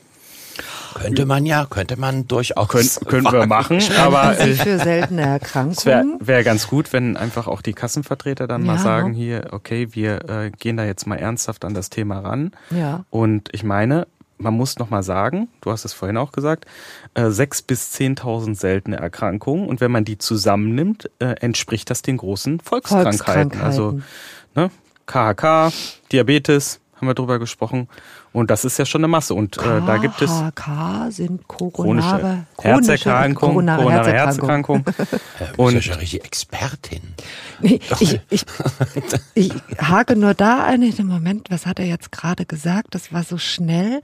Könnte 0.94 1.26
man 1.26 1.46
ja, 1.46 1.66
könnte 1.66 1.98
man 1.98 2.26
durchaus. 2.26 3.00
Kön 3.00 3.24
können 3.24 3.32
wir 3.32 3.46
machen, 3.46 3.80
aber 3.98 4.38
äh, 4.38 4.54
für 4.54 4.78
seltene 4.78 5.22
Erkrankungen. 5.22 5.76
Es 5.76 5.86
wäre 5.86 6.04
wär 6.20 6.44
ganz 6.44 6.68
gut, 6.68 6.92
wenn 6.92 7.16
einfach 7.16 7.46
auch 7.46 7.62
die 7.62 7.72
Kassenvertreter 7.72 8.46
dann 8.46 8.64
ja. 8.64 8.72
mal 8.72 8.78
sagen 8.78 9.12
hier, 9.12 9.48
okay, 9.52 9.88
wir 9.92 10.28
äh, 10.28 10.50
gehen 10.50 10.76
da 10.76 10.84
jetzt 10.84 11.06
mal 11.06 11.16
ernsthaft 11.16 11.64
an 11.64 11.74
das 11.74 11.90
Thema 11.90 12.20
ran. 12.20 12.52
Ja. 12.70 13.04
Und 13.10 13.48
ich 13.52 13.64
meine, 13.64 14.06
man 14.38 14.54
muss 14.54 14.78
noch 14.78 14.90
mal 14.90 15.02
sagen, 15.02 15.48
du 15.60 15.70
hast 15.70 15.84
es 15.84 15.92
vorhin 15.92 16.16
auch 16.16 16.32
gesagt, 16.32 16.66
äh, 17.14 17.30
sechs 17.30 17.62
bis 17.62 17.90
zehntausend 17.90 18.58
seltene 18.58 18.96
Erkrankungen 18.96 19.68
und 19.68 19.80
wenn 19.80 19.90
man 19.90 20.04
die 20.04 20.18
zusammennimmt, 20.18 21.10
äh, 21.18 21.34
entspricht 21.40 21.90
das 21.90 22.02
den 22.02 22.18
großen 22.18 22.60
Volkskrankheiten. 22.60 23.60
Also 23.60 24.00
ne, 24.54 24.70
KHK, 25.06 25.72
Diabetes, 26.12 26.80
haben 26.96 27.06
wir 27.06 27.14
drüber 27.14 27.38
gesprochen. 27.38 27.88
Und 28.36 28.50
das 28.50 28.66
ist 28.66 28.78
ja 28.78 28.84
schon 28.84 29.00
eine 29.00 29.08
Masse. 29.08 29.32
Und 29.32 29.56
äh, 29.56 29.80
da 29.86 29.96
gibt 29.96 30.20
es 30.20 30.30
KHK 30.30 31.10
sind 31.10 31.48
koronare, 31.48 32.44
Herzerkrankung, 32.60 33.54
koronare, 33.54 33.82
koronare 33.82 34.12
Herzerkrankung. 34.12 34.84
und 35.56 35.72
ja, 35.72 35.80
ja 35.80 35.94
richtig 35.94 36.22
Expertin. 36.22 37.00
Ich, 37.62 37.80
ich, 37.98 38.20
ich, 38.28 38.44
ich 39.34 39.52
hake 39.78 40.16
nur 40.16 40.34
da 40.34 40.64
ein. 40.64 40.84
Moment, 40.98 41.50
was 41.50 41.64
hat 41.64 41.78
er 41.78 41.86
jetzt 41.86 42.12
gerade 42.12 42.44
gesagt? 42.44 42.88
Das 42.90 43.10
war 43.10 43.24
so 43.24 43.38
schnell. 43.38 44.02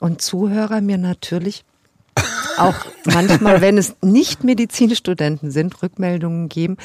Und 0.00 0.22
Zuhörer 0.22 0.80
mir 0.80 0.96
natürlich 0.96 1.66
auch 2.56 2.86
manchmal, 3.04 3.60
wenn 3.60 3.76
es 3.76 3.96
nicht 4.00 4.44
Medizinstudenten 4.44 5.50
sind, 5.50 5.82
Rückmeldungen 5.82 6.48
geben. 6.48 6.78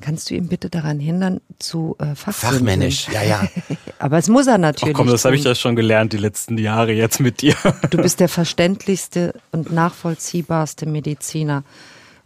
Kannst 0.00 0.28
du 0.28 0.34
ihn 0.34 0.48
bitte 0.48 0.68
daran 0.68 1.00
hindern, 1.00 1.40
zu 1.58 1.96
äh, 1.98 2.14
Fachmännisch, 2.14 3.08
ja, 3.08 3.22
ja. 3.22 3.48
Aber 3.98 4.18
es 4.18 4.28
muss 4.28 4.46
er 4.46 4.58
natürlich. 4.58 4.94
Ach 4.94 4.98
komm, 4.98 5.06
das 5.08 5.24
habe 5.24 5.36
ich 5.36 5.44
ja 5.44 5.54
schon 5.54 5.74
gelernt 5.74 6.12
die 6.12 6.18
letzten 6.18 6.58
Jahre 6.58 6.92
jetzt 6.92 7.18
mit 7.18 7.40
dir. 7.40 7.54
Du 7.90 7.98
bist 7.98 8.20
der 8.20 8.28
verständlichste 8.28 9.32
und 9.52 9.72
nachvollziehbarste 9.72 10.84
Mediziner 10.86 11.64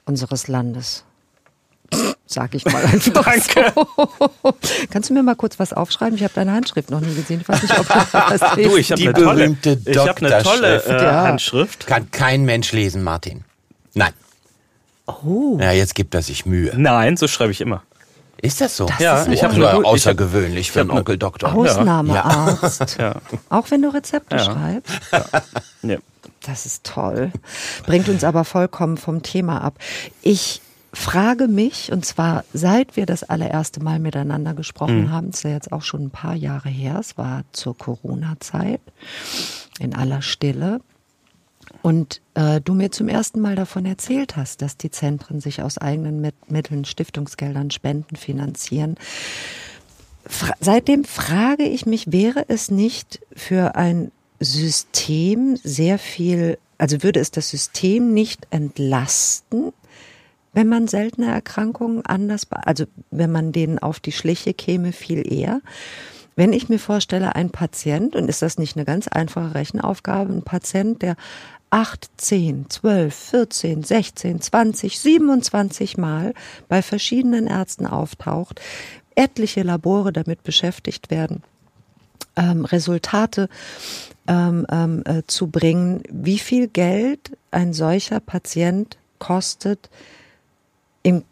unseres 0.05 0.49
Landes. 0.49 1.05
Sag 2.27 2.55
ich 2.55 2.65
mal 2.65 2.85
einfach 2.93 3.25
Danke. 3.25 3.73
so. 3.75 4.55
Kannst 4.91 5.11
du 5.11 5.15
mir 5.15 5.23
mal 5.23 5.37
kurz 5.37 5.59
was 5.61 5.73
aufschreiben? 5.73 6.17
Ich 6.17 6.23
habe 6.25 6.35
deine 6.35 6.53
Handschrift 6.53 6.91
noch 6.91 7.01
nie 7.01 7.15
gesehen. 7.15 7.41
Ich 7.41 7.49
weiß 7.49 7.63
nicht, 7.63 7.79
ob 7.79 7.87
du 7.87 7.95
das 8.13 8.41
Du, 8.57 8.77
ich 8.77 8.91
habe 8.91 9.01
Die 9.01 9.09
eine 9.09 9.15
tolle, 9.19 9.37
berühmte 9.45 9.81
ich 9.85 9.99
hab 9.99 10.21
eine 10.23 10.43
tolle 10.43 10.83
äh, 10.85 11.03
Ja. 11.05 11.23
Handschrift. 11.25 11.87
Kann 11.87 12.11
kein 12.11 12.45
Mensch 12.45 12.73
lesen, 12.73 13.03
Martin. 13.05 13.45
Nein. 13.95 14.13
Oh, 15.25 15.59
Ja, 15.61 15.73
jetzt 15.73 15.95
gibt 15.95 16.15
er 16.15 16.23
sich 16.23 16.47
Mühe. 16.47 16.73
Nein, 16.77 17.17
so 17.17 17.27
schreibe 17.29 17.53
ich 17.53 17.61
immer. 17.61 17.83
Ist 18.43 18.61
das 18.63 18.77
so? 18.77 18.87
Ja, 18.99 19.21
ist 19.21 19.27
ein 19.27 19.33
ich 19.35 19.43
habe 19.45 19.53
Also 19.55 19.67
eine, 19.67 19.79
ich 19.81 19.85
hab, 19.87 19.93
außergewöhnlich 19.93 20.71
für 20.73 20.81
einen 20.81 20.89
ne- 20.89 20.95
Onkel 20.95 21.19
Doktor. 21.19 21.55
Ausnahmearzt. 21.55 22.97
ja, 22.99 23.17
Auch 23.51 23.71
wenn 23.71 23.83
du 23.83 23.93
Rezepte 23.93 24.37
Ja. 24.37 24.45
schreibst. 24.45 24.93
ja. 25.83 25.97
Das 26.47 26.65
ist 26.65 26.85
toll. 26.85 27.33
Bringt 27.85 28.09
uns 28.09 28.25
aber 28.25 28.45
vollkommen 28.45 28.97
vom 28.97 29.23
Thema 29.23 29.61
ab. 29.63 29.75
Ich 30.23 30.63
frage 30.95 31.49
mich, 31.49 31.93
und 31.93 32.07
zwar 32.07 32.45
seit 32.55 32.97
wir 32.97 33.05
das 33.05 33.23
allererste 33.25 33.81
Mal 33.83 33.99
miteinander 33.99 34.55
gesprochen 34.55 35.13
haben, 35.13 35.29
ist 35.31 35.45
ja 35.45 35.51
jetzt 35.51 35.71
auch 35.71 35.83
schon 35.83 36.05
ein 36.05 36.11
paar 36.11 36.35
Jahre 36.35 36.71
her, 36.71 36.97
es 36.99 37.19
war 37.19 37.43
zur 37.53 37.77
Corona-Zeit, 37.77 38.81
in 39.79 39.95
aller 39.95 40.23
Stille. 40.23 40.81
Und 41.83 42.21
äh, 42.35 42.61
du 42.61 42.75
mir 42.75 42.91
zum 42.91 43.09
ersten 43.09 43.41
Mal 43.41 43.57
davon 43.57 43.87
erzählt 43.87 44.37
hast, 44.37 44.63
dass 44.63 44.77
die 44.77 44.91
Zentren 44.91 45.41
sich 45.41 45.63
aus 45.63 45.79
eigenen 45.79 46.21
Mit 46.21 46.51
Mitteln, 46.51 46.85
Stiftungsgeldern, 46.85 47.71
Spenden 47.71 48.17
finanzieren. 48.17 48.97
Fra 50.27 50.55
seitdem 50.61 51.05
frage 51.05 51.65
ich 51.65 51.87
mich, 51.87 52.13
wäre 52.13 52.45
es 52.49 52.71
nicht 52.71 53.21
für 53.35 53.77
ein 53.77 54.13
System 54.39 55.57
sehr 55.57 55.99
viel, 55.99 56.59
also 56.79 57.03
würde 57.03 57.21
es 57.21 57.31
das 57.31 57.49
System 57.51 58.13
nicht 58.13 58.47
entlasten, 58.51 59.73
wenn 60.53 60.69
man 60.69 60.89
seltene 60.89 61.31
Erkrankungen 61.31 62.05
anders, 62.05 62.47
also 62.51 62.85
wenn 63.11 63.31
man 63.31 63.53
denen 63.53 63.79
auf 63.79 64.01
die 64.01 64.13
Schliche 64.13 64.53
käme, 64.53 64.93
viel 64.93 65.31
eher? 65.31 65.61
Wenn 66.37 66.53
ich 66.53 66.69
mir 66.69 66.79
vorstelle, 66.79 67.35
ein 67.35 67.51
Patient, 67.51 68.17
und 68.17 68.29
ist 68.29 68.43
das 68.43 68.59
nicht 68.59 68.77
eine 68.77 68.85
ganz 68.85 69.09
einfache 69.09 69.55
Rechenaufgabe, 69.55 70.33
ein 70.33 70.43
Patient, 70.43 71.03
der 71.03 71.17
8, 71.71 72.11
10, 72.17 72.69
12, 72.69 73.15
14, 73.15 73.83
16, 73.83 74.41
20, 74.41 74.99
27 74.99 75.99
Mal 75.99 76.35
bei 76.69 76.83
verschiedenen 76.83 77.47
Ärzten 77.47 77.87
auftaucht, 77.87 78.61
etliche 79.15 79.63
Labore 79.63 80.13
damit 80.13 80.43
beschäftigt 80.43 81.11
werden, 81.11 81.43
ähm, 82.37 82.65
Resultate 82.65 83.49
ähm, 84.27 84.67
ähm, 84.71 85.03
äh, 85.05 85.23
zu 85.27 85.47
bringen, 85.47 86.03
wie 86.11 86.39
viel 86.39 86.69
Geld 86.69 87.37
ein 87.51 87.73
solcher 87.73 88.21
Patient 88.21 88.99
kostet 89.19 89.91
im 91.03 91.25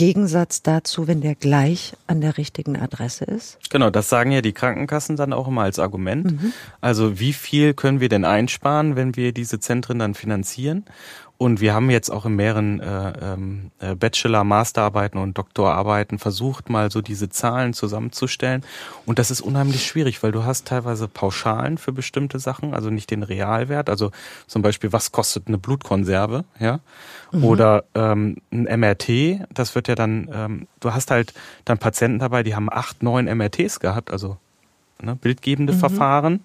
Gegensatz 0.00 0.62
dazu, 0.62 1.08
wenn 1.08 1.20
der 1.20 1.34
gleich 1.34 1.92
an 2.06 2.22
der 2.22 2.38
richtigen 2.38 2.78
Adresse 2.78 3.26
ist. 3.26 3.58
Genau, 3.68 3.90
das 3.90 4.08
sagen 4.08 4.32
ja 4.32 4.40
die 4.40 4.54
Krankenkassen 4.54 5.16
dann 5.16 5.34
auch 5.34 5.46
immer 5.46 5.60
als 5.60 5.78
Argument. 5.78 6.40
Also 6.80 7.20
wie 7.20 7.34
viel 7.34 7.74
können 7.74 8.00
wir 8.00 8.08
denn 8.08 8.24
einsparen, 8.24 8.96
wenn 8.96 9.14
wir 9.14 9.32
diese 9.32 9.60
Zentren 9.60 9.98
dann 9.98 10.14
finanzieren? 10.14 10.86
Und 11.40 11.62
wir 11.62 11.72
haben 11.72 11.88
jetzt 11.88 12.10
auch 12.10 12.26
in 12.26 12.36
mehreren 12.36 12.80
äh, 12.80 13.12
ähm, 13.22 13.70
äh, 13.78 13.94
Bachelor, 13.94 14.44
Masterarbeiten 14.44 15.18
und 15.18 15.38
Doktorarbeiten 15.38 16.18
versucht, 16.18 16.68
mal 16.68 16.90
so 16.90 17.00
diese 17.00 17.30
Zahlen 17.30 17.72
zusammenzustellen. 17.72 18.62
Und 19.06 19.18
das 19.18 19.30
ist 19.30 19.40
unheimlich 19.40 19.86
schwierig, 19.86 20.22
weil 20.22 20.32
du 20.32 20.44
hast 20.44 20.66
teilweise 20.66 21.08
Pauschalen 21.08 21.78
für 21.78 21.92
bestimmte 21.92 22.38
Sachen, 22.38 22.74
also 22.74 22.90
nicht 22.90 23.10
den 23.10 23.22
Realwert. 23.22 23.88
Also 23.88 24.10
zum 24.48 24.60
Beispiel, 24.60 24.92
was 24.92 25.12
kostet 25.12 25.48
eine 25.48 25.56
Blutkonserve, 25.56 26.44
ja? 26.58 26.80
Oder 27.32 27.84
ähm, 27.94 28.36
ein 28.52 28.64
MRT, 28.78 29.46
das 29.54 29.74
wird 29.74 29.88
ja 29.88 29.94
dann, 29.94 30.28
ähm, 30.30 30.66
du 30.80 30.92
hast 30.92 31.10
halt 31.10 31.32
dann 31.64 31.78
Patienten 31.78 32.18
dabei, 32.18 32.42
die 32.42 32.54
haben 32.54 32.68
acht, 32.70 33.02
neun 33.02 33.24
MRTs 33.24 33.80
gehabt, 33.80 34.10
also 34.10 34.36
ne, 35.00 35.16
bildgebende 35.16 35.72
Verfahren. 35.72 36.40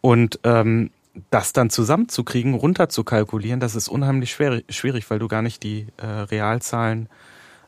Und 0.00 0.40
ähm, 0.44 0.88
das 1.30 1.52
dann 1.52 1.70
zusammenzukriegen, 1.70 2.54
runterzukalkulieren, 2.54 3.60
das 3.60 3.74
ist 3.74 3.88
unheimlich 3.88 4.32
schwer, 4.32 4.62
schwierig, 4.68 5.08
weil 5.10 5.18
du 5.18 5.28
gar 5.28 5.42
nicht 5.42 5.62
die 5.62 5.86
äh, 5.96 6.06
Realzahlen 6.06 7.08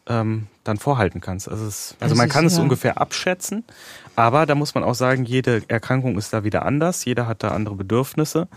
ähm, 0.09 0.47
dann 0.65 0.79
vorhalten 0.79 1.21
kannst. 1.21 1.49
Also, 1.49 1.67
es, 1.67 1.97
also 2.01 2.15
man 2.15 2.27
ist 2.29 2.33
kann 2.33 2.47
es 2.47 2.57
ja- 2.57 2.63
ungefähr 2.63 3.01
abschätzen, 3.01 3.65
aber 4.17 4.47
da 4.47 4.55
muss 4.55 4.75
man 4.75 4.85
auch 4.85 4.95
sagen, 4.95 5.25
jede 5.25 5.63
Erkrankung 5.69 6.19
ist 6.19 6.33
da 6.33 6.45
wieder 6.45 6.65
anders, 6.65 7.05
jeder 7.05 7.27
hat 7.27 7.43
da 7.43 7.49
andere 7.49 7.77
Bedürfnisse. 7.77 8.49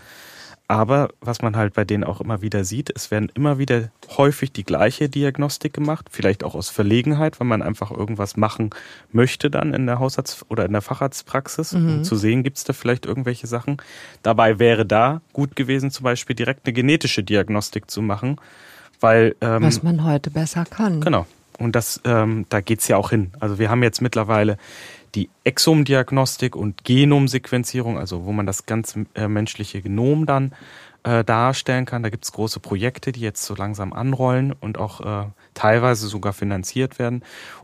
Aber 0.70 1.08
was 1.20 1.42
man 1.42 1.56
halt 1.56 1.74
bei 1.74 1.84
denen 1.84 2.04
auch 2.04 2.20
immer 2.20 2.42
wieder 2.42 2.62
sieht, 2.62 2.92
es 2.94 3.10
werden 3.10 3.28
immer 3.34 3.58
wieder 3.58 3.90
häufig 4.16 4.52
die 4.52 4.62
gleiche 4.62 5.08
Diagnostik 5.08 5.72
gemacht, 5.72 6.06
vielleicht 6.12 6.44
auch 6.44 6.54
aus 6.54 6.68
Verlegenheit, 6.68 7.40
weil 7.40 7.48
man 7.48 7.60
einfach 7.60 7.90
irgendwas 7.90 8.36
machen 8.36 8.70
möchte 9.10 9.50
dann 9.50 9.74
in 9.74 9.86
der 9.86 9.98
Hausarzt- 9.98 10.46
oder 10.48 10.64
in 10.64 10.70
der 10.70 10.80
Facharztpraxis, 10.80 11.72
um 11.74 12.04
zu 12.04 12.14
sehen, 12.14 12.44
gibt 12.44 12.58
es 12.58 12.62
da 12.62 12.72
vielleicht 12.72 13.04
irgendwelche 13.04 13.48
Sachen. 13.48 13.78
Dabei 14.22 14.60
wäre 14.60 14.86
da 14.86 15.22
gut 15.32 15.56
gewesen, 15.56 15.90
zum 15.90 16.04
Beispiel 16.04 16.36
direkt 16.36 16.64
eine 16.64 16.72
genetische 16.72 17.24
Diagnostik 17.24 17.90
zu 17.90 18.00
machen, 18.00 18.36
weil 19.00 19.34
ähm, 19.40 19.64
Was 19.64 19.82
man 19.82 20.04
heute 20.04 20.30
besser 20.30 20.66
kann. 20.66 21.00
Genau. 21.00 21.26
Und 21.58 21.74
das, 21.74 22.00
ähm, 22.04 22.46
da 22.48 22.60
geht's 22.60 22.86
ja 22.86 22.96
auch 22.96 23.10
hin. 23.10 23.32
Also 23.40 23.58
wir 23.58 23.70
haben 23.70 23.82
jetzt 23.82 24.00
mittlerweile 24.00 24.56
die 25.14 25.30
Exomdiagnostik 25.44 26.56
und 26.56 26.84
Genomsequenzierung, 26.84 27.98
also 27.98 28.24
wo 28.24 28.32
man 28.32 28.46
das 28.46 28.66
ganze 28.66 29.06
äh, 29.14 29.28
menschliche 29.28 29.82
Genom 29.82 30.26
dann 30.26 30.52
äh, 31.02 31.24
darstellen 31.24 31.86
kann. 31.86 32.02
Da 32.02 32.10
gibt's 32.10 32.32
große 32.32 32.60
Projekte, 32.60 33.12
die 33.12 33.20
jetzt 33.20 33.44
so 33.44 33.54
langsam 33.54 33.92
anrollen 33.92 34.52
und 34.52 34.78
auch 34.78 35.00
äh, 35.00 35.26
teilweise 35.54 36.08
sogar 36.08 36.32
finanziert 36.32 36.98
werden. 36.98 37.22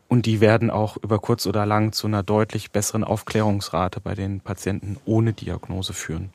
Und 0.09 0.26
die 0.26 0.40
werden 0.40 0.70
auch 0.70 0.96
über 0.96 1.18
kurz 1.18 1.46
oder 1.46 1.66
lang 1.66 1.92
zu 1.92 2.06
einer 2.06 2.22
deutlich 2.22 2.70
besseren 2.70 3.04
Aufklärungsrate 3.04 4.00
bei 4.00 4.14
den 4.14 4.40
Patienten 4.40 4.96
ohne 5.04 5.32
Diagnose 5.32 5.92
führen. 5.92 6.30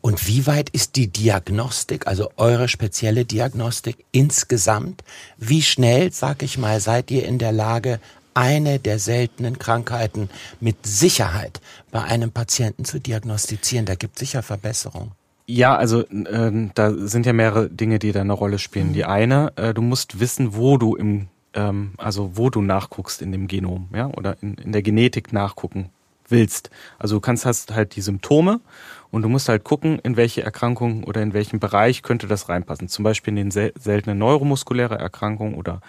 Und 0.00 0.26
wie 0.26 0.48
weit 0.48 0.68
ist 0.70 0.96
die 0.96 1.06
Diagnostik, 1.06 2.08
also 2.08 2.28
eure 2.36 2.66
spezielle 2.66 3.24
Diagnostik 3.24 4.04
insgesamt? 4.10 5.04
Wie 5.38 5.62
schnell, 5.62 6.10
sag 6.10 6.42
ich 6.42 6.58
mal, 6.58 6.80
seid 6.80 7.12
ihr 7.12 7.24
in 7.24 7.38
der 7.38 7.52
Lage, 7.52 8.00
eine 8.34 8.78
der 8.78 8.98
seltenen 8.98 9.58
Krankheiten 9.58 10.28
mit 10.60 10.86
Sicherheit 10.86 11.60
bei 11.90 12.02
einem 12.02 12.32
Patienten 12.32 12.84
zu 12.84 13.00
diagnostizieren? 13.00 13.86
Da 13.86 13.94
gibt 13.94 14.18
sicher 14.18 14.42
Verbesserungen. 14.42 15.12
Ja, 15.46 15.76
also 15.76 16.04
ähm, 16.10 16.70
da 16.74 16.92
sind 16.92 17.26
ja 17.26 17.32
mehrere 17.32 17.68
Dinge, 17.68 17.98
die 17.98 18.12
da 18.12 18.22
eine 18.22 18.32
Rolle 18.32 18.58
spielen. 18.58 18.94
Die 18.94 19.04
eine, 19.04 19.52
äh, 19.56 19.74
du 19.74 19.82
musst 19.82 20.18
wissen, 20.18 20.54
wo 20.56 20.78
du 20.78 20.96
im, 20.96 21.28
ähm, 21.52 21.92
also 21.98 22.36
wo 22.36 22.48
du 22.48 22.62
nachguckst 22.62 23.20
in 23.20 23.30
dem 23.30 23.46
Genom, 23.46 23.88
ja, 23.94 24.08
oder 24.08 24.36
in, 24.40 24.54
in 24.54 24.72
der 24.72 24.82
Genetik 24.82 25.32
nachgucken 25.32 25.90
willst. 26.28 26.70
Also 26.98 27.16
du 27.16 27.20
kannst 27.20 27.44
hast 27.44 27.74
halt 27.74 27.96
die 27.96 28.00
Symptome 28.00 28.60
und 29.10 29.20
du 29.20 29.28
musst 29.28 29.50
halt 29.50 29.64
gucken, 29.64 29.98
in 29.98 30.16
welche 30.16 30.42
Erkrankung 30.42 31.04
oder 31.04 31.22
in 31.22 31.34
welchem 31.34 31.60
Bereich 31.60 32.02
könnte 32.02 32.26
das 32.26 32.48
reinpassen. 32.48 32.88
Zum 32.88 33.02
Beispiel 33.02 33.32
in 33.32 33.36
den 33.36 33.50
sel 33.50 33.72
seltenen 33.78 34.18
neuromuskuläre 34.18 34.98
Erkrankungen 34.98 35.54
oder 35.54 35.82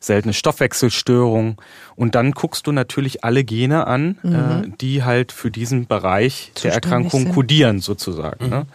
seltene 0.00 0.32
Stoffwechselstörungen. 0.32 1.56
Und 1.94 2.14
dann 2.14 2.32
guckst 2.32 2.66
du 2.66 2.72
natürlich 2.72 3.22
alle 3.22 3.44
Gene 3.44 3.86
an, 3.86 4.18
äh, 4.24 4.68
die 4.80 5.04
halt 5.04 5.30
für 5.30 5.50
diesen 5.50 5.86
Bereich 5.86 6.46
der 6.46 6.54
Zuständig 6.54 6.74
Erkrankung 6.74 7.22
sind. 7.24 7.34
kodieren 7.34 7.80
sozusagen. 7.80 8.48
Ne? 8.48 8.66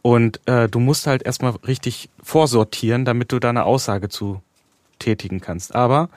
Und 0.00 0.40
äh, 0.46 0.68
du 0.68 0.80
musst 0.80 1.06
halt 1.06 1.22
erstmal 1.22 1.52
richtig 1.66 2.08
vorsortieren, 2.22 3.04
damit 3.04 3.30
du 3.32 3.38
da 3.38 3.50
eine 3.50 3.64
Aussage 3.64 4.08
zu 4.08 4.42
tätigen 4.98 5.40
kannst. 5.40 5.74
Aber 5.74 6.08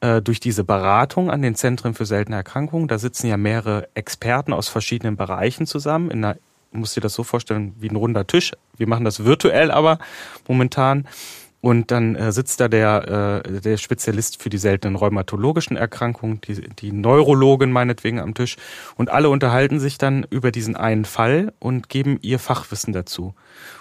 äh, 0.00 0.22
durch 0.22 0.40
diese 0.40 0.64
Beratung 0.64 1.30
an 1.30 1.42
den 1.42 1.54
Zentren 1.54 1.94
für 1.94 2.06
seltene 2.06 2.36
Erkrankungen, 2.36 2.88
da 2.88 2.98
sitzen 2.98 3.26
ja 3.26 3.36
mehrere 3.36 3.88
Experten 3.94 4.52
aus 4.52 4.68
verschiedenen 4.68 5.16
Bereichen 5.16 5.66
zusammen. 5.66 6.10
In 6.10 6.24
einer, 6.24 6.36
du 6.72 6.78
musst 6.78 6.96
dir 6.96 7.00
das 7.00 7.14
so 7.14 7.22
vorstellen 7.22 7.74
wie 7.78 7.88
ein 7.88 7.96
runder 7.96 8.26
Tisch. 8.26 8.52
Wir 8.76 8.88
machen 8.88 9.04
das 9.04 9.24
virtuell 9.24 9.70
aber 9.70 9.98
momentan. 10.48 11.06
Und 11.64 11.90
dann 11.90 12.14
äh, 12.14 12.30
sitzt 12.30 12.60
da 12.60 12.68
der, 12.68 13.42
äh, 13.42 13.60
der 13.62 13.78
Spezialist 13.78 14.42
für 14.42 14.50
die 14.50 14.58
seltenen 14.58 14.96
rheumatologischen 14.96 15.78
Erkrankungen, 15.78 16.42
die, 16.42 16.60
die 16.60 16.92
Neurologin 16.92 17.72
meinetwegen 17.72 18.20
am 18.20 18.34
Tisch. 18.34 18.56
Und 18.96 19.08
alle 19.08 19.30
unterhalten 19.30 19.80
sich 19.80 19.96
dann 19.96 20.26
über 20.28 20.50
diesen 20.50 20.76
einen 20.76 21.06
Fall 21.06 21.54
und 21.60 21.88
geben 21.88 22.18
ihr 22.20 22.38
Fachwissen 22.38 22.92
dazu. 22.92 23.32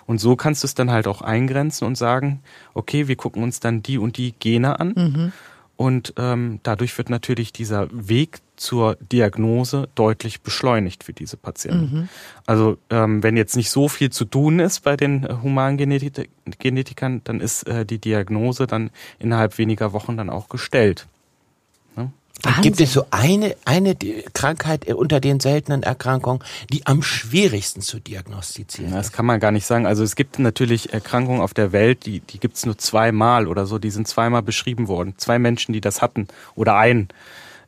Und 0.06 0.22
so 0.22 0.38
kannst 0.38 0.64
du 0.64 0.68
es 0.68 0.76
dann 0.76 0.92
halt 0.92 1.08
auch 1.08 1.22
eingrenzen 1.22 1.86
und 1.86 1.98
sagen, 1.98 2.40
okay, 2.74 3.10
wir 3.10 3.18
gucken 3.18 3.44
uns 3.44 3.60
dann 3.60 3.84
die 3.84 3.98
und 3.98 4.16
die 4.16 4.32
Gene 4.32 4.80
an. 4.80 5.34
Und 5.76 6.14
ähm, 6.18 6.60
dadurch 6.64 6.98
wird 6.98 7.10
natürlich 7.10 7.52
dieser 7.52 7.88
Weg 7.92 8.40
zur 8.56 8.96
Diagnose 9.12 9.90
deutlich 9.96 10.42
beschleunigt 10.42 11.04
für 11.04 11.14
diese 11.14 11.36
Patienten. 11.38 12.10
Also 12.46 12.78
ähm, 12.90 13.24
wenn 13.24 13.36
jetzt 13.36 13.56
nicht 13.56 13.72
so 13.72 13.90
viel 13.90 14.12
zu 14.12 14.26
tun 14.26 14.60
ist 14.60 14.82
bei 14.82 14.96
den 14.96 15.24
äh, 15.24 15.36
Humangenetikern, 15.42 17.22
dann 17.24 17.40
ist 17.40 17.64
äh, 17.68 17.86
die 17.86 17.98
Diagnose 17.98 18.68
dann 18.68 18.92
innerhalb 19.18 19.58
weniger 19.58 19.94
Wochen 19.94 20.16
dann 20.16 20.30
auch 20.30 20.48
gestellt. 20.48 21.08
Wahnsinn. 22.42 22.64
Gibt 22.64 22.82
es 22.82 22.94
so 22.94 23.06
eine, 23.12 23.56
eine 23.64 23.96
Krankheit 24.34 24.92
unter 24.92 25.20
den 25.20 25.40
seltenen 25.40 25.84
Erkrankungen, 25.84 26.44
die 26.72 26.86
am 26.86 27.04
schwierigsten 27.04 27.82
zu 27.82 28.00
diagnostizieren 28.00 28.92
ist? 28.92 28.98
Das 28.98 29.12
kann 29.12 29.26
man 29.26 29.40
gar 29.40 29.52
nicht 29.52 29.66
sagen. 29.66 29.86
Also 29.86 30.04
es 30.04 30.16
gibt 30.16 30.40
natürlich 30.40 30.94
Erkrankungen 30.94 31.42
auf 31.42 31.54
der 31.54 31.72
Welt, 31.72 32.06
die, 32.06 32.22
die 32.22 32.40
gibt 32.40 32.58
es 32.58 32.66
nur 32.66 32.78
zweimal 32.78 33.48
oder 33.48 33.66
so. 33.66 33.78
Die 33.78 33.92
sind 33.92 34.08
zweimal 34.08 34.42
beschrieben 34.42 34.88
worden. 34.88 35.14
Zwei 35.18 35.40
Menschen, 35.40 35.74
die 35.74 35.82
das 35.82 36.02
hatten 36.02 36.28
oder 36.56 36.76
einen 36.76 37.10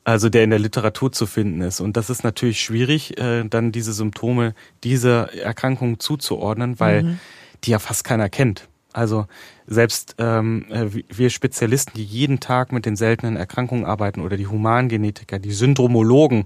also 0.06 0.30
der 0.30 0.44
in 0.44 0.52
der 0.52 0.60
Literatur 0.60 1.12
zu 1.12 1.26
finden 1.26 1.62
ist. 1.62 1.80
Und 1.80 1.98
das 1.98 2.12
ist 2.12 2.24
natürlich 2.24 2.62
schwierig, 2.62 3.18
äh, 3.18 3.44
dann 3.44 3.72
diese 3.72 3.92
Symptome 3.92 4.54
dieser 4.84 5.34
Erkrankung 5.34 6.00
zuzuordnen, 6.00 6.80
weil 6.80 7.04
mhm. 7.04 7.20
die 7.64 7.72
ja 7.72 7.80
fast 7.80 8.04
keiner 8.04 8.30
kennt. 8.30 8.68
Also 8.96 9.28
selbst 9.68 10.16
ähm, 10.20 10.66
äh, 10.70 10.88
wir 11.10 11.30
Spezialisten, 11.30 11.94
die 11.96 12.04
jeden 12.04 12.40
Tag 12.40 12.72
mit 12.72 12.86
den 12.86 12.96
seltenen 12.96 13.36
Erkrankungen 13.36 13.86
arbeiten 13.86 14.22
oder 14.22 14.38
die 14.38 14.48
Humangenetiker, 14.48 15.38
die 15.38 15.52
Syndromologen, 15.52 16.46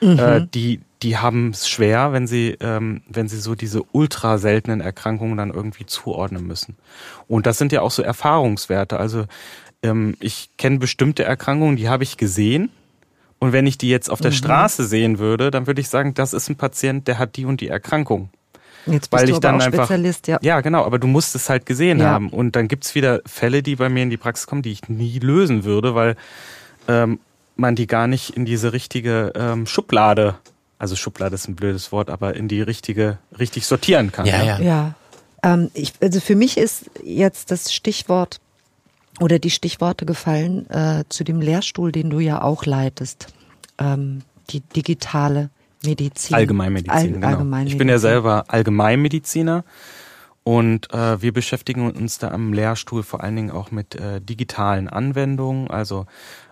mhm. 0.00 0.18
äh, 0.18 0.46
die 0.52 0.80
die 1.02 1.16
haben 1.16 1.50
es 1.50 1.68
schwer, 1.68 2.12
wenn 2.12 2.26
sie 2.26 2.56
ähm, 2.60 3.02
wenn 3.08 3.28
sie 3.28 3.38
so 3.38 3.54
diese 3.54 3.82
ultra 3.92 4.38
seltenen 4.38 4.80
Erkrankungen 4.80 5.36
dann 5.36 5.50
irgendwie 5.50 5.86
zuordnen 5.86 6.46
müssen. 6.46 6.76
Und 7.26 7.46
das 7.46 7.56
sind 7.56 7.72
ja 7.72 7.80
auch 7.82 7.92
so 7.92 8.02
Erfahrungswerte. 8.02 8.98
Also 8.98 9.24
ähm, 9.82 10.14
ich 10.20 10.50
kenne 10.58 10.78
bestimmte 10.78 11.24
Erkrankungen, 11.24 11.76
die 11.76 11.88
habe 11.88 12.02
ich 12.02 12.16
gesehen 12.16 12.70
und 13.38 13.52
wenn 13.52 13.66
ich 13.66 13.78
die 13.78 13.88
jetzt 13.88 14.10
auf 14.10 14.20
der 14.20 14.32
mhm. 14.32 14.36
Straße 14.36 14.84
sehen 14.84 15.18
würde, 15.18 15.50
dann 15.50 15.66
würde 15.66 15.80
ich 15.80 15.88
sagen, 15.88 16.14
das 16.14 16.34
ist 16.34 16.50
ein 16.50 16.56
Patient, 16.56 17.08
der 17.08 17.18
hat 17.18 17.36
die 17.36 17.46
und 17.46 17.60
die 17.60 17.68
Erkrankung. 17.68 18.30
Jetzt 18.92 19.10
bist 19.10 19.20
weil 19.20 19.28
du 19.28 19.34
ich 19.34 19.40
dann 19.40 19.60
einfach, 19.60 19.84
Spezialist, 19.84 20.26
ja. 20.28 20.38
Ja, 20.42 20.60
genau, 20.60 20.84
aber 20.84 20.98
du 20.98 21.06
musst 21.06 21.34
es 21.34 21.48
halt 21.48 21.66
gesehen 21.66 22.00
ja. 22.00 22.06
haben. 22.06 22.30
Und 22.30 22.56
dann 22.56 22.68
gibt's 22.68 22.94
wieder 22.94 23.20
Fälle, 23.26 23.62
die 23.62 23.76
bei 23.76 23.88
mir 23.88 24.02
in 24.02 24.10
die 24.10 24.16
Praxis 24.16 24.46
kommen, 24.46 24.62
die 24.62 24.72
ich 24.72 24.88
nie 24.88 25.18
lösen 25.18 25.64
würde, 25.64 25.94
weil 25.94 26.16
ähm, 26.86 27.20
man 27.56 27.74
die 27.74 27.86
gar 27.86 28.06
nicht 28.06 28.30
in 28.30 28.44
diese 28.44 28.72
richtige 28.72 29.32
ähm, 29.34 29.66
Schublade, 29.66 30.36
also 30.78 30.96
Schublade 30.96 31.34
ist 31.34 31.48
ein 31.48 31.56
blödes 31.56 31.92
Wort, 31.92 32.08
aber 32.08 32.36
in 32.36 32.48
die 32.48 32.62
richtige, 32.62 33.18
richtig 33.38 33.66
sortieren 33.66 34.12
kann. 34.12 34.26
Ja, 34.26 34.42
ja. 34.42 34.60
ja. 34.60 34.94
Ähm, 35.42 35.70
ich, 35.74 35.92
also 36.00 36.20
für 36.20 36.36
mich 36.36 36.56
ist 36.56 36.90
jetzt 37.04 37.50
das 37.50 37.72
Stichwort 37.72 38.40
oder 39.20 39.38
die 39.38 39.50
Stichworte 39.50 40.06
gefallen 40.06 40.68
äh, 40.70 41.04
zu 41.08 41.24
dem 41.24 41.40
Lehrstuhl, 41.40 41.92
den 41.92 42.10
du 42.10 42.20
ja 42.20 42.42
auch 42.42 42.64
leitest. 42.64 43.28
Ähm, 43.78 44.22
die 44.50 44.60
digitale 44.60 45.50
Medizin. 45.84 46.34
Allgemeinmedizin, 46.34 46.92
All, 46.92 47.08
genau. 47.08 47.26
Allgemeinmedizin. 47.26 47.74
Ich 47.74 47.78
bin 47.78 47.88
ja 47.88 47.98
selber 47.98 48.44
Allgemeinmediziner 48.48 49.64
und 50.44 50.92
äh, 50.92 51.20
wir 51.20 51.32
beschäftigen 51.32 51.90
uns 51.90 52.18
da 52.18 52.30
am 52.30 52.52
Lehrstuhl 52.52 53.02
vor 53.02 53.22
allen 53.22 53.36
Dingen 53.36 53.50
auch 53.50 53.70
mit 53.70 53.94
äh, 53.94 54.20
digitalen 54.20 54.88
Anwendungen, 54.88 55.70
also 55.70 56.06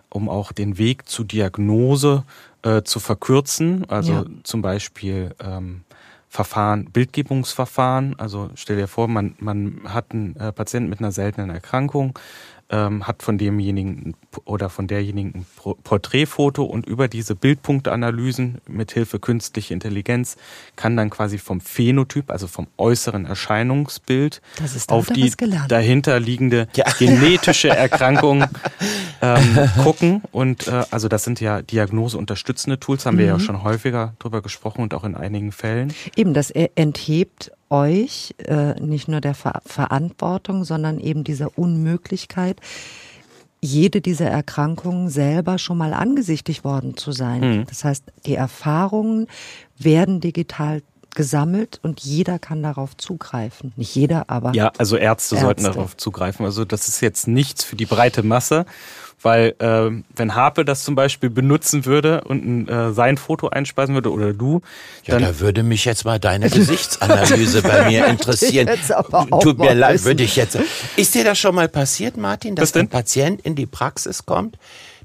um 0.09 0.29
auch 0.29 0.51
den 0.51 0.77
Weg 0.77 1.09
zur 1.09 1.25
Diagnose 1.25 2.23
äh, 2.61 2.83
zu 2.83 2.99
verkürzen. 2.99 3.89
Also 3.89 4.13
ja. 4.13 4.25
zum 4.43 4.61
Beispiel 4.61 5.35
ähm, 5.43 5.81
Verfahren, 6.29 6.85
Bildgebungsverfahren. 6.91 8.15
Also 8.19 8.49
stell 8.55 8.77
dir 8.77 8.87
vor, 8.87 9.07
man, 9.07 9.35
man 9.39 9.81
hat 9.85 10.11
einen 10.11 10.35
äh, 10.35 10.51
Patienten 10.51 10.89
mit 10.89 10.99
einer 10.99 11.11
seltenen 11.11 11.49
Erkrankung, 11.49 12.17
ähm, 12.69 13.07
hat 13.07 13.23
von 13.23 13.37
demjenigen 13.37 14.15
oder 14.45 14.69
von 14.69 14.87
derjenigen 14.87 15.45
ein 15.63 15.75
Porträtfoto 15.83 16.63
und 16.63 16.85
über 16.85 17.07
diese 17.07 17.35
Bildpunkteanalysen 17.35 18.59
mit 18.67 18.91
Hilfe 18.91 19.19
künstlicher 19.19 19.73
Intelligenz 19.73 20.37
kann 20.75 20.97
dann 20.97 21.09
quasi 21.09 21.37
vom 21.37 21.61
Phänotyp, 21.61 22.29
also 22.29 22.47
vom 22.47 22.67
äußeren 22.77 23.25
Erscheinungsbild 23.25 24.41
auf 24.87 25.07
die 25.07 25.31
dahinterliegende 25.67 26.67
ja. 26.75 26.85
genetische 26.99 27.69
Erkrankung 27.69 28.45
ähm, 29.21 29.69
gucken. 29.83 30.21
Und 30.31 30.67
äh, 30.67 30.83
also 30.91 31.07
das 31.07 31.23
sind 31.23 31.39
ja 31.39 31.61
diagnoseunterstützende 31.61 32.79
Tools, 32.79 33.05
haben 33.05 33.15
mhm. 33.15 33.19
wir 33.19 33.25
ja 33.27 33.37
mhm. 33.37 33.41
schon 33.41 33.63
häufiger 33.63 34.13
drüber 34.19 34.41
gesprochen 34.41 34.81
und 34.81 34.93
auch 34.93 35.03
in 35.03 35.15
einigen 35.15 35.51
Fällen. 35.51 35.93
Eben, 36.15 36.33
das 36.33 36.51
enthebt 36.51 37.51
euch 37.69 38.35
äh, 38.39 38.79
nicht 38.79 39.07
nur 39.07 39.21
der 39.21 39.33
Ver 39.33 39.61
Verantwortung, 39.65 40.63
sondern 40.63 40.99
eben 40.99 41.23
dieser 41.23 41.57
Unmöglichkeit, 41.57 42.61
jede 43.61 44.01
dieser 44.01 44.27
Erkrankungen 44.27 45.09
selber 45.09 45.57
schon 45.57 45.77
mal 45.77 45.93
angesichtigt 45.93 46.63
worden 46.63 46.95
zu 46.95 47.11
sein. 47.11 47.59
Mhm. 47.59 47.65
Das 47.67 47.83
heißt, 47.83 48.03
die 48.25 48.35
Erfahrungen 48.35 49.27
werden 49.77 50.21
digital 50.21 50.81
gesammelt 51.15 51.79
und 51.81 52.01
jeder 52.01 52.37
kann 52.37 52.61
darauf 52.61 52.95
zugreifen. 52.95 53.73
Nicht 53.75 53.95
jeder, 53.95 54.29
aber. 54.29 54.53
Ja, 54.53 54.71
also 54.77 54.97
Ärzte, 54.97 55.35
Ärzte. 55.35 55.45
sollten 55.45 55.63
darauf 55.63 55.97
zugreifen. 55.97 56.45
Also 56.45 56.63
das 56.63 56.87
ist 56.87 57.01
jetzt 57.01 57.27
nichts 57.27 57.63
für 57.63 57.75
die 57.75 57.87
breite 57.87 58.21
Masse. 58.21 58.65
Weil 59.21 59.55
äh, 59.59 59.89
wenn 60.15 60.35
Harpe 60.35 60.63
das 60.63 60.83
zum 60.83 60.93
Beispiel 60.93 61.31
benutzen 61.31 61.85
würde 61.85 62.21
und 62.25 62.69
äh, 62.69 62.93
sein 62.93 63.17
Foto 63.17 63.49
einspeisen 63.49 63.95
würde 63.95 64.11
oder 64.11 64.31
du, 64.31 64.61
ja, 65.05 65.15
dann 65.15 65.23
da 65.23 65.39
würde 65.39 65.63
mich 65.63 65.85
jetzt 65.85 66.05
mal 66.05 66.19
deine 66.19 66.49
Gesichtsanalyse 66.51 67.63
bei 67.63 67.89
mir 67.89 68.05
interessieren. 68.07 68.69
Tut 69.41 69.57
mir 69.57 69.73
leid, 69.73 70.03
würde 70.03 70.23
ich 70.23 70.35
jetzt. 70.35 70.59
Ist 70.95 71.15
dir 71.15 71.23
das 71.23 71.39
schon 71.39 71.55
mal 71.55 71.67
passiert, 71.67 72.15
Martin, 72.15 72.55
dass 72.55 72.75
ein 72.75 72.89
Patient 72.89 73.41
in 73.41 73.55
die 73.55 73.65
Praxis 73.65 74.25
kommt, 74.25 74.57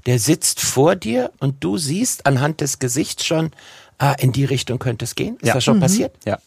der 0.05 0.19
sitzt 0.19 0.61
vor 0.61 0.95
dir 0.95 1.31
und 1.39 1.63
du 1.63 1.77
siehst 1.77 2.25
anhand 2.27 2.61
des 2.61 2.77
Gesichts 2.77 3.25
schon, 3.25 3.51
ah, 3.97 4.13
in 4.19 4.31
die 4.31 4.45
Richtung 4.45 4.79
könnte 4.79 5.05
es 5.05 5.15
gehen? 5.15 5.37
Ist 5.37 5.47
ja. 5.47 5.53
das 5.55 5.63
schon 5.63 5.77
mhm. 5.77 5.81
passiert? 5.81 6.15
Ja. 6.25 6.37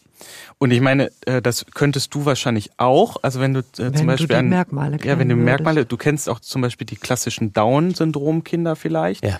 Und 0.57 0.71
ich 0.71 0.81
meine, 0.81 1.11
äh, 1.25 1.41
das 1.41 1.65
könntest 1.73 2.13
du 2.13 2.25
wahrscheinlich 2.25 2.71
auch. 2.77 3.17
Also 3.21 3.39
wenn 3.39 3.53
du 3.53 3.59
äh, 3.59 3.63
wenn 3.77 3.95
zum 3.95 4.07
Beispiel 4.07 4.27
du 4.27 4.37
die 4.37 4.43
Merkmale 4.43 4.97
ja, 5.03 5.19
wenn 5.19 5.29
du 5.29 5.35
Merkmale, 5.35 5.85
du 5.85 5.97
kennst 5.97 6.29
auch 6.29 6.39
zum 6.39 6.61
Beispiel 6.61 6.85
die 6.85 6.95
klassischen 6.95 7.53
Down-Syndrom-Kinder 7.53 8.75
vielleicht. 8.75 9.23
Ja. 9.23 9.39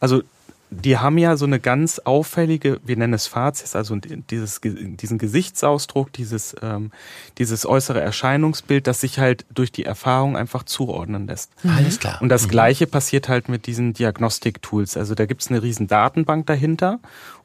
Also 0.00 0.22
die 0.70 0.98
haben 0.98 1.18
ja 1.18 1.36
so 1.36 1.44
eine 1.44 1.60
ganz 1.60 1.98
auffällige, 2.00 2.80
wir 2.84 2.96
nennen 2.96 3.14
es 3.14 3.26
Fazies, 3.26 3.76
also 3.76 3.96
dieses, 3.96 4.60
diesen 4.62 5.18
Gesichtsausdruck, 5.18 6.12
dieses, 6.12 6.56
ähm, 6.62 6.90
dieses 7.38 7.66
äußere 7.66 8.00
Erscheinungsbild, 8.00 8.86
das 8.86 9.00
sich 9.00 9.18
halt 9.18 9.44
durch 9.54 9.72
die 9.72 9.84
Erfahrung 9.84 10.36
einfach 10.36 10.64
zuordnen 10.64 11.26
lässt. 11.26 11.52
Mhm. 11.64 11.70
Alles 11.70 12.00
klar. 12.00 12.20
Und 12.20 12.28
das 12.28 12.46
mhm. 12.46 12.50
Gleiche 12.50 12.86
passiert 12.86 13.28
halt 13.28 13.48
mit 13.48 13.66
diesen 13.66 13.92
Diagnostik-Tools. 13.92 14.96
Also 14.96 15.14
da 15.14 15.26
gibt's 15.26 15.48
eine 15.48 15.62
riesen 15.62 15.86
Datenbank 15.86 16.46
dahinter 16.46 16.98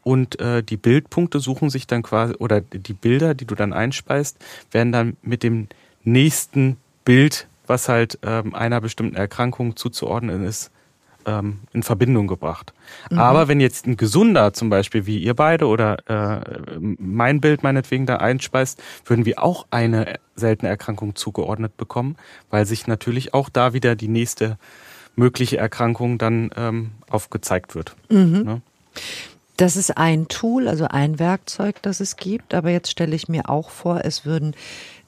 und 0.04 0.40
äh, 0.40 0.64
die 0.64 0.78
Bildpunkte 0.78 1.40
suchen 1.40 1.70
sich 1.70 1.88
dann 1.88 2.04
quasi, 2.04 2.34
oder 2.36 2.62
die 2.62 2.94
Bilder, 2.94 3.36
die 3.36 3.46
du 3.46 3.56
dann 3.56 3.74
einspeist, 3.74 4.38
werden 4.72 4.92
dann 4.92 5.18
mit 5.22 5.44
dem 5.44 5.68
nächsten 6.04 6.78
Bild, 7.06 7.48
was 7.68 7.90
halt 7.90 8.18
ähm, 8.24 8.56
einer 8.56 8.82
bestimmten 8.82 9.16
Erkrankung 9.16 9.76
zuzuordnen 9.76 10.44
ist, 10.44 10.72
ähm, 11.26 11.60
in 11.74 11.84
Verbindung 11.84 12.28
gebracht. 12.28 12.74
Mhm. 13.10 13.20
Aber 13.20 13.48
wenn 13.48 13.60
jetzt 13.60 13.88
ein 13.88 13.98
Gesunder 13.98 14.54
zum 14.54 14.70
Beispiel 14.70 15.06
wie 15.06 15.20
ihr 15.20 15.34
beide 15.34 15.68
oder 15.68 15.98
äh, 16.08 16.78
mein 16.80 17.42
Bild 17.42 17.64
meinetwegen 17.64 18.06
da 18.06 18.18
einspeist, 18.18 18.82
würden 19.06 19.26
wir 19.26 19.44
auch 19.44 19.68
eine 19.72 20.20
seltene 20.36 20.70
Erkrankung 20.70 21.16
zugeordnet 21.16 21.78
bekommen, 21.78 22.16
weil 22.50 22.66
sich 22.66 22.88
natürlich 22.88 23.34
auch 23.34 23.50
da 23.50 23.74
wieder 23.74 23.96
die 23.96 24.08
nächste 24.08 24.58
mögliche 25.16 25.58
Erkrankung 25.58 26.18
dann 26.18 26.50
ähm, 26.56 26.92
aufgezeigt 27.10 27.76
wird. 27.76 27.96
Mhm. 28.10 28.44
Ne? 28.44 28.62
Das 29.58 29.76
ist 29.76 29.98
ein 29.98 30.30
Tool, 30.30 30.70
also 30.70 30.86
ein 30.86 31.20
Werkzeug, 31.20 31.82
das 31.82 32.00
es 32.00 32.16
gibt. 32.16 32.54
Aber 32.54 32.70
jetzt 32.70 32.90
stelle 32.90 33.16
ich 33.16 33.28
mir 33.28 33.50
auch 33.50 33.70
vor, 33.70 34.06
es 34.06 34.26
würden 34.26 34.56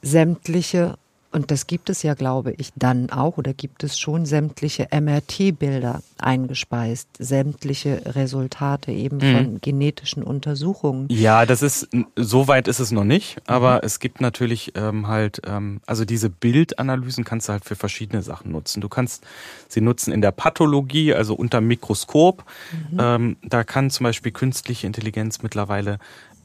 sämtliche 0.02 0.98
und 1.32 1.50
das 1.50 1.66
gibt 1.66 1.88
es 1.88 2.02
ja, 2.02 2.14
glaube 2.14 2.54
ich, 2.58 2.72
dann 2.76 3.10
auch 3.10 3.38
oder 3.38 3.54
gibt 3.54 3.84
es 3.84 3.98
schon 3.98 4.26
sämtliche 4.26 4.88
MRT-Bilder 4.92 6.02
eingespeist, 6.18 7.08
sämtliche 7.18 8.02
Resultate 8.14 8.92
eben 8.92 9.16
mhm. 9.16 9.36
von 9.36 9.60
genetischen 9.60 10.22
Untersuchungen. 10.22 11.06
Ja, 11.10 11.46
das 11.46 11.62
ist, 11.62 11.88
so 12.16 12.48
weit 12.48 12.68
ist 12.68 12.80
es 12.80 12.92
noch 12.92 13.04
nicht, 13.04 13.38
aber 13.46 13.76
mhm. 13.76 13.80
es 13.84 13.98
gibt 13.98 14.20
natürlich 14.20 14.72
ähm, 14.74 15.08
halt, 15.08 15.40
ähm, 15.46 15.80
also 15.86 16.04
diese 16.04 16.28
Bildanalysen 16.28 17.24
kannst 17.24 17.48
du 17.48 17.52
halt 17.52 17.64
für 17.64 17.76
verschiedene 17.76 18.22
Sachen 18.22 18.52
nutzen. 18.52 18.82
Du 18.82 18.90
kannst 18.90 19.24
sie 19.68 19.80
nutzen 19.80 20.12
in 20.12 20.20
der 20.20 20.32
Pathologie, 20.32 21.14
also 21.14 21.34
unter 21.34 21.62
Mikroskop. 21.62 22.44
Mhm. 22.90 22.98
Ähm, 23.00 23.36
da 23.42 23.64
kann 23.64 23.90
zum 23.90 24.04
Beispiel 24.04 24.32
künstliche 24.32 24.86
Intelligenz 24.86 25.42
mittlerweile 25.42 25.98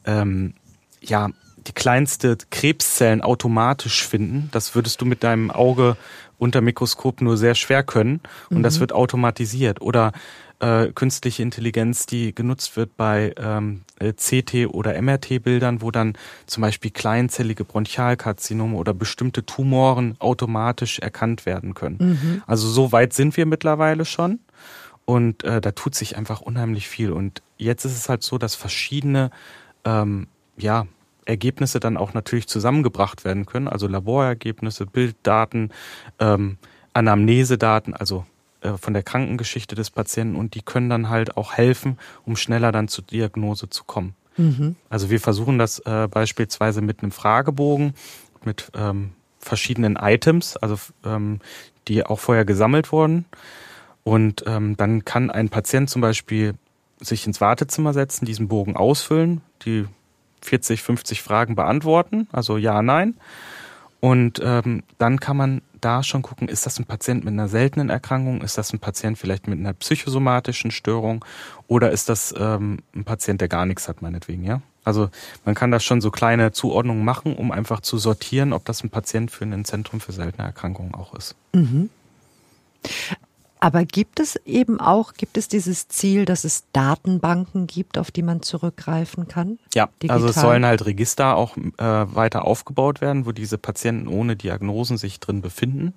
ähm, 0.06 0.54
ja 1.00 1.28
die 1.66 1.72
kleinste 1.72 2.36
Krebszellen 2.50 3.22
automatisch 3.22 4.06
finden. 4.06 4.48
Das 4.52 4.74
würdest 4.74 5.00
du 5.00 5.04
mit 5.04 5.24
deinem 5.24 5.50
Auge 5.50 5.96
unter 6.38 6.60
Mikroskop 6.60 7.20
nur 7.20 7.36
sehr 7.36 7.54
schwer 7.54 7.82
können 7.82 8.20
und 8.50 8.58
mhm. 8.58 8.62
das 8.62 8.80
wird 8.80 8.92
automatisiert. 8.92 9.80
Oder 9.80 10.12
äh, 10.60 10.88
künstliche 10.92 11.42
Intelligenz, 11.42 12.06
die 12.06 12.34
genutzt 12.34 12.76
wird 12.76 12.96
bei 12.96 13.34
ähm, 13.36 13.82
äh, 13.98 14.08
CT- 14.08 14.68
oder 14.68 15.00
MRT-Bildern, 15.00 15.82
wo 15.82 15.90
dann 15.90 16.14
zum 16.46 16.62
Beispiel 16.62 16.90
kleinzellige 16.90 17.64
Bronchialkarzinome 17.64 18.76
oder 18.76 18.94
bestimmte 18.94 19.44
Tumoren 19.46 20.16
automatisch 20.18 20.98
erkannt 20.98 21.46
werden 21.46 21.74
können. 21.74 21.98
Mhm. 21.98 22.42
Also 22.46 22.68
so 22.68 22.92
weit 22.92 23.12
sind 23.12 23.36
wir 23.36 23.46
mittlerweile 23.46 24.04
schon. 24.04 24.40
Und 25.04 25.42
äh, 25.44 25.60
da 25.60 25.70
tut 25.72 25.94
sich 25.94 26.18
einfach 26.18 26.40
unheimlich 26.40 26.86
viel. 26.88 27.12
Und 27.12 27.42
jetzt 27.56 27.84
ist 27.84 27.96
es 27.96 28.08
halt 28.08 28.22
so, 28.22 28.36
dass 28.36 28.54
verschiedene 28.54 29.30
ähm, 29.84 30.26
ja, 30.58 30.86
Ergebnisse 31.28 31.80
dann 31.80 31.96
auch 31.96 32.14
natürlich 32.14 32.48
zusammengebracht 32.48 33.24
werden 33.24 33.46
können, 33.46 33.68
also 33.68 33.86
Laborergebnisse, 33.86 34.86
Bilddaten, 34.86 35.70
ähm, 36.18 36.58
Anamnesedaten, 36.94 37.94
also 37.94 38.24
äh, 38.60 38.72
von 38.76 38.94
der 38.94 39.02
Krankengeschichte 39.02 39.74
des 39.74 39.90
Patienten 39.90 40.36
und 40.36 40.54
die 40.54 40.62
können 40.62 40.88
dann 40.88 41.08
halt 41.08 41.36
auch 41.36 41.52
helfen, 41.52 41.98
um 42.24 42.36
schneller 42.36 42.72
dann 42.72 42.88
zur 42.88 43.04
Diagnose 43.04 43.68
zu 43.68 43.84
kommen. 43.84 44.14
Mhm. 44.36 44.76
Also 44.88 45.10
wir 45.10 45.20
versuchen 45.20 45.58
das 45.58 45.80
äh, 45.80 46.08
beispielsweise 46.10 46.80
mit 46.80 47.02
einem 47.02 47.12
Fragebogen, 47.12 47.94
mit 48.44 48.70
ähm, 48.74 49.10
verschiedenen 49.38 49.96
Items, 49.96 50.56
also 50.56 50.76
ähm, 51.04 51.40
die 51.88 52.04
auch 52.04 52.18
vorher 52.18 52.44
gesammelt 52.44 52.90
wurden. 52.92 53.26
Und 54.02 54.44
ähm, 54.46 54.76
dann 54.76 55.04
kann 55.04 55.30
ein 55.30 55.50
Patient 55.50 55.90
zum 55.90 56.00
Beispiel 56.00 56.54
sich 57.00 57.26
ins 57.26 57.40
Wartezimmer 57.40 57.92
setzen, 57.92 58.24
diesen 58.24 58.48
Bogen 58.48 58.76
ausfüllen, 58.76 59.42
die 59.64 59.86
40, 60.40 60.82
50 60.82 61.22
Fragen 61.22 61.54
beantworten, 61.54 62.28
also 62.32 62.56
ja, 62.56 62.82
nein. 62.82 63.14
Und 64.00 64.40
ähm, 64.44 64.84
dann 64.98 65.18
kann 65.18 65.36
man 65.36 65.62
da 65.80 66.02
schon 66.02 66.22
gucken, 66.22 66.48
ist 66.48 66.66
das 66.66 66.78
ein 66.78 66.84
Patient 66.84 67.24
mit 67.24 67.32
einer 67.32 67.48
seltenen 67.48 67.90
Erkrankung, 67.90 68.42
ist 68.42 68.58
das 68.58 68.72
ein 68.72 68.78
Patient 68.78 69.18
vielleicht 69.18 69.48
mit 69.48 69.58
einer 69.58 69.72
psychosomatischen 69.72 70.70
Störung 70.70 71.24
oder 71.66 71.90
ist 71.90 72.08
das 72.08 72.34
ähm, 72.38 72.78
ein 72.94 73.04
Patient, 73.04 73.40
der 73.40 73.48
gar 73.48 73.66
nichts 73.66 73.88
hat, 73.88 74.02
meinetwegen, 74.02 74.44
ja? 74.44 74.60
Also 74.84 75.10
man 75.44 75.54
kann 75.54 75.70
da 75.70 75.80
schon 75.80 76.00
so 76.00 76.10
kleine 76.10 76.52
Zuordnungen 76.52 77.04
machen, 77.04 77.36
um 77.36 77.52
einfach 77.52 77.80
zu 77.80 77.98
sortieren, 77.98 78.54
ob 78.54 78.64
das 78.64 78.82
ein 78.82 78.88
Patient 78.88 79.30
für 79.30 79.44
ein 79.44 79.64
Zentrum 79.66 80.00
für 80.00 80.12
seltene 80.12 80.46
Erkrankungen 80.46 80.94
auch 80.94 81.14
ist. 81.14 81.34
Mhm. 81.52 81.90
Aber 83.60 83.84
gibt 83.84 84.20
es 84.20 84.36
eben 84.46 84.80
auch, 84.80 85.14
gibt 85.14 85.36
es 85.36 85.48
dieses 85.48 85.88
Ziel, 85.88 86.24
dass 86.24 86.44
es 86.44 86.64
Datenbanken 86.72 87.66
gibt, 87.66 87.98
auf 87.98 88.10
die 88.10 88.22
man 88.22 88.42
zurückgreifen 88.42 89.26
kann? 89.26 89.58
Ja, 89.74 89.88
Digital? 90.02 90.16
also 90.16 90.28
es 90.28 90.36
sollen 90.36 90.64
halt 90.64 90.86
Register 90.86 91.36
auch 91.36 91.56
äh, 91.56 91.62
weiter 91.78 92.44
aufgebaut 92.44 93.00
werden, 93.00 93.26
wo 93.26 93.32
diese 93.32 93.58
Patienten 93.58 94.08
ohne 94.08 94.36
Diagnosen 94.36 94.96
sich 94.96 95.18
drin 95.18 95.42
befinden. 95.42 95.94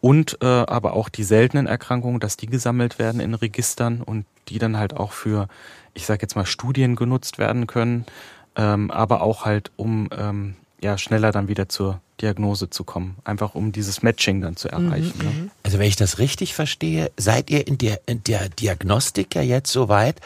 Und 0.00 0.38
äh, 0.42 0.46
aber 0.46 0.92
auch 0.92 1.08
die 1.08 1.24
seltenen 1.24 1.66
Erkrankungen, 1.66 2.20
dass 2.20 2.36
die 2.36 2.46
gesammelt 2.46 2.98
werden 2.98 3.20
in 3.20 3.34
Registern 3.34 4.02
und 4.02 4.26
die 4.48 4.58
dann 4.58 4.76
halt 4.76 4.94
auch 4.94 5.12
für, 5.12 5.48
ich 5.94 6.06
sage 6.06 6.22
jetzt 6.22 6.36
mal, 6.36 6.46
Studien 6.46 6.96
genutzt 6.96 7.38
werden 7.38 7.66
können, 7.66 8.06
ähm, 8.56 8.90
aber 8.90 9.22
auch 9.22 9.44
halt 9.44 9.70
um 9.76 10.08
ähm, 10.16 10.56
ja 10.82 10.98
schneller 10.98 11.32
dann 11.32 11.48
wieder 11.48 11.68
zur 11.68 12.00
Diagnose 12.20 12.70
zu 12.70 12.84
kommen, 12.84 13.16
einfach 13.24 13.54
um 13.54 13.72
dieses 13.72 14.02
Matching 14.02 14.40
dann 14.40 14.56
zu 14.56 14.68
erreichen. 14.68 15.14
Mhm, 15.18 15.24
ne? 15.24 15.30
Mhm. 15.30 15.50
Also 15.62 15.78
wenn 15.78 15.88
ich 15.88 15.96
das 15.96 16.18
richtig 16.18 16.54
verstehe, 16.54 17.10
seid 17.16 17.50
ihr 17.50 17.66
in 17.66 17.78
der, 17.78 18.00
in 18.06 18.22
der 18.24 18.48
Diagnostik 18.48 19.34
ja 19.34 19.42
jetzt 19.42 19.72
so 19.72 19.88
weit, 19.88 20.20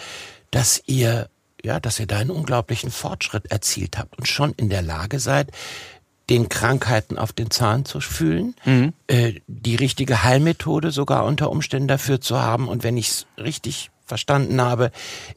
dass 0.50 0.82
ihr 0.86 1.28
ja, 1.62 1.78
dass 1.78 2.00
ihr 2.00 2.06
da 2.06 2.18
einen 2.18 2.30
unglaublichen 2.30 2.90
Fortschritt 2.90 3.50
erzielt 3.50 3.98
habt 3.98 4.16
und 4.18 4.26
schon 4.26 4.54
in 4.56 4.70
der 4.70 4.80
Lage 4.80 5.20
seid, 5.20 5.50
den 6.30 6.48
Krankheiten 6.48 7.18
auf 7.18 7.32
den 7.32 7.50
Zahn 7.50 7.84
zu 7.84 8.00
fühlen, 8.00 8.54
mhm. 8.64 8.92
äh, 9.08 9.34
die 9.48 9.74
richtige 9.74 10.22
Heilmethode 10.22 10.92
sogar 10.92 11.24
unter 11.24 11.50
Umständen 11.50 11.88
dafür 11.88 12.20
zu 12.20 12.40
haben. 12.40 12.68
Und 12.68 12.84
wenn 12.84 12.96
ich 12.96 13.08
es 13.08 13.26
richtig 13.36 13.90
verstanden 14.10 14.60
habe, 14.60 14.90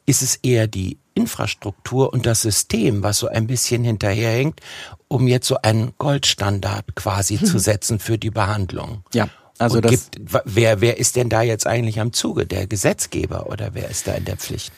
ist 0.05 0.21
es 0.21 0.35
eher 0.35 0.67
die 0.67 0.97
Infrastruktur 1.13 2.11
und 2.11 2.25
das 2.25 2.41
System, 2.41 3.03
was 3.03 3.19
so 3.19 3.27
ein 3.27 3.47
bisschen 3.47 3.83
hinterherhängt, 3.83 4.59
um 5.07 5.27
jetzt 5.27 5.47
so 5.47 5.57
einen 5.61 5.93
Goldstandard 5.97 6.95
quasi 6.95 7.41
zu 7.41 7.59
setzen 7.59 7.99
für 7.99 8.17
die 8.17 8.31
Behandlung. 8.31 9.03
Ja. 9.13 9.29
Also 9.59 9.77
und 9.77 9.85
das 9.85 10.09
gibt, 10.11 10.19
wer, 10.45 10.81
wer 10.81 10.97
ist 10.97 11.15
denn 11.15 11.29
da 11.29 11.43
jetzt 11.43 11.67
eigentlich 11.67 11.99
am 11.99 12.11
Zuge? 12.11 12.47
Der 12.47 12.65
Gesetzgeber 12.65 13.47
oder 13.47 13.75
wer 13.75 13.89
ist 13.89 14.07
da 14.07 14.13
in 14.13 14.25
der 14.25 14.37
Pflicht? 14.37 14.73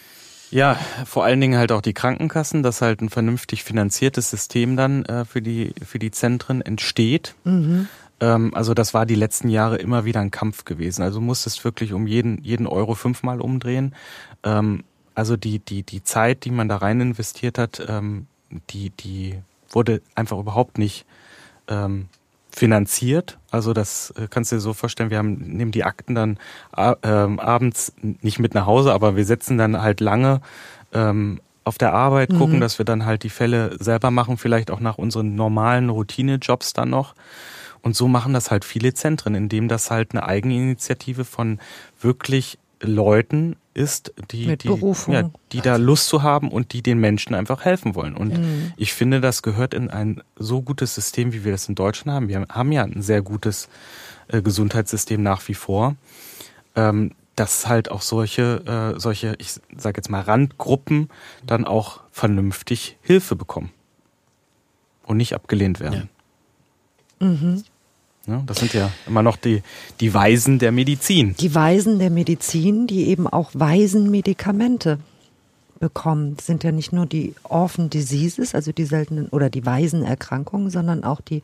Ja, 0.51 0.77
vor 1.05 1.23
allen 1.23 1.41
Dingen 1.41 1.57
halt 1.57 1.71
auch 1.71 1.81
die 1.81 1.93
Krankenkassen, 1.93 2.61
dass 2.61 2.81
halt 2.81 3.01
ein 3.01 3.09
vernünftig 3.09 3.63
finanziertes 3.63 4.29
System 4.29 4.75
dann 4.75 5.03
äh, 5.05 5.25
für 5.25 5.41
die 5.41 5.73
für 5.83 5.97
die 5.97 6.11
Zentren 6.11 6.61
entsteht. 6.61 7.35
Mhm. 7.45 7.87
Ähm, 8.19 8.53
also 8.53 8.73
das 8.73 8.93
war 8.93 9.05
die 9.05 9.15
letzten 9.15 9.49
Jahre 9.49 9.77
immer 9.77 10.05
wieder 10.05 10.19
ein 10.19 10.31
Kampf 10.31 10.65
gewesen. 10.65 11.01
Also 11.01 11.19
du 11.19 11.25
musstest 11.25 11.63
wirklich 11.63 11.93
um 11.93 12.07
jeden, 12.07 12.43
jeden 12.43 12.67
Euro 12.67 12.95
fünfmal 12.95 13.41
umdrehen. 13.41 13.93
Ähm, 14.43 14.83
also 15.13 15.37
die, 15.37 15.59
die, 15.59 15.83
die 15.83 16.03
Zeit, 16.03 16.45
die 16.45 16.51
man 16.51 16.67
da 16.67 16.77
rein 16.77 17.01
investiert 17.01 17.57
hat, 17.57 17.85
ähm, 17.87 18.27
die, 18.69 18.89
die 18.91 19.39
wurde 19.71 20.01
einfach 20.13 20.37
überhaupt 20.37 20.77
nicht 20.77 21.05
finanziert. 22.51 23.39
Also 23.49 23.73
das 23.73 24.13
äh, 24.17 24.27
kannst 24.29 24.51
du 24.51 24.57
dir 24.57 24.59
so 24.59 24.73
vorstellen, 24.73 25.09
wir 25.09 25.17
haben, 25.17 25.33
nehmen 25.33 25.71
die 25.71 25.83
Akten 25.83 26.13
dann 26.13 26.37
abends 26.71 27.91
nicht 28.21 28.37
mit 28.37 28.53
nach 28.53 28.67
Hause, 28.67 28.93
aber 28.93 29.15
wir 29.15 29.25
setzen 29.25 29.57
dann 29.57 29.81
halt 29.81 29.99
lange 29.99 30.41
auf 31.65 31.77
der 31.79 31.93
Arbeit, 31.93 32.31
mhm. 32.31 32.37
gucken, 32.37 32.61
dass 32.61 32.77
wir 32.77 32.85
dann 32.85 33.05
halt 33.05 33.23
die 33.23 33.29
Fälle 33.29 33.75
selber 33.79 34.11
machen, 34.11 34.37
vielleicht 34.37 34.69
auch 34.69 34.79
nach 34.79 34.99
unseren 34.99 35.33
normalen 35.33 35.89
Routine-Jobs 35.89 36.73
dann 36.73 36.91
noch. 36.91 37.15
Und 37.85 37.95
so 37.95 38.07
machen 38.07 38.33
das 38.33 38.49
halt 38.49 38.65
viele 38.65 38.95
Zentren, 38.95 39.35
indem 39.35 39.67
das 39.67 39.91
halt 39.91 40.13
eine 40.13 40.23
Eigeninitiative 40.23 41.23
von 41.23 41.59
wirklich 42.01 42.57
Leuten 42.81 43.57
ist, 43.75 44.11
die, 44.31 44.57
die, 44.57 44.69
ja, 45.07 45.29
die 45.51 45.61
da 45.61 45.75
Lust 45.75 46.07
zu 46.07 46.23
haben 46.23 46.49
und 46.49 46.73
die 46.73 46.81
den 46.81 46.97
Menschen 46.97 47.35
einfach 47.35 47.63
helfen 47.63 47.93
wollen. 47.93 48.15
Und 48.15 48.39
mhm. 48.39 48.73
ich 48.75 48.91
finde, 48.91 49.21
das 49.21 49.43
gehört 49.43 49.75
in 49.75 49.91
ein 49.91 50.23
so 50.35 50.63
gutes 50.63 50.95
System, 50.95 51.31
wie 51.31 51.45
wir 51.45 51.51
das 51.51 51.69
in 51.69 51.75
Deutschland 51.75 52.15
haben. 52.15 52.27
Wir 52.27 52.47
haben 52.49 52.71
ja 52.71 52.81
ein 52.81 53.03
sehr 53.03 53.21
gutes 53.21 53.69
äh, 54.29 54.41
Gesundheitssystem 54.41 55.21
nach 55.21 55.47
wie 55.47 55.53
vor, 55.53 55.95
ähm, 56.75 57.11
dass 57.35 57.67
halt 57.67 57.91
auch 57.91 58.01
solche, 58.01 58.95
äh, 58.95 58.99
solche, 58.99 59.35
ich 59.37 59.59
sage 59.77 59.99
jetzt 59.99 60.09
mal 60.09 60.21
Randgruppen 60.21 61.09
dann 61.45 61.65
auch 61.65 61.99
vernünftig 62.11 62.97
Hilfe 63.03 63.35
bekommen 63.35 63.69
und 65.03 65.17
nicht 65.17 65.35
abgelehnt 65.35 65.79
werden. 65.79 66.09
Ja. 67.21 67.27
Mhm. 67.27 67.63
Ja, 68.27 68.41
das 68.45 68.57
sind 68.57 68.73
ja 68.73 68.91
immer 69.05 69.21
noch 69.21 69.37
die, 69.37 69.61
die 69.99 70.13
Weisen 70.13 70.57
der 70.57 70.71
Medizin. 70.71 71.35
Die 71.39 71.53
Weisen 71.53 71.99
der 71.99 72.09
Medizin, 72.09 72.87
die 72.87 73.07
eben 73.07 73.27
auch 73.27 73.51
Waisenmedikamente 73.53 74.99
bekommen. 75.79 76.35
Das 76.35 76.45
sind 76.47 76.63
ja 76.63 76.71
nicht 76.71 76.91
nur 76.91 77.05
die 77.05 77.35
Orphan 77.43 77.89
Diseases, 77.89 78.55
also 78.55 78.71
die 78.71 78.85
seltenen 78.85 79.27
oder 79.29 79.49
die 79.49 79.65
Waisenerkrankungen, 79.65 80.69
sondern 80.69 81.03
auch 81.03 81.21
die 81.21 81.43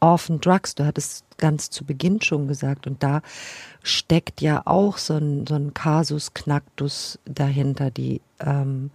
Orphan 0.00 0.40
Drugs. 0.40 0.74
Du 0.74 0.86
hattest 0.86 1.24
ganz 1.36 1.70
zu 1.70 1.84
Beginn 1.84 2.22
schon 2.22 2.48
gesagt. 2.48 2.86
Und 2.86 3.02
da 3.02 3.20
steckt 3.82 4.40
ja 4.40 4.62
auch 4.64 4.98
so 4.98 5.14
ein, 5.14 5.46
so 5.46 5.54
ein 5.54 5.74
Kasus 5.74 6.34
Knacktus 6.34 7.18
dahinter, 7.24 7.90
die 7.90 8.20
ähm, 8.40 8.90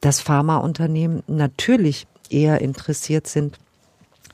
das 0.00 0.20
Pharmaunternehmen 0.20 1.22
natürlich 1.26 2.06
eher 2.28 2.60
interessiert 2.60 3.26
sind, 3.26 3.58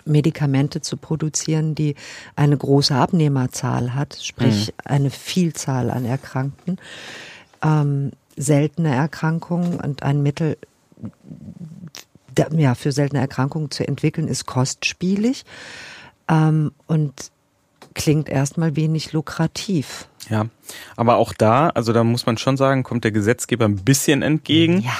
Medikamente 0.08 0.80
zu 0.80 0.96
produzieren, 0.96 1.74
die 1.74 1.94
eine 2.36 2.56
große 2.56 2.94
Abnehmerzahl 2.94 3.94
hat, 3.94 4.18
sprich 4.20 4.68
mhm. 4.68 4.72
eine 4.84 5.10
Vielzahl 5.10 5.90
an 5.90 6.04
Erkrankten, 6.04 6.78
ähm, 7.62 8.12
seltene 8.36 8.94
Erkrankungen 8.94 9.80
und 9.80 10.02
ein 10.02 10.22
Mittel 10.22 10.56
ja, 12.52 12.74
für 12.74 12.92
seltene 12.92 13.20
Erkrankungen 13.20 13.70
zu 13.70 13.86
entwickeln, 13.86 14.28
ist 14.28 14.46
kostspielig 14.46 15.44
ähm, 16.28 16.72
und 16.86 17.32
klingt 17.94 18.28
erstmal 18.28 18.76
wenig 18.76 19.12
lukrativ. 19.12 20.08
Ja, 20.30 20.46
aber 20.96 21.16
auch 21.16 21.32
da, 21.32 21.70
also 21.70 21.92
da 21.92 22.04
muss 22.04 22.26
man 22.26 22.38
schon 22.38 22.56
sagen, 22.56 22.84
kommt 22.84 23.02
der 23.02 23.10
Gesetzgeber 23.10 23.64
ein 23.64 23.76
bisschen 23.76 24.22
entgegen. 24.22 24.80
Ja 24.80 24.96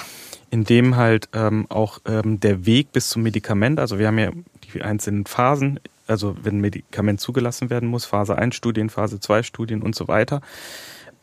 in 0.51 0.65
dem 0.65 0.97
halt 0.97 1.29
ähm, 1.35 1.67
auch 1.69 1.99
ähm, 2.07 2.41
der 2.41 2.65
Weg 2.67 2.93
bis 2.93 3.11
zum 3.11 3.23
Medikament, 3.23 3.79
also 3.79 3.99
wir 3.99 4.07
haben 4.07 4.19
ja 4.19 4.31
die 4.75 4.83
einzelnen 4.83 5.27
Phasen, 5.27 5.81
also 6.07 6.37
wenn 6.43 6.59
ein 6.59 6.61
Medikament 6.61 7.21
zugelassen 7.21 7.71
werden 7.71 7.89
muss, 7.89 8.05
Phase 8.05 8.37
1 8.37 8.55
Studien, 8.55 8.91
Phase 8.91 9.21
2 9.21 9.43
Studien 9.43 9.83
und 9.83 9.95
so 9.95 10.09
weiter. 10.09 10.41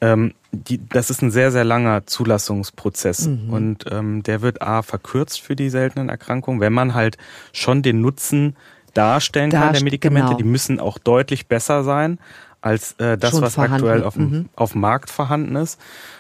Ähm, 0.02 0.34
die, 0.52 0.80
das 0.90 1.10
ist 1.10 1.22
ein 1.22 1.32
sehr, 1.32 1.52
sehr 1.52 1.64
langer 1.64 2.06
Zulassungsprozess 2.06 3.28
mhm. 3.28 3.50
und 3.50 3.86
ähm, 3.90 4.24
der 4.24 4.42
wird 4.42 4.62
A 4.62 4.82
verkürzt 4.82 5.42
für 5.42 5.56
die 5.56 5.70
seltenen 5.70 6.10
Erkrankungen, 6.10 6.60
wenn 6.60 6.74
man 6.74 6.94
halt 6.94 7.18
schon 7.54 7.82
den 7.82 8.02
Nutzen 8.02 8.56
darstellen 8.94 9.52
Darst 9.52 9.64
kann 9.64 9.74
der 9.74 9.84
Medikamente. 9.84 10.28
Genau. 10.30 10.38
Die 10.38 10.44
müssen 10.44 10.80
auch 10.80 10.98
deutlich 10.98 11.48
besser 11.48 11.84
sein 11.84 12.20
als 12.62 12.94
äh, 12.94 13.18
das, 13.18 13.32
schon 13.32 13.42
was 13.42 13.56
vorhanden. 13.56 13.76
aktuell 13.76 14.04
auf 14.04 14.16
dem, 14.16 14.30
mhm. 14.30 14.50
auf 14.56 14.72
dem 14.72 14.82
Markt 14.82 15.10
vorhanden 15.10 15.56
ist. 15.56 15.80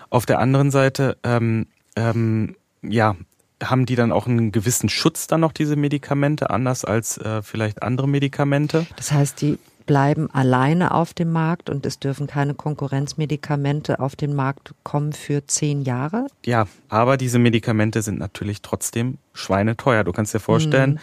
Auf 0.09 0.25
der 0.25 0.39
anderen 0.39 0.71
Seite 0.71 1.17
ähm, 1.23 1.67
ähm, 1.95 2.55
ja, 2.81 3.15
haben 3.63 3.85
die 3.85 3.95
dann 3.95 4.11
auch 4.11 4.27
einen 4.27 4.51
gewissen 4.51 4.89
Schutz 4.89 5.27
dann 5.27 5.41
noch, 5.41 5.51
diese 5.51 5.75
Medikamente, 5.75 6.49
anders 6.49 6.85
als 6.85 7.17
äh, 7.17 7.41
vielleicht 7.41 7.83
andere 7.83 8.07
Medikamente? 8.07 8.85
Das 8.97 9.11
heißt, 9.11 9.41
die 9.41 9.57
bleiben 9.85 10.29
alleine 10.31 10.93
auf 10.93 11.13
dem 11.13 11.31
Markt 11.31 11.69
und 11.69 11.85
es 11.85 11.99
dürfen 11.99 12.27
keine 12.27 12.53
Konkurrenzmedikamente 12.53 13.99
auf 13.99 14.15
den 14.15 14.33
Markt 14.33 14.73
kommen 14.83 15.13
für 15.13 15.45
zehn 15.45 15.83
Jahre? 15.83 16.27
Ja, 16.45 16.67
aber 16.89 17.17
diese 17.17 17.39
Medikamente 17.39 18.01
sind 18.01 18.19
natürlich 18.19 18.61
trotzdem 18.61 19.17
schweineteuer. 19.33 20.03
Du 20.03 20.11
kannst 20.11 20.33
dir 20.33 20.39
vorstellen, 20.39 20.99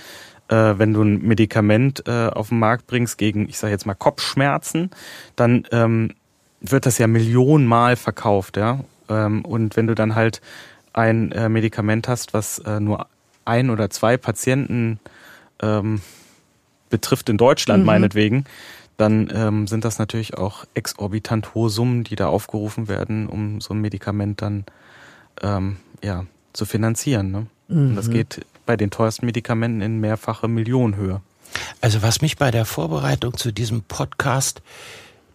mhm. 0.50 0.56
äh, 0.56 0.78
wenn 0.78 0.92
du 0.92 1.02
ein 1.02 1.22
Medikament 1.22 2.06
äh, 2.06 2.28
auf 2.28 2.48
den 2.48 2.58
Markt 2.58 2.86
bringst 2.86 3.18
gegen, 3.18 3.48
ich 3.48 3.58
sage 3.58 3.72
jetzt 3.72 3.86
mal 3.86 3.94
Kopfschmerzen, 3.94 4.90
dann 5.36 5.66
ähm, 5.70 6.14
wird 6.60 6.86
das 6.86 6.98
ja 6.98 7.06
millionenmal 7.06 7.96
verkauft, 7.96 8.56
ja. 8.56 8.80
Ähm, 9.08 9.44
und 9.44 9.76
wenn 9.76 9.86
du 9.86 9.94
dann 9.94 10.14
halt 10.14 10.40
ein 10.92 11.32
äh, 11.32 11.48
Medikament 11.48 12.08
hast, 12.08 12.34
was 12.34 12.58
äh, 12.60 12.80
nur 12.80 13.06
ein 13.44 13.70
oder 13.70 13.90
zwei 13.90 14.16
Patienten 14.16 15.00
ähm, 15.60 16.00
betrifft 16.90 17.28
in 17.28 17.38
Deutschland 17.38 17.80
mhm. 17.80 17.86
meinetwegen, 17.86 18.44
dann 18.96 19.32
ähm, 19.34 19.66
sind 19.66 19.84
das 19.84 19.98
natürlich 19.98 20.36
auch 20.36 20.64
exorbitant 20.74 21.54
hohe 21.54 21.70
Summen, 21.70 22.04
die 22.04 22.14
da 22.14 22.28
aufgerufen 22.28 22.88
werden, 22.88 23.26
um 23.26 23.60
so 23.60 23.74
ein 23.74 23.80
Medikament 23.80 24.42
dann 24.42 24.64
ähm, 25.40 25.78
ja, 26.02 26.26
zu 26.52 26.66
finanzieren. 26.66 27.30
Ne? 27.30 27.46
Mhm. 27.68 27.88
Und 27.88 27.96
das 27.96 28.08
mhm. 28.08 28.12
geht 28.12 28.46
bei 28.66 28.76
den 28.76 28.90
teuersten 28.90 29.26
Medikamenten 29.26 29.80
in 29.80 30.00
mehrfache 30.00 30.46
Millionenhöhe. 30.46 31.20
Also 31.80 32.02
was 32.02 32.22
mich 32.22 32.36
bei 32.36 32.50
der 32.50 32.64
Vorbereitung 32.64 33.36
zu 33.36 33.52
diesem 33.52 33.82
Podcast 33.82 34.62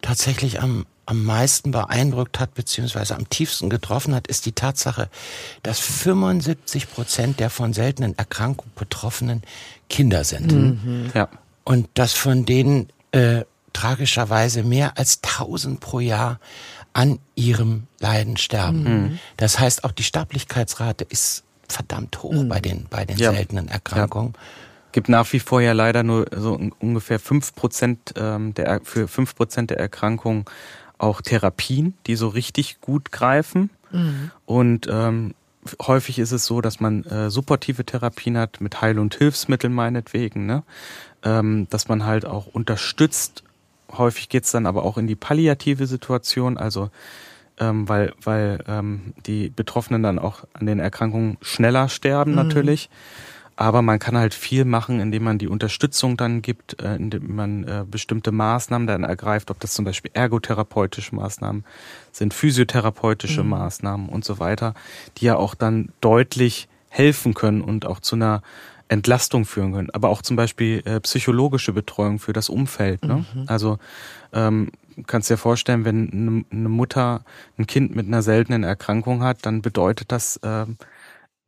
tatsächlich 0.01 0.61
am, 0.61 0.85
am 1.07 1.23
meisten 1.23 1.71
beeindruckt 1.71 2.39
hat, 2.39 2.53
beziehungsweise 2.53 3.15
am 3.15 3.29
tiefsten 3.29 3.69
getroffen 3.69 4.13
hat, 4.13 4.27
ist 4.27 4.45
die 4.45 4.51
Tatsache, 4.51 5.09
dass 5.63 5.79
75 5.79 6.91
Prozent 6.91 7.39
der 7.39 7.49
von 7.49 7.73
seltenen 7.73 8.17
Erkrankungen 8.17 8.71
Betroffenen 8.75 9.41
Kinder 9.89 10.23
sind. 10.23 10.51
Mhm. 10.51 11.11
Ja. 11.13 11.29
Und 11.63 11.87
dass 11.93 12.13
von 12.13 12.45
denen 12.45 12.89
äh, 13.11 13.45
tragischerweise 13.73 14.63
mehr 14.63 14.97
als 14.97 15.21
1000 15.23 15.79
pro 15.79 15.99
Jahr 15.99 16.39
an 16.93 17.19
ihrem 17.35 17.87
Leiden 17.99 18.37
sterben. 18.37 18.83
Mhm. 18.83 19.19
Das 19.37 19.59
heißt, 19.59 19.85
auch 19.85 19.91
die 19.91 20.03
Sterblichkeitsrate 20.03 21.05
ist 21.05 21.43
verdammt 21.69 22.21
hoch 22.21 22.33
mhm. 22.33 22.49
bei 22.49 22.59
den, 22.59 22.87
bei 22.89 23.05
den 23.05 23.17
ja. 23.17 23.31
seltenen 23.31 23.69
Erkrankungen. 23.69 24.33
Ja. 24.35 24.41
Gibt 24.91 25.09
nach 25.09 25.31
wie 25.31 25.39
vor 25.39 25.61
ja 25.61 25.73
leider 25.73 26.03
nur 26.03 26.25
so 26.35 26.59
ungefähr 26.79 27.19
fünf 27.19 27.53
Prozent 27.53 28.13
ähm, 28.17 28.53
der, 28.55 28.81
für 28.83 29.07
fünf 29.07 29.35
Prozent 29.35 29.69
der 29.69 29.79
Erkrankungen 29.79 30.45
auch 30.97 31.21
Therapien, 31.21 31.93
die 32.07 32.15
so 32.15 32.27
richtig 32.27 32.81
gut 32.81 33.11
greifen. 33.11 33.69
Mhm. 33.91 34.31
Und 34.45 34.87
ähm, 34.89 35.33
häufig 35.81 36.19
ist 36.19 36.31
es 36.31 36.45
so, 36.45 36.61
dass 36.61 36.79
man 36.79 37.03
äh, 37.05 37.29
supportive 37.29 37.85
Therapien 37.85 38.37
hat 38.37 38.61
mit 38.61 38.81
Heil- 38.81 38.99
und 38.99 39.15
Hilfsmitteln 39.15 39.73
meinetwegen, 39.73 40.45
ne? 40.45 40.63
ähm, 41.23 41.67
dass 41.69 41.87
man 41.87 42.05
halt 42.05 42.25
auch 42.25 42.47
unterstützt. 42.47 43.43
Häufig 43.91 44.29
geht's 44.29 44.51
dann 44.51 44.65
aber 44.65 44.83
auch 44.83 44.97
in 44.97 45.07
die 45.07 45.15
palliative 45.15 45.87
Situation, 45.87 46.57
also 46.57 46.89
ähm, 47.59 47.89
weil, 47.89 48.13
weil 48.21 48.63
ähm, 48.67 49.13
die 49.25 49.49
Betroffenen 49.49 50.03
dann 50.03 50.19
auch 50.19 50.43
an 50.53 50.65
den 50.65 50.79
Erkrankungen 50.79 51.37
schneller 51.41 51.89
sterben 51.89 52.31
mhm. 52.31 52.37
natürlich. 52.37 52.89
Aber 53.57 53.81
man 53.81 53.97
kann 53.97 54.15
halt 54.15 54.35
viel 54.35 54.65
machen, 54.65 54.99
indem 54.99 55.23
man 55.23 55.39
die 55.39 55.47
Unterstützung 55.47 56.15
dann 56.15 56.43
gibt, 56.43 56.81
äh, 56.81 56.95
indem 56.95 57.35
man 57.35 57.63
äh, 57.63 57.83
bestimmte 57.89 58.31
Maßnahmen 58.31 58.87
dann 58.87 59.03
ergreift, 59.03 59.49
ob 59.49 59.59
das 59.59 59.73
zum 59.73 59.83
Beispiel 59.83 60.11
ergotherapeutische 60.13 61.15
Maßnahmen 61.15 61.65
sind, 62.11 62.35
physiotherapeutische 62.35 63.43
mhm. 63.43 63.49
Maßnahmen 63.49 64.09
und 64.09 64.23
so 64.23 64.39
weiter, 64.39 64.75
die 65.17 65.25
ja 65.25 65.35
auch 65.35 65.55
dann 65.55 65.89
deutlich 66.01 66.67
helfen 66.89 67.33
können 67.33 67.61
und 67.61 67.85
auch 67.85 67.99
zu 67.99 68.15
einer 68.15 68.43
Entlastung 68.89 69.45
führen 69.45 69.73
können. 69.73 69.89
Aber 69.89 70.09
auch 70.09 70.21
zum 70.21 70.35
Beispiel 70.35 70.81
äh, 70.85 70.99
psychologische 70.99 71.73
Betreuung 71.73 72.19
für 72.19 72.33
das 72.33 72.49
Umfeld. 72.49 73.03
Ne? 73.03 73.25
Mhm. 73.33 73.43
Also 73.47 73.79
ähm, 74.33 74.71
kannst 75.05 75.29
dir 75.29 75.37
vorstellen, 75.37 75.83
wenn 75.83 76.45
eine 76.51 76.69
Mutter 76.69 77.21
ein 77.57 77.67
Kind 77.67 77.95
mit 77.95 78.07
einer 78.07 78.21
seltenen 78.21 78.63
Erkrankung 78.63 79.23
hat, 79.23 79.45
dann 79.45 79.61
bedeutet 79.61 80.11
das, 80.11 80.39
ähm, 80.43 80.77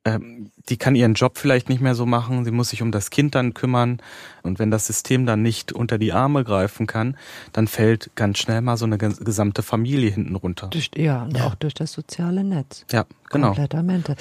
ähm, 0.06 0.52
die 0.70 0.78
kann 0.78 0.96
ihren 0.96 1.14
Job 1.14 1.38
vielleicht 1.38 1.68
nicht 1.68 1.82
mehr 1.82 1.96
so 1.96 2.06
machen, 2.06 2.46
sie 2.46 2.52
muss 2.52 2.70
sich 2.70 2.82
um 2.82 2.92
das 2.92 3.10
Kind 3.10 3.36
dann 3.36 3.54
kümmern 3.54 4.02
und 4.44 4.60
wenn 4.60 4.72
das 4.72 4.88
System 4.88 5.26
dann 5.26 5.42
nicht 5.42 5.74
unter 5.74 5.98
die 5.98 6.14
Arme 6.14 6.44
greifen 6.44 6.88
kann, 6.88 7.18
dann 7.52 7.68
fällt 7.68 8.12
ganz 8.16 8.38
schnell 8.38 8.62
mal 8.62 8.78
so 8.78 8.86
eine 8.86 8.98
gesamte 8.98 9.62
Familie 9.62 10.10
hinten 10.10 10.36
runter. 10.36 10.68
Durch, 10.68 10.92
ja, 10.96 11.24
und 11.24 11.38
ja. 11.38 11.48
auch 11.48 11.56
durch 11.56 11.74
das 11.74 11.92
soziale 11.92 12.44
Netz. 12.44 12.86
Ja, 12.92 13.06
genau. 13.30 13.56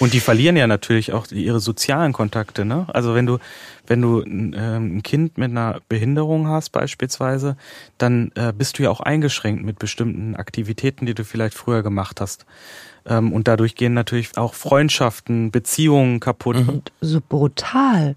Und 0.01 0.13
die 0.13 0.21
verlieren 0.21 0.57
ja 0.57 0.67
natürlich 0.67 1.13
auch 1.13 1.31
ihre 1.31 1.61
sozialen 1.61 2.13
Kontakte, 2.13 2.65
ne? 2.65 2.87
Also 2.89 3.15
wenn 3.15 3.27
du 3.27 3.39
wenn 3.87 4.03
du 4.03 4.23
ähm, 4.23 4.99
ein 4.99 5.03
Kind 5.03 5.39
mit 5.39 5.51
einer 5.51 5.81
Behinderung 5.89 6.49
hast 6.49 6.71
beispielsweise, 6.71 7.57
dann 7.97 8.33
äh, 8.35 8.53
bist 8.53 8.79
du 8.79 8.83
ja 8.83 8.91
auch 8.91 9.01
eingeschränkt 9.01 9.65
mit 9.65 9.79
bestimmten 9.79 10.37
Aktivitäten, 10.37 11.07
die 11.07 11.15
du 11.15 11.25
vielleicht 11.25 11.55
früher 11.55 11.83
gemacht 11.83 12.21
hast. 12.21 12.45
Ähm, 13.07 13.33
und 13.33 13.49
dadurch 13.49 13.75
gehen 13.75 13.95
natürlich 13.95 14.37
auch 14.37 14.55
Freundschaften, 14.55 15.51
Beziehungen 15.51 16.21
kaputt. 16.21 16.57
Und 16.57 16.93
so 17.01 17.21
brutal 17.27 18.17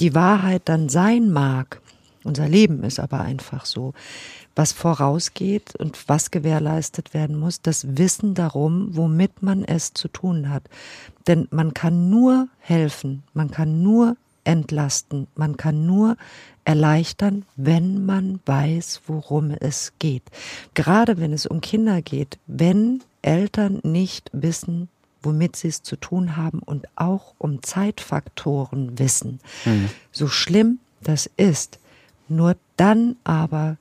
die 0.00 0.14
Wahrheit 0.14 0.62
dann 0.64 0.88
sein 0.88 1.30
mag, 1.30 1.80
unser 2.24 2.48
Leben 2.48 2.82
ist 2.84 2.98
aber 3.00 3.20
einfach 3.20 3.64
so, 3.64 3.94
was 4.56 4.72
vorausgeht 4.72 5.76
und 5.76 6.08
was 6.08 6.30
gewährleistet 6.30 7.14
werden 7.14 7.38
muss, 7.38 7.62
das 7.62 7.96
Wissen 7.96 8.34
darum, 8.34 8.88
womit 8.96 9.42
man 9.42 9.64
es 9.64 9.94
zu 9.94 10.08
tun 10.08 10.50
hat. 10.50 10.64
Denn 11.26 11.48
man 11.50 11.72
kann 11.72 12.10
nur 12.10 12.48
helfen, 12.58 13.22
man 13.32 13.50
kann 13.50 13.82
nur 13.82 14.16
entlasten, 14.44 15.28
man 15.34 15.56
kann 15.56 15.86
nur 15.86 16.16
erleichtern, 16.64 17.44
wenn 17.56 18.04
man 18.04 18.40
weiß, 18.44 19.02
worum 19.06 19.50
es 19.52 19.92
geht. 19.98 20.24
Gerade 20.74 21.18
wenn 21.18 21.32
es 21.32 21.46
um 21.46 21.60
Kinder 21.60 22.02
geht, 22.02 22.38
wenn 22.46 23.02
Eltern 23.22 23.80
nicht 23.82 24.30
wissen, 24.32 24.88
womit 25.22 25.56
sie 25.56 25.68
es 25.68 25.82
zu 25.82 25.96
tun 25.96 26.36
haben 26.36 26.60
und 26.60 26.86
auch 26.96 27.34
um 27.38 27.62
Zeitfaktoren 27.62 28.98
wissen. 28.98 29.40
Mhm. 29.64 29.90
So 30.12 30.28
schlimm 30.28 30.78
das 31.02 31.30
ist, 31.36 31.78
nur 32.28 32.56
dann 32.76 33.16
aber 33.24 33.76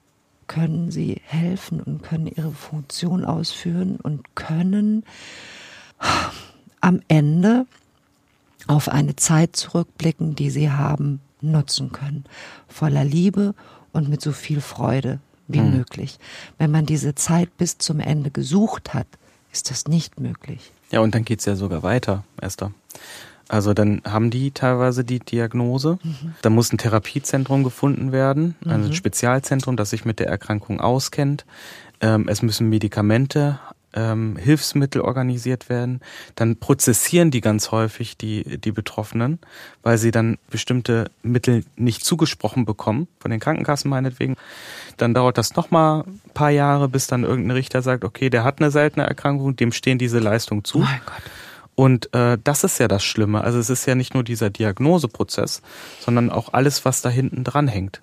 können 0.47 0.89
sie 0.89 1.21
helfen 1.23 1.81
und 1.81 2.01
können 2.01 2.27
ihre 2.27 2.51
Funktion 2.51 3.23
ausführen 3.23 3.97
und 4.01 4.35
können 4.35 5.03
am 6.81 7.01
Ende 7.07 7.67
auf 8.67 8.89
eine 8.89 9.15
Zeit 9.15 9.55
zurückblicken, 9.55 10.35
die 10.35 10.49
sie 10.49 10.71
haben 10.71 11.21
nutzen 11.41 11.91
können, 11.91 12.25
voller 12.67 13.03
Liebe 13.03 13.53
und 13.93 14.09
mit 14.09 14.21
so 14.21 14.31
viel 14.31 14.61
Freude 14.61 15.19
wie 15.47 15.61
mhm. 15.61 15.77
möglich. 15.77 16.19
Wenn 16.57 16.71
man 16.71 16.85
diese 16.85 17.15
Zeit 17.15 17.55
bis 17.57 17.77
zum 17.77 17.99
Ende 17.99 18.31
gesucht 18.31 18.93
hat, 18.93 19.07
ist 19.51 19.69
das 19.71 19.87
nicht 19.87 20.19
möglich. 20.19 20.71
Ja, 20.91 21.01
und 21.01 21.15
dann 21.15 21.25
geht's 21.25 21.45
ja 21.45 21.55
sogar 21.55 21.83
weiter, 21.83 22.23
Esther. 22.41 22.71
Also 23.47 23.73
dann 23.73 24.01
haben 24.05 24.29
die 24.29 24.51
teilweise 24.51 25.03
die 25.03 25.19
Diagnose. 25.19 25.97
Mhm. 26.03 26.35
Da 26.43 26.51
muss 26.51 26.71
ein 26.71 26.77
Therapiezentrum 26.77 27.63
gefunden 27.63 28.11
werden, 28.11 28.55
also 28.63 28.85
ein 28.85 28.89
mhm. 28.89 28.93
Spezialzentrum, 28.93 29.75
das 29.75 29.89
sich 29.89 30.05
mit 30.05 30.19
der 30.19 30.27
Erkrankung 30.27 30.79
auskennt. 30.79 31.45
Ähm, 31.99 32.27
es 32.27 32.43
müssen 32.43 32.69
Medikamente 32.69 33.59
ähm, 33.93 34.37
Hilfsmittel 34.37 35.01
organisiert 35.01 35.69
werden, 35.69 36.01
dann 36.35 36.57
prozessieren 36.57 37.31
die 37.31 37.41
ganz 37.41 37.71
häufig 37.71 38.17
die, 38.17 38.57
die 38.59 38.71
Betroffenen, 38.71 39.39
weil 39.83 39.97
sie 39.97 40.11
dann 40.11 40.37
bestimmte 40.49 41.09
Mittel 41.23 41.63
nicht 41.75 42.05
zugesprochen 42.05 42.65
bekommen, 42.65 43.07
von 43.19 43.31
den 43.31 43.39
Krankenkassen 43.39 43.89
meinetwegen. 43.89 44.35
Dann 44.97 45.13
dauert 45.13 45.37
das 45.37 45.55
nochmal 45.55 46.03
ein 46.03 46.33
paar 46.33 46.51
Jahre, 46.51 46.89
bis 46.89 47.07
dann 47.07 47.23
irgendein 47.23 47.57
Richter 47.57 47.81
sagt, 47.81 48.03
okay, 48.03 48.29
der 48.29 48.43
hat 48.43 48.59
eine 48.59 48.71
seltene 48.71 49.05
Erkrankung, 49.05 49.55
dem 49.55 49.71
stehen 49.71 49.97
diese 49.97 50.19
Leistungen 50.19 50.63
zu. 50.63 50.79
Mein 50.79 51.01
Gott. 51.05 51.23
Und 51.75 52.13
äh, 52.13 52.37
das 52.43 52.65
ist 52.65 52.77
ja 52.79 52.89
das 52.89 53.05
Schlimme. 53.05 53.41
Also 53.41 53.57
es 53.57 53.69
ist 53.69 53.85
ja 53.85 53.95
nicht 53.95 54.13
nur 54.13 54.23
dieser 54.23 54.49
Diagnoseprozess, 54.49 55.61
sondern 56.01 56.29
auch 56.29 56.51
alles, 56.51 56.83
was 56.83 57.01
da 57.01 57.09
hinten 57.09 57.45
dran 57.45 57.69
hängt. 57.69 58.01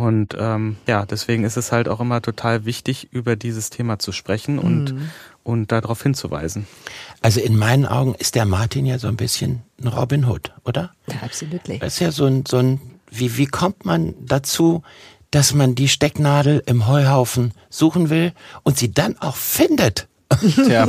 Und 0.00 0.34
ähm, 0.38 0.78
ja, 0.86 1.04
deswegen 1.04 1.44
ist 1.44 1.58
es 1.58 1.72
halt 1.72 1.86
auch 1.86 2.00
immer 2.00 2.22
total 2.22 2.64
wichtig, 2.64 3.08
über 3.12 3.36
dieses 3.36 3.68
Thema 3.68 3.98
zu 3.98 4.12
sprechen 4.12 4.58
und, 4.58 4.94
mhm. 4.94 5.10
und 5.42 5.72
darauf 5.72 6.02
hinzuweisen. 6.02 6.66
Also 7.20 7.40
in 7.40 7.54
meinen 7.54 7.84
Augen 7.84 8.14
ist 8.14 8.34
der 8.34 8.46
Martin 8.46 8.86
ja 8.86 8.98
so 8.98 9.08
ein 9.08 9.16
bisschen 9.16 9.60
ein 9.78 9.88
Robin 9.88 10.24
Hood, 10.24 10.52
oder? 10.64 10.92
Ja, 11.06 11.16
absolut. 11.22 11.60
Das 11.80 11.92
ist 11.92 12.00
ja 12.00 12.12
so 12.12 12.24
ein, 12.24 12.44
so 12.48 12.56
ein 12.56 12.80
wie, 13.10 13.36
wie 13.36 13.44
kommt 13.44 13.84
man 13.84 14.14
dazu, 14.24 14.82
dass 15.30 15.52
man 15.52 15.74
die 15.74 15.88
Stecknadel 15.88 16.62
im 16.64 16.86
Heuhaufen 16.86 17.52
suchen 17.68 18.08
will 18.08 18.32
und 18.62 18.78
sie 18.78 18.94
dann 18.94 19.18
auch 19.18 19.36
findet? 19.36 20.08
Tja, 20.54 20.86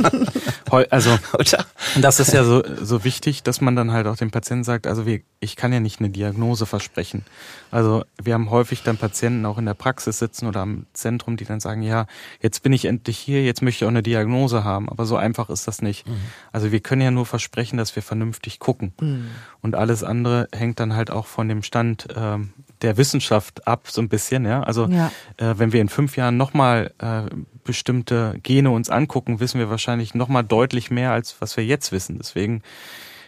also 0.90 1.18
das 2.00 2.20
ist 2.20 2.32
ja 2.32 2.44
so, 2.44 2.62
so 2.80 3.04
wichtig, 3.04 3.42
dass 3.42 3.60
man 3.60 3.74
dann 3.74 3.90
halt 3.92 4.06
auch 4.06 4.16
dem 4.16 4.30
Patienten 4.30 4.64
sagt, 4.64 4.86
also 4.86 5.04
wir, 5.04 5.20
ich 5.40 5.56
kann 5.56 5.72
ja 5.72 5.80
nicht 5.80 6.00
eine 6.00 6.10
Diagnose 6.10 6.64
versprechen. 6.64 7.24
Also 7.70 8.04
wir 8.22 8.34
haben 8.34 8.50
häufig 8.50 8.82
dann 8.82 8.98
Patienten 8.98 9.44
auch 9.44 9.58
in 9.58 9.66
der 9.66 9.74
Praxis 9.74 10.18
sitzen 10.18 10.46
oder 10.46 10.60
am 10.60 10.86
Zentrum, 10.92 11.36
die 11.36 11.44
dann 11.44 11.60
sagen, 11.60 11.82
ja, 11.82 12.06
jetzt 12.40 12.62
bin 12.62 12.72
ich 12.72 12.84
endlich 12.84 13.18
hier, 13.18 13.44
jetzt 13.44 13.62
möchte 13.62 13.84
ich 13.84 13.86
auch 13.86 13.90
eine 13.90 14.02
Diagnose 14.02 14.62
haben. 14.62 14.88
Aber 14.88 15.06
so 15.06 15.16
einfach 15.16 15.50
ist 15.50 15.66
das 15.66 15.82
nicht. 15.82 16.06
Mhm. 16.06 16.20
Also 16.52 16.70
wir 16.70 16.80
können 16.80 17.02
ja 17.02 17.10
nur 17.10 17.26
versprechen, 17.26 17.76
dass 17.76 17.96
wir 17.96 18.02
vernünftig 18.02 18.60
gucken. 18.60 18.92
Mhm. 19.00 19.30
Und 19.60 19.74
alles 19.74 20.04
andere 20.04 20.48
hängt 20.52 20.78
dann 20.80 20.94
halt 20.94 21.10
auch 21.10 21.26
von 21.26 21.48
dem 21.48 21.62
Stand 21.62 22.08
ähm, 22.16 22.52
der 22.82 22.96
Wissenschaft 22.96 23.66
ab, 23.66 23.88
so 23.88 24.00
ein 24.00 24.08
bisschen, 24.08 24.44
ja. 24.44 24.62
Also 24.62 24.86
ja. 24.86 25.10
Äh, 25.36 25.54
wenn 25.56 25.72
wir 25.72 25.80
in 25.80 25.88
fünf 25.88 26.16
Jahren 26.16 26.36
nochmal 26.36 26.92
äh, 26.98 27.22
bestimmte 27.64 28.38
Gene 28.42 28.70
uns 28.70 28.90
angucken, 28.90 29.40
wissen 29.40 29.58
wir 29.58 29.70
wahrscheinlich 29.70 30.14
nochmal 30.14 30.44
deutlich 30.44 30.90
mehr, 30.90 31.12
als 31.12 31.40
was 31.40 31.56
wir 31.56 31.64
jetzt 31.64 31.92
wissen. 31.92 32.18
Deswegen 32.18 32.62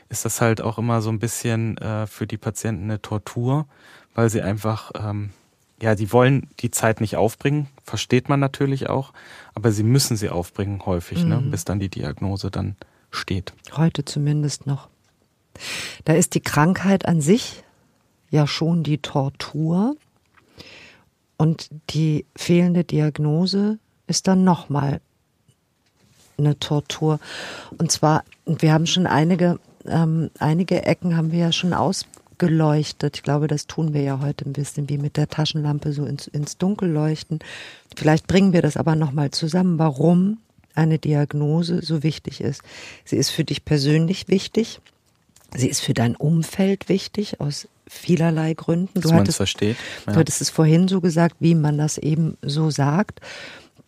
ist 0.09 0.25
das 0.25 0.41
halt 0.41 0.61
auch 0.61 0.79
immer 0.79 1.03
so 1.03 1.11
ein 1.11 1.19
bisschen 1.19 1.79
äh, 1.79 2.07
für 2.07 2.27
die 2.27 2.37
Patienten 2.37 2.85
eine 2.85 3.01
Tortur, 3.01 3.67
weil 4.15 4.31
sie 4.31 4.43
einfach, 4.43 4.93
ähm, 4.95 5.31
ja, 5.81 5.95
die 5.95 6.13
wollen 6.13 6.49
die 6.61 6.71
Zeit 6.71 7.01
nicht 7.01 7.17
aufbringen, 7.17 7.69
versteht 7.83 8.29
man 8.29 8.41
natürlich 8.41 8.89
auch, 8.89 9.13
aber 9.55 9.73
sie 9.73 9.83
müssen 9.83 10.17
sie 10.17 10.31
aufbringen 10.31 10.85
häufig, 10.87 11.25
ne, 11.25 11.37
mhm. 11.37 11.45
ne, 11.47 11.51
bis 11.51 11.65
dann 11.65 11.81
die 11.81 11.89
Diagnose 11.89 12.51
dann 12.51 12.77
steht. 13.11 13.53
Heute 13.77 14.05
zumindest 14.05 14.67
noch. 14.67 14.89
Da 16.05 16.15
ist 16.15 16.35
die 16.35 16.41
Krankheit 16.41 17.07
an 17.07 17.21
sich 17.21 17.64
ja 18.35 18.47
schon 18.47 18.82
die 18.82 18.99
Tortur. 18.99 19.97
Und 21.37 21.68
die 21.91 22.26
fehlende 22.37 22.85
Diagnose 22.85 23.78
ist 24.07 24.28
dann 24.28 24.45
nochmal 24.45 25.01
eine 26.37 26.59
Tortur. 26.59 27.20
Und 27.78 27.91
zwar, 27.91 28.24
wir 28.45 28.72
haben 28.72 28.87
schon 28.87 29.07
einige, 29.07 29.59
ähm, 29.87 30.30
einige 30.39 30.85
Ecken 30.85 31.16
haben 31.16 31.32
wir 31.32 31.39
ja 31.39 31.53
schon 31.53 31.72
ausgeleuchtet. 31.72 33.16
Ich 33.16 33.22
glaube, 33.22 33.47
das 33.47 33.66
tun 33.66 33.95
wir 33.95 34.03
ja 34.03 34.20
heute 34.20 34.49
ein 34.49 34.53
bisschen 34.53 34.89
wie 34.89 34.99
mit 34.99 35.16
der 35.16 35.28
Taschenlampe 35.28 35.93
so 35.93 36.05
ins, 36.05 36.26
ins 36.26 36.59
Dunkel 36.59 36.91
leuchten. 36.91 37.39
Vielleicht 37.97 38.26
bringen 38.26 38.53
wir 38.53 38.62
das 38.62 38.76
aber 38.76 38.97
nochmal 38.97 39.30
zusammen, 39.30 39.78
warum 39.78 40.39
eine 40.74 40.99
Diagnose 40.99 41.82
so 41.82 42.03
wichtig 42.03 42.41
ist. 42.41 42.62
Sie 43.05 43.16
ist 43.16 43.30
für 43.30 43.45
dich 43.45 43.64
persönlich 43.64 44.26
wichtig. 44.26 44.80
Sie 45.55 45.68
ist 45.68 45.80
für 45.80 45.95
dein 45.95 46.16
Umfeld 46.16 46.89
wichtig 46.89 47.41
aus 47.41 47.68
vielerlei 47.89 48.55
Gründen. 48.55 49.01
Du 49.01 49.12
hattest, 49.12 49.37
versteht. 49.37 49.76
Ja. 50.07 50.12
du 50.12 50.20
hattest 50.20 50.41
es 50.41 50.51
vorhin 50.51 50.89
so 50.89 51.01
gesagt, 51.01 51.37
wie 51.41 51.55
man 51.55 51.78
das 51.78 51.99
eben 51.99 52.37
so 52.43 52.70
sagt. 52.70 53.20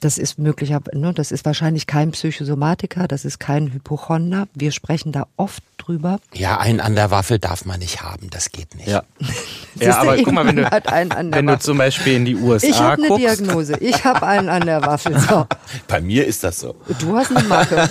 Das 0.00 0.18
ist 0.18 0.38
möglicherweise, 0.38 0.98
ne, 0.98 1.14
das 1.14 1.32
ist 1.32 1.46
wahrscheinlich 1.46 1.86
kein 1.86 2.10
Psychosomatiker, 2.10 3.08
das 3.08 3.24
ist 3.24 3.40
kein 3.40 3.72
Hypochonder. 3.72 4.46
Wir 4.52 4.70
sprechen 4.70 5.10
da 5.10 5.26
oft 5.38 5.62
drüber. 5.78 6.20
Ja, 6.34 6.58
einen 6.58 6.80
an 6.80 6.94
der 6.94 7.10
Waffel 7.10 7.38
darf 7.38 7.64
man 7.64 7.78
nicht 7.78 8.02
haben, 8.02 8.28
das 8.28 8.50
geht 8.50 8.74
nicht. 8.74 8.88
Ja, 8.88 9.04
ja 9.80 9.98
aber 9.98 10.18
guck 10.18 10.34
mal, 10.34 10.46
wenn 10.46 10.56
du, 10.56 10.64
wenn 10.64 11.46
du 11.46 11.58
zum 11.58 11.78
Beispiel 11.78 12.14
in 12.14 12.24
die 12.26 12.36
USA 12.36 12.66
Ich 12.66 12.78
habe 12.78 13.02
eine 13.04 13.16
Diagnose, 13.16 13.78
ich 13.80 14.04
habe 14.04 14.26
einen 14.26 14.50
an 14.50 14.66
der 14.66 14.82
Waffel. 14.82 15.18
So. 15.18 15.46
Bei 15.88 16.02
mir 16.02 16.26
ist 16.26 16.44
das 16.44 16.60
so. 16.60 16.76
Du 17.00 17.16
hast 17.16 17.34
eine 17.34 17.48
Marke. 17.48 17.88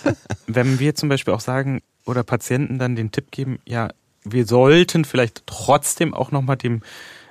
wenn 0.46 0.78
wir 0.78 0.94
zum 0.94 1.08
Beispiel 1.08 1.34
auch 1.34 1.40
sagen 1.40 1.80
oder 2.06 2.22
Patienten 2.22 2.78
dann 2.78 2.94
den 2.94 3.10
Tipp 3.10 3.32
geben, 3.32 3.58
ja, 3.64 3.90
wir 4.32 4.46
sollten 4.46 5.04
vielleicht 5.04 5.42
trotzdem 5.46 6.14
auch 6.14 6.30
nochmal 6.30 6.56
dem 6.56 6.82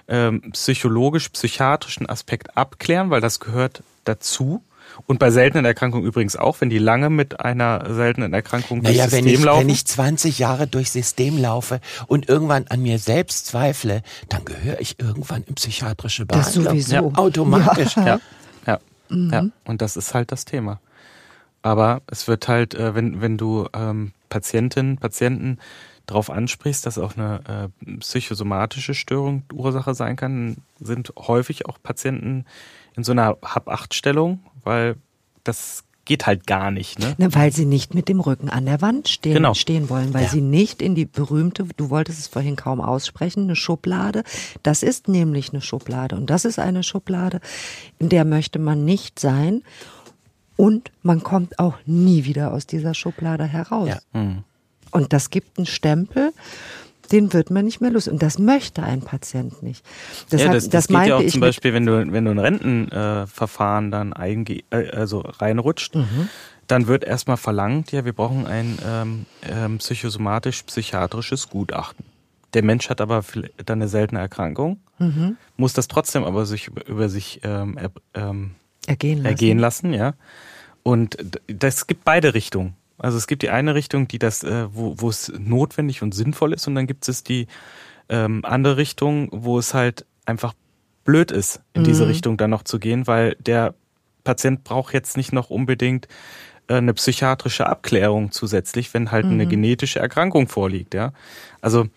ähm, 0.07 0.51
psychologisch-psychiatrischen 0.51 2.07
Aspekt 2.07 2.55
abklären, 2.55 3.09
weil 3.09 3.21
das 3.21 3.39
gehört 3.39 3.83
dazu. 4.05 4.63
Und 5.05 5.19
bei 5.19 5.29
seltenen 5.29 5.65
Erkrankungen 5.65 6.05
übrigens 6.05 6.35
auch, 6.35 6.59
wenn 6.59 6.69
die 6.69 6.79
lange 6.79 7.09
mit 7.09 7.39
einer 7.41 7.93
seltenen 7.93 8.33
Erkrankung 8.33 8.81
naja, 8.81 9.03
durchs 9.03 9.11
System 9.11 9.25
wenn 9.25 9.33
ich, 9.33 9.43
laufen. 9.43 9.61
Wenn 9.61 9.69
ich 9.69 9.85
20 9.85 10.39
Jahre 10.39 10.67
durchs 10.67 10.93
System 10.93 11.37
laufe 11.37 11.81
und 12.07 12.27
irgendwann 12.29 12.67
an 12.67 12.81
mir 12.81 12.97
selbst 12.97 13.45
zweifle, 13.45 14.01
dann 14.29 14.43
gehöre 14.45 14.79
ich 14.79 14.99
irgendwann 14.99 15.43
in 15.43 15.55
psychiatrische 15.55 16.25
Behandlung. 16.25 16.63
Das 16.63 16.71
sowieso. 16.71 16.95
Ja, 16.95 17.01
automatisch. 17.01 17.95
Ja, 17.97 18.05
ja, 18.05 18.19
ja, 18.65 18.79
mhm. 19.09 19.29
ja. 19.31 19.45
Und 19.65 19.81
das 19.81 19.97
ist 19.97 20.13
halt 20.13 20.31
das 20.31 20.45
Thema. 20.45 20.79
Aber 21.61 22.01
es 22.07 22.27
wird 22.27 22.47
halt, 22.47 22.73
äh, 22.75 22.95
wenn, 22.95 23.21
wenn 23.21 23.37
du 23.37 23.67
ähm, 23.73 24.13
Patientinnen, 24.29 24.97
Patienten 24.97 25.59
darauf 26.07 26.29
ansprichst, 26.31 26.85
dass 26.85 26.97
auch 26.97 27.15
eine 27.15 27.69
äh, 27.85 27.97
psychosomatische 27.99 28.95
Störung 28.95 29.43
Ursache 29.53 29.93
sein 29.93 30.15
kann, 30.15 30.57
sind 30.79 31.13
häufig 31.17 31.67
auch 31.67 31.77
Patienten 31.83 32.45
in 32.95 33.03
so 33.03 33.11
einer 33.11 33.37
Hab-Acht-Stellung, 33.43 34.39
weil 34.63 34.95
das 35.43 35.83
geht 36.05 36.25
halt 36.25 36.47
gar 36.47 36.71
nicht. 36.71 36.99
Ne? 36.99 37.15
Ne, 37.17 37.35
weil 37.35 37.51
sie 37.51 37.65
nicht 37.65 37.93
mit 37.93 38.07
dem 38.07 38.21
Rücken 38.21 38.49
an 38.49 38.65
der 38.65 38.81
Wand 38.81 39.09
stehen, 39.09 39.33
Genau. 39.33 39.53
stehen 39.53 39.89
wollen, 39.89 40.13
weil 40.13 40.23
Ja. 40.23 40.29
sie 40.29 40.39
nicht 40.39 40.81
in 40.81 40.95
die 40.95 41.03
berühmte, 41.05 41.65
du 41.75 41.89
wolltest 41.89 42.19
es 42.19 42.27
vorhin 42.27 42.55
kaum 42.55 42.79
aussprechen, 42.79 43.43
eine 43.43 43.57
Schublade. 43.57 44.23
Das 44.63 44.83
ist 44.83 45.09
nämlich 45.09 45.51
eine 45.51 45.59
Schublade 45.61 46.15
und 46.15 46.29
das 46.29 46.45
ist 46.45 46.59
eine 46.59 46.83
Schublade, 46.83 47.41
in 47.99 48.07
der 48.07 48.23
möchte 48.23 48.57
man 48.57 48.85
nicht 48.85 49.19
sein 49.19 49.63
und 50.55 50.91
man 51.03 51.21
kommt 51.23 51.59
auch 51.59 51.75
nie 51.85 52.23
wieder 52.23 52.53
aus 52.53 52.65
dieser 52.65 52.93
Schublade 52.93 53.43
heraus. 53.43 53.89
Ja. 53.89 53.99
Hm. 54.13 54.43
Und 54.91 55.13
das 55.13 55.29
gibt 55.29 55.57
einen 55.57 55.65
Stempel, 55.65 56.31
den 57.11 57.33
wird 57.33 57.49
man 57.49 57.65
nicht 57.65 57.79
mehr 57.81 57.91
los. 57.91 58.07
Und 58.07 58.21
das 58.21 58.37
möchte 58.39 58.83
ein 58.83 59.01
Patient 59.01 59.63
nicht. 59.63 59.85
Das, 60.29 60.41
ja, 60.41 60.47
hat, 60.47 60.55
das, 60.55 60.69
das, 60.69 60.87
das, 60.87 60.87
geht 60.87 61.07
ja 61.07 61.15
auch 61.17 61.25
zum 61.25 61.41
Beispiel, 61.41 61.73
wenn 61.73 61.85
du, 61.85 62.11
wenn 62.11 62.25
du 62.25 62.31
ein 62.31 62.39
Rentenverfahren 62.39 63.91
dann 63.91 64.13
einge 64.13 64.63
äh, 64.71 64.89
also 64.91 65.19
reinrutscht, 65.21 65.95
Mhm. 65.95 66.29
dann 66.67 66.87
wird 66.87 67.05
erstmal 67.05 67.37
verlangt, 67.37 67.91
ja, 67.93 68.03
wir 68.03 68.11
brauchen 68.13 68.45
ein 68.45 68.77
ähm, 68.85 69.25
ähm, 69.49 69.77
psychosomatisch-psychiatrisches 69.77 71.49
Gutachten. 71.49 72.05
Der 72.53 72.63
Mensch 72.63 72.89
hat 72.89 73.01
aber 73.01 73.23
dann 73.65 73.79
eine 73.81 73.87
seltene 73.87 74.19
Erkrankung, 74.19 74.79
Mhm. 74.99 75.37
muss 75.57 75.73
das 75.73 75.87
trotzdem 75.87 76.23
aber 76.23 76.45
sich 76.45 76.67
über, 76.67 77.07
sich 77.07 77.39
ähm, 77.43 77.77
er, 77.77 77.91
ähm, 78.15 78.51
ergehen 78.85 79.17
lassen. 79.19 79.25
ergehen 79.27 79.59
lassen, 79.59 79.93
ja. 79.93 80.13
Und 80.83 81.17
das 81.47 81.87
gibt 81.87 82.03
beide 82.03 82.33
Richtungen. 82.33 82.75
Also 82.97 83.17
es 83.17 83.27
gibt 83.27 83.43
die 83.43 83.49
eine 83.49 83.75
Richtung, 83.75 84.07
die 84.07 84.19
das, 84.19 84.43
äh, 84.43 84.67
wo, 84.73 84.95
wo 84.97 85.09
es 85.09 85.31
notwendig 85.37 86.01
und 86.01 86.13
sinnvoll 86.15 86.53
ist, 86.53 86.67
und 86.67 86.75
dann 86.75 86.87
gibt 86.87 87.07
es 87.07 87.23
die 87.23 87.47
ähm, 88.09 88.43
andere 88.43 88.77
Richtung, 88.77 89.29
wo 89.31 89.59
es 89.59 89.73
halt 89.73 90.05
einfach 90.25 90.53
blöd 91.03 91.31
ist, 91.31 91.61
in 91.73 91.83
diese 91.83 92.03
Mhm. 92.03 92.09
Richtung 92.09 92.37
dann 92.37 92.49
noch 92.49 92.63
zu 92.63 92.79
gehen, 92.79 93.07
weil 93.07 93.35
der 93.39 93.73
Patient 94.23 94.63
braucht 94.63 94.93
jetzt 94.93 95.15
nicht 95.15 95.31
noch 95.31 95.49
unbedingt 95.49 96.07
äh, 96.67 96.75
eine 96.75 96.93
psychiatrische 96.93 97.67
Abklärung 97.67 98.31
zusätzlich, 98.31 98.93
wenn 98.93 99.11
halt 99.11 99.25
eine 99.25 99.47
genetische 99.47 99.99
Erkrankung 99.99 100.47
vorliegt, 100.47 100.93
ja. 100.93 101.13
Also 101.61 101.87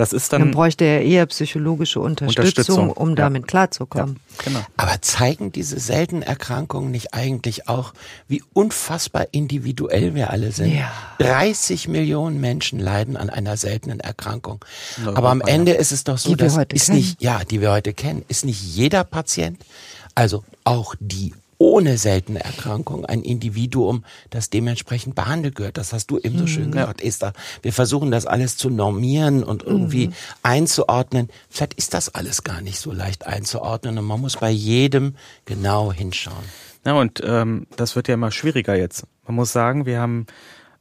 das 0.00 0.14
ist 0.14 0.32
Dann 0.32 0.40
dann, 0.40 0.50
bräuchte 0.52 0.86
er 0.86 1.02
eher 1.02 1.26
psychologische 1.26 2.00
Unterstützung, 2.00 2.44
Unterstützung, 2.46 2.90
um 2.92 3.10
ja. 3.10 3.14
damit 3.16 3.46
klarzukommen. 3.46 4.18
genau. 4.42 4.60
Aber 4.78 5.02
zeigen 5.02 5.52
diese 5.52 5.78
seltenen 5.78 6.22
Erkrankungen 6.22 6.90
nicht 6.90 7.12
eigentlich 7.12 7.68
auch, 7.68 7.92
wie 8.26 8.42
unfassbar 8.54 9.26
individuell 9.32 10.14
wir 10.14 10.30
alle 10.30 10.52
sind? 10.52 10.74
Ja. 10.74 10.90
30 11.18 11.88
Millionen 11.88 12.40
Menschen 12.40 12.78
leiden 12.78 13.18
an 13.18 13.28
einer 13.28 13.58
seltenen 13.58 14.00
Erkrankung. 14.00 14.64
In 14.96 15.08
Aber 15.08 15.28
am 15.28 15.40
ja. 15.40 15.48
Ende 15.48 15.72
ist 15.72 15.92
es 15.92 16.04
doch 16.04 16.16
so, 16.16 16.30
Die 16.30 16.38
wir 16.38 16.46
dass 16.46 16.56
heute 16.56 16.74
ist 16.74 16.86
kennen. 16.86 16.96
nicht, 16.96 17.22
ja, 17.22 17.44
die 17.44 17.60
wir 17.60 17.70
heute 17.70 17.92
kennen, 17.92 18.24
ist 18.28 18.46
nicht 18.46 18.62
jeder 18.62 19.04
Patient, 19.04 19.62
also 20.14 20.44
auch 20.64 20.94
die 20.98 21.34
ohne 21.60 21.98
seltene 21.98 22.42
Erkrankung 22.42 23.04
ein 23.04 23.22
Individuum, 23.22 24.02
das 24.30 24.48
dementsprechend 24.48 25.14
behandelt 25.14 25.56
gehört. 25.56 25.76
Das 25.76 25.92
hast 25.92 26.10
du 26.10 26.18
eben 26.18 26.38
so 26.38 26.46
schön 26.46 26.72
gesagt, 26.72 27.02
Esther. 27.02 27.34
Wir 27.60 27.74
versuchen 27.74 28.10
das 28.10 28.24
alles 28.24 28.56
zu 28.56 28.70
normieren 28.70 29.44
und 29.44 29.62
irgendwie 29.62 30.10
einzuordnen. 30.42 31.28
Vielleicht 31.50 31.74
ist 31.74 31.92
das 31.92 32.14
alles 32.14 32.44
gar 32.44 32.62
nicht 32.62 32.78
so 32.78 32.92
leicht 32.92 33.26
einzuordnen 33.26 33.98
und 33.98 34.06
man 34.06 34.22
muss 34.22 34.38
bei 34.38 34.50
jedem 34.50 35.16
genau 35.44 35.92
hinschauen. 35.92 36.44
Ja, 36.86 36.94
und 36.94 37.22
ähm, 37.22 37.66
das 37.76 37.94
wird 37.94 38.08
ja 38.08 38.14
immer 38.14 38.30
schwieriger 38.30 38.74
jetzt. 38.74 39.04
Man 39.26 39.36
muss 39.36 39.52
sagen, 39.52 39.84
wir 39.84 40.00
haben 40.00 40.26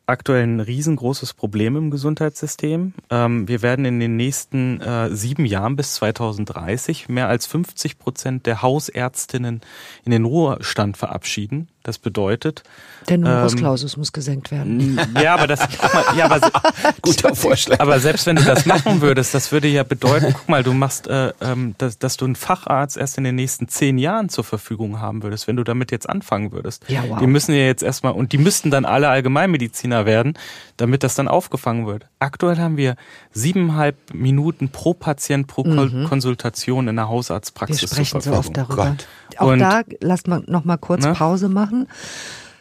aktuell 0.10 0.43
ein 0.43 0.60
riesengroßes 0.60 1.34
Problem 1.34 1.76
im 1.76 1.91
Gesundheitssystem. 1.91 2.93
Ähm, 3.10 3.47
wir 3.47 3.62
werden 3.62 3.86
in 3.86 3.99
den 3.99 4.16
nächsten 4.16 4.82
äh, 4.82 5.10
sieben 5.16 5.45
Jahren 5.45 5.76
bis 5.76 5.95
2030 5.95 7.10
mehr 7.10 7.28
als 7.28 7.45
50 7.45 7.99
Prozent 7.99 8.45
der 8.45 8.62
Hausärztinnen 8.62 9.62
in 10.03 10.12
den 10.12 10.26
Ruhestand 10.26 10.97
verabschieden. 10.97 11.70
Das 11.84 11.98
bedeutet, 11.98 12.64
Der 13.08 13.18
Numerus 13.18 13.54
Ähm, 13.54 13.60
Clausus 13.60 13.96
muss 13.96 14.12
gesenkt 14.12 14.52
werden. 14.52 15.00
ja, 15.20 15.34
aber 15.34 15.48
das, 15.48 15.62
guck 15.82 15.94
mal, 15.94 16.04
ja, 16.18 16.26
aber, 16.26 16.40
Guter 17.02 17.34
Vorschlag. 17.36 17.80
aber 17.80 18.00
selbst 18.02 18.26
wenn 18.26 18.36
du 18.36 18.44
das 18.44 18.66
machen 18.66 19.00
würdest, 19.02 19.34
das 19.34 19.54
würde 19.54 19.70
ja 19.70 19.84
bedeuten, 19.84 20.34
guck 20.38 20.50
mal, 20.50 20.62
du 20.62 20.74
machst, 20.74 21.08
äh, 21.08 21.32
ähm, 21.42 21.76
dass, 21.78 21.98
dass 21.98 22.18
du 22.18 22.26
einen 22.26 22.36
Facharzt 22.36 22.98
erst 22.98 23.18
in 23.18 23.24
den 23.24 23.36
nächsten 23.36 23.70
zehn 23.70 23.98
Jahren 23.98 24.28
zur 24.28 24.44
Verfügung 24.44 25.00
haben 25.00 25.24
würdest, 25.24 25.48
wenn 25.48 25.56
du 25.56 25.64
damit 25.64 25.92
jetzt 25.92 26.10
anfangen 26.10 26.52
würdest. 26.52 26.84
Ja, 26.90 27.04
wow. 27.08 27.18
Die 27.20 27.28
müssen 27.28 27.54
ja 27.56 27.62
jetzt 27.62 27.82
erstmal, 27.82 28.12
und 28.12 28.34
die 28.34 28.38
müssten 28.40 28.72
dann 28.72 28.84
alle 28.84 29.08
Allgemeinmediziner 29.08 30.06
werden, 30.06 30.34
damit 30.76 31.04
das 31.04 31.16
dann 31.16 31.30
aufgefangen 31.30 31.88
wird. 31.88 32.08
Aktuell 32.20 32.58
haben 32.58 32.76
wir 32.76 32.96
siebeneinhalb 33.32 33.96
Minuten 34.14 34.70
pro 34.70 34.94
Patient 34.94 35.48
pro 35.48 35.64
Kol- 35.64 36.06
Konsultation 36.10 36.88
in 36.90 36.96
der 36.98 37.06
Wir 37.06 37.10
Hausarztpraxis 37.10 37.90
sprechen 37.90 38.20
zur 38.22 38.34
so 38.34 38.40
oft 38.40 38.58
darüber. 38.58 38.86
Gott. 38.88 39.08
Auch 39.38 39.48
Und- 39.54 39.60
da 39.60 39.82
lasst 40.02 40.28
man 40.28 40.44
noch 40.48 40.66
mal 40.66 40.78
kurz 40.78 41.06
Ne? 41.06 41.14
Pause 41.14 41.48
machen, 41.48 41.69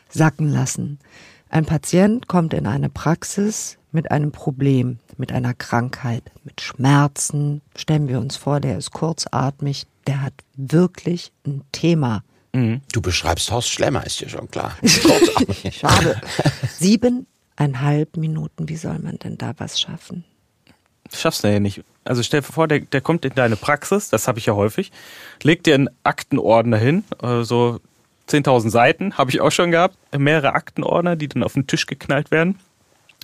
sacken 0.08 0.48
lassen. 0.50 0.98
Ein 1.50 1.64
Patient 1.64 2.28
kommt 2.28 2.52
in 2.54 2.66
eine 2.66 2.90
Praxis 2.90 3.78
mit 3.90 4.10
einem 4.10 4.32
Problem, 4.32 4.98
mit 5.16 5.32
einer 5.32 5.54
Krankheit, 5.54 6.22
mit 6.44 6.60
Schmerzen. 6.60 7.62
Stellen 7.76 8.08
wir 8.08 8.18
uns 8.18 8.36
vor, 8.36 8.60
der 8.60 8.76
ist 8.76 8.90
kurzatmig, 8.90 9.86
der 10.06 10.22
hat 10.22 10.34
wirklich 10.56 11.32
ein 11.46 11.62
Thema. 11.72 12.22
Du 12.92 13.00
beschreibst 13.00 13.50
Horst 13.50 13.70
Schlemmer, 13.70 14.06
ist 14.06 14.20
dir 14.20 14.28
schon 14.28 14.50
klar. 14.50 14.76
Schade. 15.70 16.20
Siebeneinhalb 16.78 18.16
Minuten, 18.16 18.68
wie 18.68 18.76
soll 18.76 18.98
man 18.98 19.18
denn 19.18 19.38
da 19.38 19.54
was 19.58 19.80
schaffen? 19.80 20.24
Schaffst 21.14 21.44
du 21.44 21.50
ja 21.50 21.60
nicht. 21.60 21.82
Also 22.04 22.22
stell 22.22 22.40
dir 22.40 22.46
vor, 22.46 22.68
der, 22.68 22.80
der 22.80 23.00
kommt 23.00 23.24
in 23.24 23.34
deine 23.34 23.56
Praxis, 23.56 24.10
das 24.10 24.28
habe 24.28 24.38
ich 24.38 24.46
ja 24.46 24.54
häufig, 24.54 24.92
legt 25.42 25.66
dir 25.66 25.74
einen 25.74 25.88
Aktenordner 26.04 26.76
hin, 26.76 27.04
äh, 27.22 27.42
so 27.42 27.80
10.000 28.28 28.70
Seiten, 28.70 29.16
habe 29.16 29.30
ich 29.30 29.40
auch 29.40 29.50
schon 29.50 29.70
gehabt, 29.70 29.96
mehrere 30.16 30.54
Aktenordner, 30.54 31.16
die 31.16 31.28
dann 31.28 31.42
auf 31.42 31.54
den 31.54 31.66
Tisch 31.66 31.86
geknallt 31.86 32.30
werden. 32.30 32.58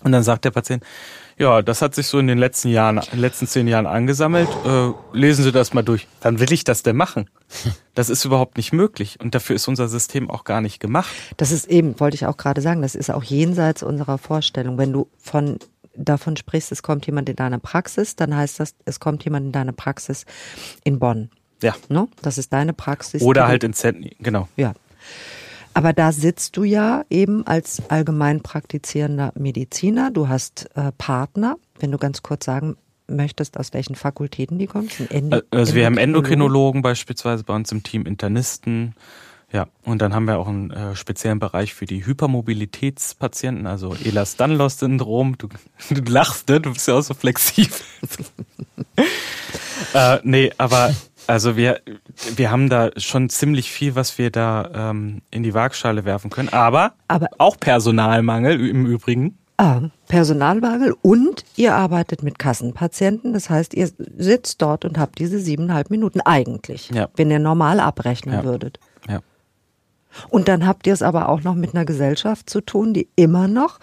Und 0.03 0.13
dann 0.13 0.23
sagt 0.23 0.45
der 0.45 0.51
Patient, 0.51 0.83
ja, 1.39 1.63
das 1.63 1.83
hat 1.83 1.95
sich 1.95 2.07
so 2.07 2.19
in 2.19 2.27
den 2.27 2.39
letzten 2.39 2.69
Jahren, 2.69 2.99
in 2.99 3.05
den 3.13 3.21
letzten 3.21 3.47
zehn 3.47 3.67
Jahren 3.67 3.87
angesammelt, 3.87 4.49
äh, 4.65 4.91
lesen 5.13 5.45
Sie 5.45 5.53
das 5.53 5.73
mal 5.73 5.83
durch. 5.83 6.07
Wann 6.21 6.39
will 6.39 6.53
ich 6.53 6.65
das 6.65 6.83
denn 6.83 6.97
machen? 6.97 7.29
Das 7.95 8.11
ist 8.11 8.25
überhaupt 8.25 8.57
nicht 8.57 8.73
möglich 8.73 9.21
und 9.21 9.37
dafür 9.37 9.55
ist 9.55 9.69
unser 9.69 9.87
System 9.87 10.29
auch 10.29 10.43
gar 10.43 10.61
nicht 10.61 10.81
gemacht. 10.81 11.15
Das 11.37 11.53
ist 11.53 11.67
eben, 11.67 12.01
wollte 12.01 12.17
ich 12.17 12.27
auch 12.27 12.37
gerade 12.37 12.61
sagen, 12.61 12.83
das 12.83 12.97
ist 12.97 13.09
auch 13.09 13.23
jenseits 13.23 13.85
unserer 13.85 14.19
Vorstellung. 14.19 14.79
Wenn 14.79 14.93
du 14.93 15.07
von 15.17 15.61
davon 15.95 16.37
sprichst, 16.37 16.73
es 16.73 16.83
kommt 16.83 17.07
jemand 17.07 17.29
in 17.29 17.37
deine 17.37 17.61
Praxis, 17.61 18.17
dann 18.17 18.35
heißt 18.35 18.59
das, 18.59 18.75
es 18.85 18.99
kommt 18.99 19.25
jemand 19.25 19.47
in 19.47 19.53
deine 19.53 19.73
Praxis 19.73 20.27
in 20.83 20.99
Bonn. 20.99 21.31
Ja. 21.63 21.77
Ne? 21.89 22.09
Das 22.21 22.37
ist 22.37 22.53
deine 22.53 22.73
Praxis. 22.73 23.23
Oder 23.23 23.47
halt 23.47 23.63
in 23.63 23.75
Zentren, 23.75 24.11
genau. 24.19 24.49
Ja. 24.57 24.75
Aber 25.75 25.93
da 25.93 26.13
sitzt 26.13 26.57
du 26.57 26.63
ja 26.63 27.05
eben 27.11 27.47
als 27.47 27.83
allgemein 27.89 28.43
praktizierender 28.43 29.33
Mediziner. 29.37 30.13
Du 30.13 30.29
hast 30.29 30.71
äh, 30.77 30.93
Partner, 30.97 31.57
wenn 31.81 31.91
du 31.91 31.99
ganz 31.99 32.23
kurz 32.23 32.45
sagen 32.45 32.77
möchtest, 33.09 33.59
aus 33.59 33.73
welchen 33.73 33.97
Fakultäten 33.97 34.59
die 34.59 34.67
kommen. 34.67 34.89
Endo 35.11 35.41
also 35.51 35.75
wir 35.75 35.85
haben 35.87 35.99
Endokrinologen 35.99 36.81
beispielsweise 36.81 37.45
bei 37.45 37.55
uns 37.55 37.71
im 37.73 37.83
Team, 37.83 38.07
Internisten. 38.07 38.95
Ja, 39.53 39.69
und 39.85 40.01
dann 40.03 40.15
haben 40.15 40.25
wir 40.25 40.39
auch 40.39 40.49
einen 40.49 40.71
äh, 40.71 40.97
speziellen 40.97 41.39
Bereich 41.39 41.75
für 41.75 41.87
die 41.87 42.05
Hypermobilitätspatienten, 42.07 43.67
also 43.67 43.95
Ehlers-Danlos-Syndrom. 43.95 45.39
Du, 45.39 45.49
du 45.91 46.11
lachst, 46.11 46.49
ne? 46.49 46.61
Du 46.61 46.73
bist 46.73 46.89
ja 46.89 46.95
auch 46.95 47.03
so 47.03 47.15
flexibel. 47.15 47.77
äh, 49.95 50.19
nee, 50.25 50.51
aber 50.57 50.95
also 51.27 51.57
wir, 51.57 51.81
wir 52.37 52.51
haben 52.51 52.69
da 52.69 52.91
schon 52.97 53.29
ziemlich 53.29 53.71
viel, 53.71 53.95
was 53.95 54.19
wir 54.19 54.31
da 54.31 54.91
ähm, 54.91 55.23
in 55.31 55.43
die 55.43 55.55
Waagschale 55.55 56.05
werfen 56.05 56.31
können. 56.31 56.51
Aber, 56.51 56.95
Aber 57.09 57.29
auch 57.39 57.59
Personalmangel 57.59 58.67
im 58.69 58.87
Übrigen. 58.87 59.39
Ah, 59.57 59.83
Personalmangel 60.09 60.95
und 61.01 61.45
ihr 61.55 61.75
arbeitet 61.75 62.25
mit 62.25 62.39
Kassenpatienten. 62.39 63.33
Das 63.33 63.51
heißt, 63.51 63.75
ihr 63.75 63.89
sitzt 64.17 64.61
dort 64.61 64.85
und 64.85 64.99
habt 64.99 65.19
diese 65.21 65.39
siebeneinhalb 65.39 65.91
Minuten 65.91 66.21
eigentlich, 66.21 66.91
ja. 66.91 67.09
wenn 67.15 67.31
ihr 67.31 67.39
normal 67.39 67.79
abrechnen 67.79 68.37
ja. 68.37 68.45
würdet. 68.45 68.81
Ja. 69.09 69.21
Und 70.29 70.49
dann 70.49 70.67
habt 70.67 70.87
ihr 70.87 70.93
es 70.93 71.03
aber 71.03 71.29
auch 71.29 71.43
noch 71.43 71.55
mit 71.55 71.75
einer 71.75 71.85
Gesellschaft 71.85 72.51
zu 72.51 72.61
tun, 72.61 72.95
die 72.95 73.09
immer 73.15 73.47
noch 73.47 73.79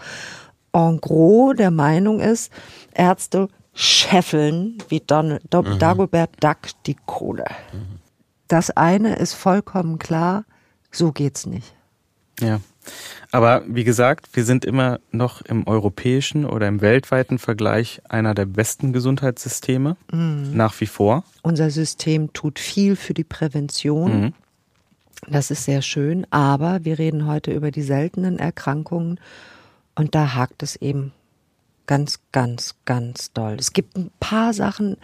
en 0.73 0.99
gros 0.99 1.55
der 1.55 1.71
Meinung 1.71 2.19
ist, 2.19 2.51
Ärzte 2.93 3.47
scheffeln 3.73 4.77
wie 4.89 4.99
Don, 4.99 5.39
Do, 5.49 5.61
mhm. 5.61 5.79
Dagobert 5.79 6.31
Duck 6.43 6.57
die 6.85 6.97
Kohle. 7.05 7.45
Mhm. 7.71 7.99
Das 8.47 8.69
eine 8.71 9.15
ist 9.15 9.33
vollkommen 9.33 9.97
klar, 9.97 10.43
so 10.91 11.11
geht's 11.11 11.45
nicht. 11.45 11.73
Ja. 12.41 12.59
Aber 13.31 13.63
wie 13.67 13.83
gesagt, 13.83 14.29
wir 14.33 14.43
sind 14.43 14.65
immer 14.65 14.99
noch 15.11 15.41
im 15.41 15.67
europäischen 15.67 16.45
oder 16.45 16.67
im 16.67 16.81
weltweiten 16.81 17.37
Vergleich 17.37 18.01
einer 18.09 18.33
der 18.33 18.45
besten 18.45 18.91
Gesundheitssysteme, 18.91 19.95
mhm. 20.11 20.51
nach 20.53 20.79
wie 20.81 20.87
vor. 20.87 21.23
Unser 21.43 21.69
System 21.69 22.33
tut 22.33 22.59
viel 22.59 22.95
für 22.95 23.13
die 23.13 23.23
Prävention. 23.23 24.21
Mhm. 24.21 24.33
Das 25.29 25.51
ist 25.51 25.65
sehr 25.65 25.83
schön, 25.83 26.25
aber 26.31 26.83
wir 26.83 26.97
reden 26.97 27.27
heute 27.27 27.53
über 27.53 27.69
die 27.69 27.83
seltenen 27.83 28.39
Erkrankungen 28.39 29.19
und 29.95 30.15
da 30.15 30.33
hakt 30.33 30.63
es 30.63 30.75
eben 30.75 31.13
ganz, 31.91 32.21
ganz, 32.31 32.75
ganz 32.85 33.33
doll. 33.33 33.57
Es 33.59 33.73
gibt 33.73 33.97
ein 33.97 34.11
paar 34.21 34.53
Sachen, 34.53 34.95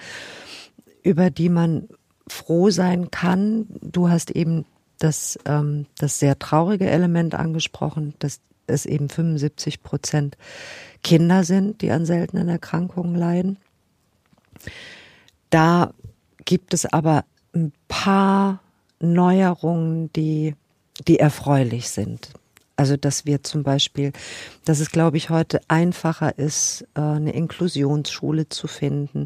über 1.03 1.29
die 1.29 1.49
man 1.49 1.89
froh 2.29 2.69
sein 2.69 3.11
kann. 3.11 3.67
Du 3.81 4.07
hast 4.07 4.31
eben 4.31 4.63
das, 4.97 5.38
ähm, 5.43 5.88
das 5.97 6.19
sehr 6.19 6.39
traurige 6.39 6.89
Element 6.89 7.35
angesprochen, 7.35 8.13
dass 8.19 8.39
es 8.67 8.85
eben 8.85 9.09
75 9.09 9.83
Prozent 9.83 10.38
Kinder 11.03 11.43
sind, 11.43 11.81
die 11.81 11.91
an 11.91 12.05
seltenen 12.05 12.47
Erkrankungen 12.47 13.15
leiden. 13.15 13.57
Da 15.49 15.93
gibt 16.45 16.73
es 16.73 16.85
aber 16.85 17.25
ein 17.53 17.73
paar 17.89 18.61
Neuerungen, 19.01 20.09
die, 20.13 20.55
die 21.05 21.19
erfreulich 21.19 21.89
sind. 21.89 22.31
Also 22.78 22.95
dass 22.95 23.25
wir 23.25 23.43
zum 23.43 23.63
Beispiel, 23.63 24.13
dass 24.63 24.80
es, 24.80 24.91
glaube 24.91 25.17
ich, 25.17 25.30
heute 25.30 25.59
einfacher 25.67 26.38
ist, 26.38 26.86
äh, 26.95 27.01
eine 27.01 27.34
Inklusionsschule 27.34 28.49
zu 28.49 28.67
finden, 28.67 29.25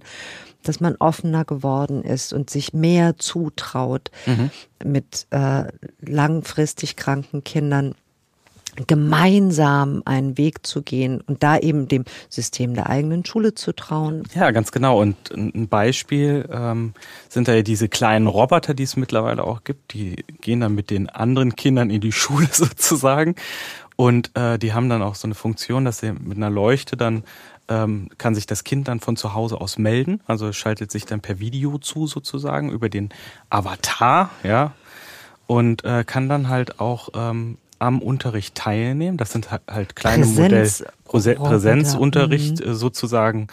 dass 0.64 0.80
man 0.80 0.96
offener 0.96 1.44
geworden 1.44 2.04
ist 2.04 2.34
und 2.34 2.50
sich 2.50 2.74
mehr 2.74 3.18
zutraut, 3.18 4.10
mhm. 4.26 4.52
mit 4.84 5.28
äh, 5.32 5.66
langfristig 6.02 6.96
kranken 6.96 7.44
Kindern 7.44 7.94
gemeinsam 8.88 10.02
einen 10.06 10.38
Weg 10.38 10.66
zu 10.66 10.82
gehen 10.82 11.22
und 11.22 11.44
da 11.44 11.58
eben 11.58 11.88
dem 11.88 12.06
System 12.30 12.74
der 12.74 12.90
eigenen 12.90 13.26
Schule 13.26 13.54
zu 13.54 13.74
trauen. 13.74 14.24
Ja, 14.34 14.52
ganz 14.52 14.72
genau. 14.72 15.00
Und 15.00 15.32
ein 15.32 15.68
Beispiel 15.68 16.48
ähm, 16.52 16.94
sind 17.30 17.48
da 17.48 17.54
ja 17.54 17.62
diese 17.62 17.90
kleinen 17.90 18.28
Roboter, 18.28 18.74
die 18.74 18.84
es 18.84 18.96
mittlerweile 18.96 19.44
auch 19.44 19.64
gibt. 19.64 19.94
Die 19.94 20.24
gehen 20.42 20.62
dann 20.62 20.76
mit 20.76 20.90
den 20.90 21.10
anderen 21.10 21.56
Kindern 21.56 21.90
in 21.90 22.02
die 22.02 22.12
Schule 22.12 22.48
sozusagen. 22.52 23.36
Und 23.96 24.36
äh, 24.36 24.58
die 24.58 24.74
haben 24.74 24.90
dann 24.90 25.02
auch 25.02 25.16
so 25.16 25.28
eine 25.28 25.36
Funktion, 25.36 25.86
dass 25.86 26.00
sie 26.00 26.14
mit 26.14 26.38
einer 26.38 26.50
Leuchte 26.50 26.98
dann 26.98 27.24
ähm, 27.68 28.10
kann 28.18 28.36
sich 28.36 28.46
das 28.46 28.64
Kind 28.64 28.88
dann 28.88 29.00
von 29.00 29.16
zu 29.16 29.34
Hause 29.34 29.62
aus 29.62 29.78
melden. 29.78 30.22
Also 30.26 30.52
schaltet 30.52 30.92
sich 30.92 31.06
dann 31.06 31.22
per 31.22 31.40
Video 31.40 31.78
zu 31.78 32.08
sozusagen 32.08 32.72
über 32.72 32.90
den 32.90 33.10
Avatar, 33.50 34.32
ja. 34.44 34.74
Und 35.48 35.84
äh, 35.84 36.04
kann 36.06 36.30
dann 36.30 36.48
halt 36.48 36.80
auch 36.80 37.10
ähm, 37.14 37.58
am 37.82 38.00
Unterricht 38.00 38.56
teilnehmen. 38.56 39.18
Das 39.18 39.32
sind 39.32 39.50
halt 39.52 39.96
kleine 39.96 40.24
Präsenz, 40.24 40.80
Modell 40.80 40.96
Präse 41.04 41.36
Präsenzunterricht 41.36 42.66
mhm. 42.66 42.74
sozusagen. 42.74 43.48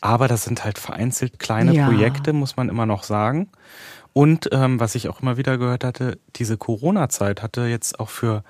Aber 0.00 0.28
das 0.28 0.44
sind 0.44 0.64
halt 0.64 0.78
vereinzelt 0.78 1.38
kleine 1.38 1.74
ja. 1.74 1.86
Projekte, 1.86 2.32
muss 2.32 2.56
man 2.56 2.68
immer 2.68 2.86
noch 2.86 3.02
sagen. 3.02 3.48
Und 4.12 4.48
ähm, 4.52 4.80
was 4.80 4.94
ich 4.94 5.08
auch 5.08 5.22
immer 5.22 5.36
wieder 5.36 5.56
gehört 5.56 5.84
hatte, 5.84 6.18
diese 6.36 6.56
Corona-Zeit 6.56 7.42
hatte 7.42 7.66
jetzt 7.66 8.00
auch 8.00 8.08
für 8.08 8.42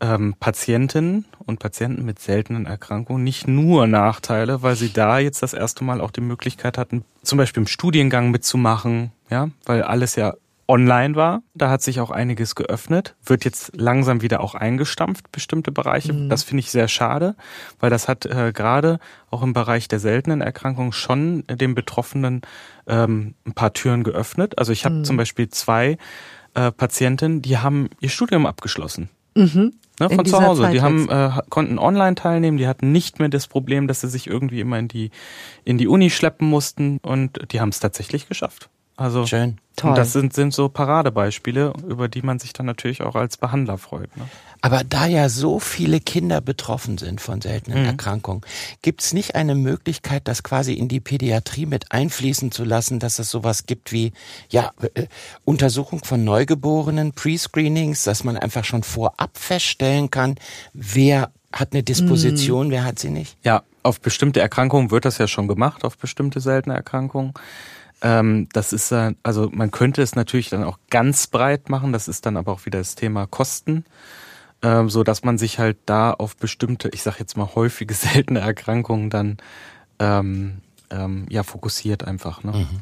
ähm, 0.00 0.34
Patientinnen 0.38 1.24
und 1.46 1.60
Patienten 1.60 2.04
mit 2.04 2.18
seltenen 2.18 2.66
Erkrankungen 2.66 3.22
nicht 3.22 3.46
nur 3.46 3.86
Nachteile, 3.86 4.62
weil 4.62 4.76
sie 4.76 4.92
da 4.92 5.18
jetzt 5.18 5.42
das 5.42 5.54
erste 5.54 5.84
Mal 5.84 6.00
auch 6.00 6.10
die 6.10 6.20
Möglichkeit 6.20 6.76
hatten, 6.76 7.04
zum 7.22 7.38
Beispiel 7.38 7.62
im 7.62 7.68
Studiengang 7.68 8.30
mitzumachen, 8.30 9.12
ja, 9.30 9.48
weil 9.64 9.82
alles 9.82 10.16
ja 10.16 10.34
online 10.72 11.16
war. 11.16 11.42
Da 11.54 11.68
hat 11.68 11.82
sich 11.82 12.00
auch 12.00 12.10
einiges 12.10 12.54
geöffnet, 12.54 13.14
wird 13.22 13.44
jetzt 13.44 13.72
langsam 13.76 14.22
wieder 14.22 14.40
auch 14.40 14.54
eingestampft, 14.54 15.30
bestimmte 15.30 15.70
Bereiche. 15.70 16.14
Mhm. 16.14 16.30
Das 16.30 16.44
finde 16.44 16.60
ich 16.60 16.70
sehr 16.70 16.88
schade, 16.88 17.36
weil 17.78 17.90
das 17.90 18.08
hat 18.08 18.24
äh, 18.24 18.52
gerade 18.54 18.98
auch 19.30 19.42
im 19.42 19.52
Bereich 19.52 19.86
der 19.86 19.98
seltenen 19.98 20.40
Erkrankungen 20.40 20.92
schon 20.92 21.44
den 21.46 21.74
Betroffenen 21.74 22.40
ähm, 22.86 23.34
ein 23.46 23.52
paar 23.52 23.74
Türen 23.74 24.02
geöffnet. 24.02 24.58
Also 24.58 24.72
ich 24.72 24.86
habe 24.86 24.96
mhm. 24.96 25.04
zum 25.04 25.18
Beispiel 25.18 25.50
zwei 25.50 25.98
äh, 26.54 26.72
Patientinnen, 26.72 27.42
die 27.42 27.58
haben 27.58 27.90
ihr 28.00 28.08
Studium 28.08 28.46
abgeschlossen. 28.46 29.10
Mhm. 29.34 29.74
Ne, 30.00 30.08
von 30.08 30.24
zu 30.24 30.40
Hause. 30.40 30.62
Zeit 30.62 30.72
die 30.72 30.80
haben, 30.80 31.06
äh, 31.10 31.30
konnten 31.50 31.78
online 31.78 32.14
teilnehmen, 32.14 32.56
die 32.56 32.66
hatten 32.66 32.92
nicht 32.92 33.18
mehr 33.18 33.28
das 33.28 33.46
Problem, 33.46 33.88
dass 33.88 34.00
sie 34.00 34.08
sich 34.08 34.26
irgendwie 34.26 34.60
immer 34.60 34.78
in 34.78 34.88
die, 34.88 35.10
in 35.64 35.76
die 35.76 35.86
Uni 35.86 36.08
schleppen 36.08 36.48
mussten 36.48 36.98
und 37.02 37.52
die 37.52 37.60
haben 37.60 37.68
es 37.68 37.78
tatsächlich 37.78 38.26
geschafft. 38.26 38.70
Also 38.96 39.26
Schön. 39.26 39.58
Toll. 39.76 39.90
Und 39.90 39.98
das 39.98 40.12
sind, 40.12 40.34
sind 40.34 40.52
so 40.52 40.68
Paradebeispiele, 40.68 41.72
über 41.88 42.08
die 42.08 42.20
man 42.20 42.38
sich 42.38 42.52
dann 42.52 42.66
natürlich 42.66 43.00
auch 43.00 43.14
als 43.14 43.38
Behandler 43.38 43.78
freut. 43.78 44.14
Ne? 44.16 44.28
Aber 44.60 44.84
da 44.84 45.06
ja 45.06 45.28
so 45.30 45.58
viele 45.60 45.98
Kinder 45.98 46.40
betroffen 46.42 46.98
sind 46.98 47.20
von 47.20 47.40
seltenen 47.40 47.80
mhm. 47.80 47.86
Erkrankungen, 47.86 48.42
gibt 48.82 49.00
es 49.00 49.14
nicht 49.14 49.34
eine 49.34 49.54
Möglichkeit, 49.54 50.28
das 50.28 50.42
quasi 50.42 50.74
in 50.74 50.88
die 50.88 51.00
Pädiatrie 51.00 51.64
mit 51.64 51.90
einfließen 51.90 52.52
zu 52.52 52.64
lassen, 52.64 52.98
dass 52.98 53.18
es 53.18 53.30
sowas 53.30 53.64
gibt 53.64 53.92
wie 53.92 54.12
ja 54.50 54.72
äh, 54.94 55.06
Untersuchung 55.44 56.04
von 56.04 56.22
Neugeborenen, 56.22 57.12
Pre-Screenings, 57.12 58.04
dass 58.04 58.24
man 58.24 58.36
einfach 58.36 58.64
schon 58.64 58.82
vorab 58.82 59.38
feststellen 59.38 60.10
kann, 60.10 60.36
wer 60.74 61.30
hat 61.50 61.72
eine 61.72 61.82
Disposition, 61.82 62.68
mhm. 62.68 62.72
wer 62.72 62.84
hat 62.84 62.98
sie 62.98 63.10
nicht? 63.10 63.36
Ja, 63.42 63.62
auf 63.82 64.00
bestimmte 64.00 64.40
Erkrankungen 64.40 64.90
wird 64.90 65.06
das 65.06 65.18
ja 65.18 65.26
schon 65.26 65.48
gemacht, 65.48 65.84
auf 65.84 65.96
bestimmte 65.96 66.40
seltene 66.40 66.74
Erkrankungen. 66.74 67.32
Ähm, 68.02 68.48
das 68.52 68.72
ist 68.72 68.90
äh, 68.90 69.14
also 69.22 69.48
man 69.52 69.70
könnte 69.70 70.02
es 70.02 70.16
natürlich 70.16 70.50
dann 70.50 70.64
auch 70.64 70.78
ganz 70.90 71.28
breit 71.28 71.68
machen. 71.68 71.92
Das 71.92 72.08
ist 72.08 72.26
dann 72.26 72.36
aber 72.36 72.52
auch 72.52 72.66
wieder 72.66 72.80
das 72.80 72.96
Thema 72.96 73.26
Kosten, 73.26 73.84
ähm, 74.60 74.90
so 74.90 75.04
dass 75.04 75.22
man 75.22 75.38
sich 75.38 75.58
halt 75.58 75.78
da 75.86 76.12
auf 76.12 76.36
bestimmte, 76.36 76.88
ich 76.92 77.02
sag 77.02 77.18
jetzt 77.18 77.36
mal 77.36 77.54
häufige 77.54 77.94
seltene 77.94 78.40
Erkrankungen 78.40 79.08
dann 79.08 79.36
ähm, 80.00 80.58
ähm, 80.90 81.26
ja 81.30 81.44
fokussiert 81.44 82.04
einfach. 82.04 82.42
Ne? 82.42 82.52
Mhm. 82.52 82.80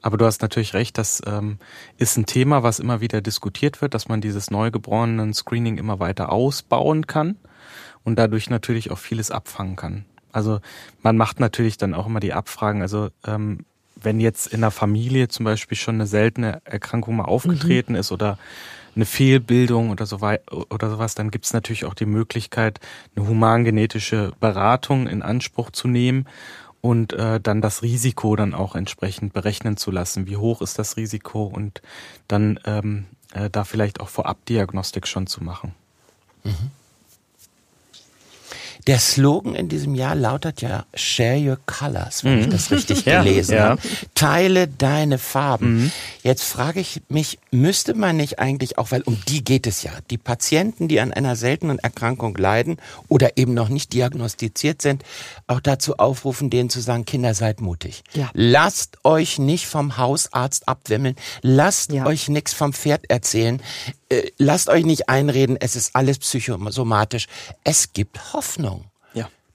Aber 0.00 0.16
du 0.16 0.24
hast 0.24 0.42
natürlich 0.42 0.74
recht, 0.74 0.98
das 0.98 1.22
ähm, 1.26 1.58
ist 1.96 2.16
ein 2.16 2.26
Thema, 2.26 2.64
was 2.64 2.80
immer 2.80 3.00
wieder 3.00 3.20
diskutiert 3.20 3.80
wird, 3.82 3.94
dass 3.94 4.08
man 4.08 4.20
dieses 4.20 4.50
neugeborenen 4.50 5.32
Screening 5.32 5.78
immer 5.78 6.00
weiter 6.00 6.32
ausbauen 6.32 7.06
kann 7.06 7.36
und 8.02 8.18
dadurch 8.18 8.50
natürlich 8.50 8.90
auch 8.90 8.98
vieles 8.98 9.30
abfangen 9.30 9.76
kann. 9.76 10.04
Also 10.32 10.60
man 11.02 11.16
macht 11.16 11.38
natürlich 11.38 11.76
dann 11.76 11.94
auch 11.94 12.06
immer 12.06 12.18
die 12.18 12.32
Abfragen. 12.32 12.82
Also 12.82 13.10
ähm, 13.24 13.64
wenn 14.02 14.20
jetzt 14.20 14.46
in 14.46 14.60
der 14.60 14.70
Familie 14.70 15.28
zum 15.28 15.44
Beispiel 15.44 15.76
schon 15.76 15.96
eine 15.96 16.06
seltene 16.06 16.60
Erkrankung 16.64 17.16
mal 17.16 17.24
aufgetreten 17.24 17.92
mhm. 17.92 17.98
ist 17.98 18.12
oder 18.12 18.38
eine 18.94 19.06
Fehlbildung 19.06 19.90
oder 19.90 20.06
so 20.06 20.16
oder 20.16 20.90
sowas, 20.90 21.14
dann 21.14 21.30
gibt 21.30 21.46
es 21.46 21.52
natürlich 21.52 21.84
auch 21.84 21.94
die 21.94 22.06
Möglichkeit, 22.06 22.80
eine 23.16 23.26
humangenetische 23.26 24.32
Beratung 24.38 25.06
in 25.06 25.22
Anspruch 25.22 25.70
zu 25.70 25.88
nehmen 25.88 26.26
und 26.82 27.12
äh, 27.12 27.40
dann 27.40 27.62
das 27.62 27.82
Risiko 27.82 28.36
dann 28.36 28.54
auch 28.54 28.74
entsprechend 28.74 29.32
berechnen 29.32 29.76
zu 29.76 29.90
lassen. 29.90 30.26
Wie 30.26 30.36
hoch 30.36 30.60
ist 30.60 30.78
das 30.78 30.96
Risiko 30.96 31.44
und 31.44 31.80
dann 32.28 32.58
ähm, 32.64 33.06
äh, 33.32 33.48
da 33.48 33.64
vielleicht 33.64 34.00
auch 34.00 34.08
Vorabdiagnostik 34.08 35.06
schon 35.06 35.26
zu 35.26 35.42
machen. 35.42 35.74
Mhm. 36.44 36.70
Der 38.88 38.98
Slogan 38.98 39.54
in 39.54 39.68
diesem 39.68 39.94
Jahr 39.94 40.14
lautet 40.16 40.60
ja 40.60 40.84
Share 40.94 41.38
Your 41.38 41.58
Colors, 41.66 42.24
wenn 42.24 42.40
ich 42.40 42.48
das 42.48 42.70
richtig 42.72 43.04
Ja, 43.06 43.22
gelesen 43.22 43.54
ja. 43.54 43.68
habe. 43.70 43.82
Teile 44.14 44.66
deine 44.66 45.18
Farben. 45.18 45.92
Jetzt 46.24 46.42
frage 46.42 46.80
ich 46.80 47.00
mich, 47.08 47.38
müsste 47.52 47.94
man 47.94 48.16
nicht 48.16 48.40
eigentlich 48.40 48.78
auch, 48.78 48.90
weil 48.90 49.02
um 49.02 49.18
die 49.28 49.44
geht 49.44 49.66
es 49.68 49.84
ja, 49.84 49.92
die 50.10 50.18
Patienten, 50.18 50.88
die 50.88 50.98
an 51.00 51.12
einer 51.12 51.36
seltenen 51.36 51.78
Erkrankung 51.78 52.36
leiden 52.36 52.78
oder 53.08 53.36
eben 53.36 53.54
noch 53.54 53.68
nicht 53.68 53.92
diagnostiziert 53.92 54.82
sind, 54.82 55.04
auch 55.46 55.60
dazu 55.60 55.98
aufrufen, 55.98 56.50
denen 56.50 56.68
zu 56.70 56.80
sagen, 56.80 57.04
Kinder, 57.04 57.34
seid 57.34 57.60
mutig. 57.60 58.02
Ja. 58.14 58.30
Lasst 58.34 58.98
euch 59.04 59.38
nicht 59.38 59.66
vom 59.66 59.96
Hausarzt 59.96 60.66
abwimmeln. 60.68 61.14
Lasst 61.42 61.92
Ja. 61.92 62.04
euch 62.06 62.28
nichts 62.28 62.52
vom 62.52 62.72
Pferd 62.72 63.08
erzählen. 63.10 63.62
Äh, 64.08 64.22
lasst 64.38 64.68
euch 64.68 64.84
nicht 64.84 65.08
einreden, 65.08 65.56
es 65.60 65.76
ist 65.76 65.94
alles 65.94 66.18
psychosomatisch. 66.18 67.28
Es 67.64 67.92
gibt 67.92 68.32
Hoffnung. 68.32 68.81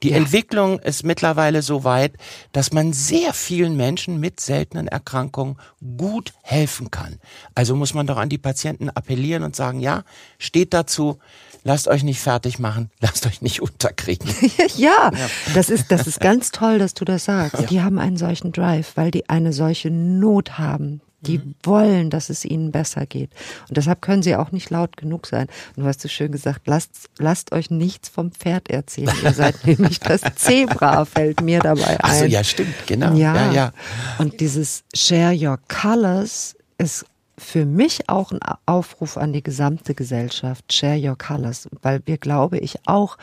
Ja. 0.03 0.09
Die 0.09 0.11
Entwicklung 0.11 0.79
ist 0.79 1.03
mittlerweile 1.03 1.61
so 1.61 1.83
weit, 1.83 2.13
dass 2.51 2.71
man 2.71 2.93
sehr 2.93 3.33
vielen 3.33 3.75
Menschen 3.75 4.19
mit 4.19 4.39
seltenen 4.39 4.87
Erkrankungen 4.87 5.57
gut 5.97 6.33
helfen 6.43 6.91
kann. 6.91 7.19
Also 7.55 7.75
muss 7.75 7.93
man 7.93 8.05
doch 8.07 8.17
an 8.17 8.29
die 8.29 8.37
Patienten 8.37 8.89
appellieren 8.89 9.43
und 9.43 9.55
sagen, 9.55 9.79
ja, 9.79 10.03
steht 10.37 10.73
dazu, 10.73 11.17
lasst 11.63 11.87
euch 11.87 12.03
nicht 12.03 12.19
fertig 12.19 12.59
machen, 12.59 12.91
lasst 12.99 13.25
euch 13.25 13.41
nicht 13.41 13.61
unterkriegen. 13.61 14.29
ja, 14.77 15.11
das 15.53 15.69
ist, 15.69 15.91
das 15.91 16.07
ist 16.07 16.19
ganz 16.19 16.51
toll, 16.51 16.79
dass 16.79 16.93
du 16.93 17.05
das 17.05 17.25
sagst. 17.25 17.69
Die 17.69 17.81
haben 17.81 17.99
einen 17.99 18.17
solchen 18.17 18.51
Drive, 18.51 18.91
weil 18.95 19.11
die 19.11 19.29
eine 19.29 19.53
solche 19.53 19.89
Not 19.89 20.57
haben. 20.57 21.01
Die 21.22 21.41
wollen, 21.63 22.09
dass 22.09 22.30
es 22.30 22.45
ihnen 22.45 22.72
besser 22.72 23.05
geht. 23.05 23.32
Und 23.68 23.78
deshalb 23.78 24.01
können 24.01 24.22
sie 24.22 24.36
auch 24.36 24.51
nicht 24.51 24.70
laut 24.70 24.97
genug 24.97 25.26
sein. 25.26 25.47
Und 25.76 25.84
du 25.84 25.88
hast 25.88 26.01
so 26.01 26.07
schön 26.07 26.32
gesagt, 26.32 26.68
lasst, 26.68 27.09
lasst 27.18 27.51
euch 27.51 27.72
nichts 27.72 28.07
vom 28.07 28.32
Pferd 28.32 28.70
erzählen. 28.70 29.11
Ihr 29.24 29.34
seid 29.34 29.55
nämlich 29.65 29.99
das 29.99 30.22
Zebra, 30.36 31.05
fällt 31.05 31.41
mir 31.41 31.59
dabei 31.59 31.88
ein. 31.88 31.99
Ach 32.01 32.13
so, 32.13 32.26
ja, 32.26 32.43
stimmt, 32.43 32.76
genau. 32.86 33.13
Ja. 33.13 33.36
Ja, 33.36 33.51
ja. 33.51 33.74
Und 34.20 34.39
dieses 34.39 34.84
Share 34.93 35.36
Your 35.36 35.59
Colors 35.68 36.55
ist 36.78 37.05
für 37.38 37.65
mich 37.65 38.09
auch 38.09 38.32
ein 38.32 38.39
Aufruf 38.65 39.18
an 39.18 39.32
die 39.32 39.43
gesamte 39.43 39.93
Gesellschaft. 39.93 40.74
Share 40.74 40.99
Your 40.99 41.18
Colors, 41.18 41.68
weil 41.82 42.01
wir, 42.05 42.18
glaube 42.18 42.57
ich, 42.57 42.78
auch 42.86 43.18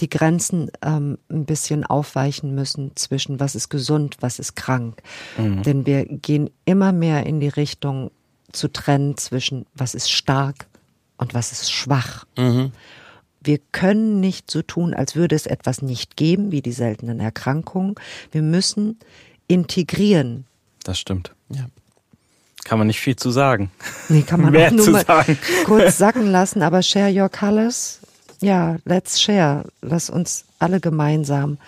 die 0.00 0.10
Grenzen 0.10 0.70
ähm, 0.82 1.18
ein 1.30 1.46
bisschen 1.46 1.84
aufweichen 1.84 2.54
müssen 2.54 2.92
zwischen 2.96 3.40
was 3.40 3.54
ist 3.54 3.68
gesund, 3.70 4.16
was 4.20 4.38
ist 4.38 4.54
krank. 4.56 5.02
Denn 5.38 5.86
wir 5.86 6.04
gehen 6.04 6.50
immer 6.64 6.92
mehr 6.92 7.24
in 7.26 7.40
die 7.40 7.48
Richtung 7.48 8.10
zu 8.52 8.68
trennen 8.68 9.16
zwischen 9.16 9.66
was 9.74 9.94
ist 9.94 10.10
stark 10.10 10.66
und 11.16 11.32
was 11.34 11.52
ist 11.52 11.72
schwach. 11.72 12.26
Wir 13.42 13.58
können 13.72 14.20
nicht 14.20 14.50
so 14.50 14.62
tun, 14.62 14.92
als 14.92 15.14
würde 15.16 15.34
es 15.36 15.46
etwas 15.46 15.80
nicht 15.80 16.16
geben, 16.16 16.52
wie 16.52 16.62
die 16.62 16.72
seltenen 16.72 17.20
Erkrankungen. 17.20 17.94
Wir 18.32 18.42
müssen 18.42 18.98
integrieren. 19.48 20.44
Das 20.84 20.98
stimmt. 20.98 21.32
Ja. 21.48 21.66
Kann 22.64 22.78
man 22.78 22.88
nicht 22.88 22.98
viel 23.00 23.14
zu 23.14 23.30
sagen. 23.30 23.70
Nee, 24.08 24.22
kann 24.22 24.40
man 24.40 24.52
Mehr 24.52 24.68
auch 24.68 24.72
nur 24.72 24.90
mal 24.90 25.04
sagen. 25.06 25.38
kurz 25.64 25.98
sacken 25.98 26.26
lassen, 26.26 26.62
aber 26.62 26.82
share 26.82 27.12
your 27.12 27.28
colors. 27.28 28.00
Ja, 28.40 28.76
let's 28.84 29.20
share. 29.20 29.64
Lass 29.82 30.10
uns 30.10 30.44
alle 30.58 30.80
gemeinsam 30.80 31.58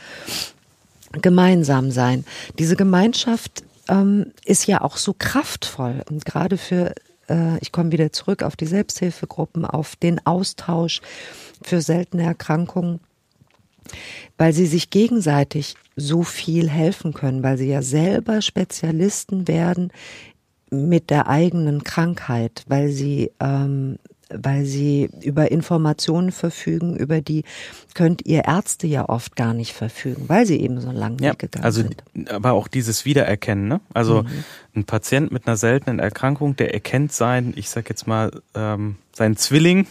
gemeinsam 1.13 1.91
sein. 1.91 2.25
Diese 2.59 2.77
Gemeinschaft 2.77 3.63
ähm, 3.89 4.33
ist 4.45 4.67
ja 4.67 4.83
auch 4.83 4.99
so 4.99 5.15
kraftvoll 5.19 6.03
und 6.11 6.25
gerade 6.25 6.59
für 6.59 6.95
äh, 7.29 7.59
ich 7.61 7.73
komme 7.73 7.93
wieder 7.93 8.13
zurück 8.13 8.43
auf 8.43 8.57
die 8.57 8.67
Selbsthilfegruppen, 8.67 9.65
auf 9.65 9.97
den 9.97 10.25
Austausch 10.27 11.01
für 11.63 11.81
seltene 11.81 12.25
Erkrankungen, 12.25 13.01
weil 14.37 14.53
sie 14.53 14.67
sich 14.67 14.91
gegenseitig 14.91 15.77
so 15.97 16.23
viel 16.23 16.69
helfen 16.69 17.15
können, 17.15 17.43
weil 17.43 17.59
sie 17.59 17.69
ja 17.69 17.83
selber 17.83 18.43
Spezialisten 18.43 19.49
werden 19.49 19.91
mit 20.71 21.11
der 21.11 21.29
eigenen 21.29 21.83
Krankheit, 21.83 22.65
weil 22.69 22.91
sie 22.91 23.33
ähm, 23.41 23.99
weil 24.31 24.65
sie 24.65 25.09
über 25.23 25.51
Informationen 25.51 26.33
verfügen, 26.33 26.97
über 26.97 27.21
die 27.21 27.45
könnt 27.95 28.27
ihr 28.27 28.45
Ärzte 28.45 28.87
ja 28.87 29.09
oft 29.09 29.37
gar 29.37 29.55
nicht 29.55 29.73
verfügen, 29.73 30.25
weil 30.29 30.47
sie 30.47 30.61
eben 30.61 30.81
so 30.81 30.91
lang 30.91 31.19
Ja, 31.21 31.33
weggegangen 31.33 31.65
also 31.65 31.83
sind. 31.83 32.31
aber 32.31 32.53
auch 32.53 32.69
dieses 32.69 33.05
Wiedererkennen. 33.05 33.69
Ne? 33.69 33.81
Also 33.95 34.23
Mhm. 34.23 34.45
ein 34.77 34.85
Patient 34.85 35.33
mit 35.33 35.47
einer 35.47 35.57
seltenen 35.57 35.99
Erkrankung, 35.99 36.57
der 36.57 36.75
erkennt 36.75 37.13
sein, 37.13 37.53
ich 37.57 37.71
sag 37.71 37.89
jetzt 37.89 38.07
mal, 38.07 38.31
ähm, 38.55 38.97
seinen 39.13 39.37
Zwilling 39.37 39.87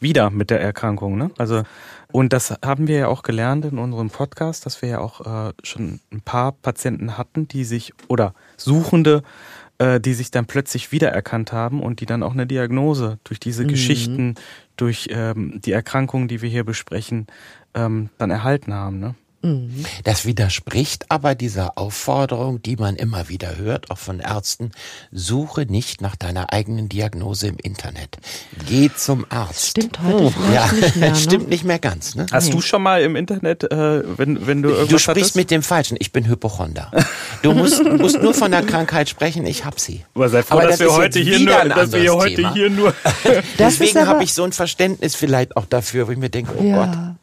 wieder 0.00 0.30
mit 0.30 0.50
der 0.50 0.60
Erkrankung. 0.60 1.18
Ne? 1.18 1.30
Also 1.38 1.62
und 2.12 2.32
das 2.32 2.52
haben 2.64 2.88
wir 2.88 2.96
ja 2.98 3.06
auch 3.08 3.22
gelernt 3.22 3.64
in 3.66 3.78
unserem 3.78 4.10
Podcast, 4.10 4.66
dass 4.66 4.82
wir 4.82 4.88
ja 4.88 4.98
auch 4.98 5.20
äh, 5.50 5.52
schon 5.62 6.00
ein 6.10 6.22
paar 6.22 6.50
Patienten 6.52 7.16
hatten, 7.16 7.46
die 7.46 7.62
sich 7.64 7.92
oder 8.08 8.34
Suchende, 8.56 9.22
äh, 9.80 9.98
die 9.98 10.12
sich 10.12 10.30
dann 10.30 10.44
plötzlich 10.44 10.92
wiedererkannt 10.92 11.52
haben 11.52 11.82
und 11.82 12.00
die 12.00 12.06
dann 12.06 12.22
auch 12.22 12.34
eine 12.34 12.46
Diagnose 12.46 13.18
durch 13.24 13.40
diese 13.40 13.64
Geschichten, 13.64 14.34
durch 14.76 15.08
ähm, 15.10 15.60
die 15.64 15.72
Erkrankungen, 15.72 16.28
die 16.28 16.42
wir 16.42 16.50
hier 16.50 16.64
besprechen, 16.64 17.26
ähm, 17.72 18.10
dann 18.18 18.30
erhalten 18.30 18.74
haben. 18.74 19.00
Ne? 19.00 19.14
Das 20.04 20.26
widerspricht 20.26 21.06
aber 21.10 21.34
dieser 21.34 21.78
Aufforderung, 21.78 22.60
die 22.60 22.76
man 22.76 22.96
immer 22.96 23.30
wieder 23.30 23.56
hört, 23.56 23.90
auch 23.90 23.96
von 23.96 24.20
Ärzten, 24.20 24.72
suche 25.12 25.62
nicht 25.62 26.02
nach 26.02 26.14
deiner 26.14 26.52
eigenen 26.52 26.90
Diagnose 26.90 27.46
im 27.48 27.56
Internet. 27.62 28.18
Geh 28.68 28.90
zum 28.94 29.24
Arzt. 29.30 29.68
Stimmt 29.70 29.98
heute 30.02 30.30
vielleicht 30.32 30.54
ja, 30.54 30.72
nicht 30.72 30.96
mehr. 30.96 31.10
Ne? 31.10 31.16
stimmt 31.16 31.48
nicht 31.48 31.64
mehr 31.64 31.78
ganz. 31.78 32.14
Ne? 32.16 32.26
Hast 32.30 32.52
du 32.52 32.60
schon 32.60 32.82
mal 32.82 33.00
im 33.02 33.16
Internet, 33.16 33.64
äh, 33.64 34.02
wenn, 34.18 34.46
wenn 34.46 34.60
du 34.62 34.68
irgendwas 34.70 34.88
Du 34.90 34.98
sprichst 34.98 35.08
hattest? 35.20 35.36
mit 35.36 35.50
dem 35.50 35.62
Falschen. 35.62 35.96
Ich 36.00 36.12
bin 36.12 36.26
Hypochonder. 36.28 36.90
Du 37.42 37.52
musst, 37.54 37.82
musst 37.82 38.20
nur 38.22 38.34
von 38.34 38.50
der 38.50 38.62
Krankheit 38.62 39.08
sprechen. 39.08 39.46
Ich 39.46 39.64
hab 39.64 39.80
sie. 39.80 40.04
Aber 40.14 40.28
sei 40.28 40.42
froh, 40.42 40.56
Aber 40.58 40.62
dass 40.68 40.72
das 40.72 40.80
wir 40.80 40.86
ist 40.88 40.96
heute 40.96 41.18
hier 41.20 41.38
wieder 41.38 41.52
nur, 41.52 41.60
ein 41.62 41.68
dass 41.70 41.92
wir 41.92 42.14
heute 42.14 42.34
Thema. 42.36 42.52
hier 42.52 42.68
nur. 42.70 42.94
Deswegen 43.58 44.06
habe 44.06 44.22
ich 44.22 44.34
so 44.34 44.44
ein 44.44 44.52
Verständnis 44.52 45.14
vielleicht 45.14 45.56
auch 45.56 45.64
dafür, 45.64 46.08
wo 46.08 46.12
ich 46.12 46.18
mir 46.18 46.28
denke, 46.30 46.52
oh 46.58 46.62
Gott, 46.62 46.66
Ja. 46.66 47.16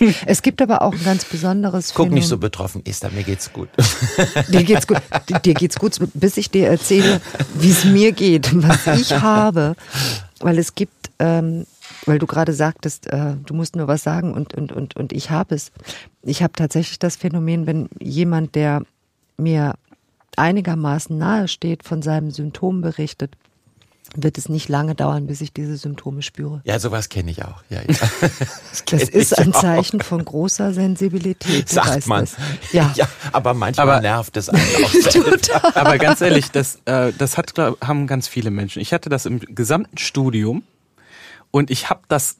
Es 0.26 0.42
gibt 0.42 0.62
aber 0.62 0.82
auch 0.82 0.92
ein 0.92 1.04
ganz 1.04 1.24
besonderes 1.24 1.94
guck 1.94 2.10
nicht 2.10 2.24
so 2.24 2.30
Phänomen. 2.30 2.40
betroffen, 2.40 2.82
Esther, 2.84 3.10
mir 3.10 3.24
geht's 3.24 3.52
gut. 3.52 3.68
Dir 4.48 4.64
geht's 4.64 4.86
gut. 4.86 5.00
Dir 5.44 5.54
geht's 5.54 5.76
gut, 5.76 5.98
bis 6.14 6.36
ich 6.36 6.50
dir 6.50 6.68
erzähle, 6.68 7.20
wie 7.54 7.70
es 7.70 7.84
mir 7.84 8.12
geht, 8.12 8.50
was 8.62 8.86
ich 9.00 9.12
habe. 9.12 9.74
Weil 10.40 10.58
es 10.58 10.74
gibt, 10.74 11.10
ähm, 11.18 11.66
weil 12.06 12.18
du 12.18 12.26
gerade 12.26 12.52
sagtest, 12.52 13.06
äh, 13.08 13.34
du 13.44 13.54
musst 13.54 13.76
nur 13.76 13.88
was 13.88 14.02
sagen 14.02 14.34
und, 14.34 14.54
und, 14.54 14.72
und, 14.72 14.96
und 14.96 15.12
ich 15.12 15.30
habe 15.30 15.54
es. 15.54 15.72
Ich 16.22 16.42
habe 16.42 16.52
tatsächlich 16.54 16.98
das 16.98 17.16
Phänomen, 17.16 17.66
wenn 17.66 17.88
jemand, 17.98 18.54
der 18.54 18.82
mir 19.36 19.74
einigermaßen 20.36 21.16
nahe 21.16 21.48
steht, 21.48 21.82
von 21.82 22.02
seinem 22.02 22.30
Symptom 22.30 22.80
berichtet, 22.80 23.36
wird 24.16 24.38
es 24.38 24.48
nicht 24.48 24.68
lange 24.68 24.94
dauern, 24.94 25.26
bis 25.26 25.40
ich 25.40 25.52
diese 25.52 25.76
Symptome 25.76 26.22
spüre. 26.22 26.60
Ja, 26.64 26.78
sowas 26.78 27.08
kenne 27.08 27.30
ich 27.30 27.44
auch. 27.44 27.62
Ja, 27.68 27.80
ja. 27.82 27.88
Das 28.70 28.84
kenn 28.84 29.00
ist 29.00 29.38
ein 29.38 29.52
auch. 29.54 29.60
Zeichen 29.60 30.00
von 30.00 30.24
großer 30.24 30.72
Sensibilität. 30.72 31.68
Du 31.70 31.74
Sagt 31.74 32.06
man. 32.06 32.24
es. 32.24 32.34
Ja. 32.72 32.92
ja, 32.96 33.06
aber 33.32 33.54
manchmal 33.54 33.88
Aber- 33.88 34.00
nervt 34.00 34.36
es 34.36 34.48
einen 34.48 34.62
auch 34.84 34.90
selbst. 35.10 35.50
Aber 35.76 35.98
ganz 35.98 36.20
ehrlich, 36.20 36.50
das, 36.50 36.78
äh, 36.86 37.12
das 37.16 37.36
hat, 37.36 37.54
glaub, 37.54 37.80
haben 37.86 38.06
ganz 38.06 38.28
viele 38.28 38.50
Menschen. 38.50 38.80
Ich 38.80 38.92
hatte 38.92 39.08
das 39.10 39.26
im 39.26 39.40
gesamten 39.40 39.98
Studium 39.98 40.62
und 41.50 41.70
ich 41.70 41.90
habe 41.90 42.00
das 42.08 42.36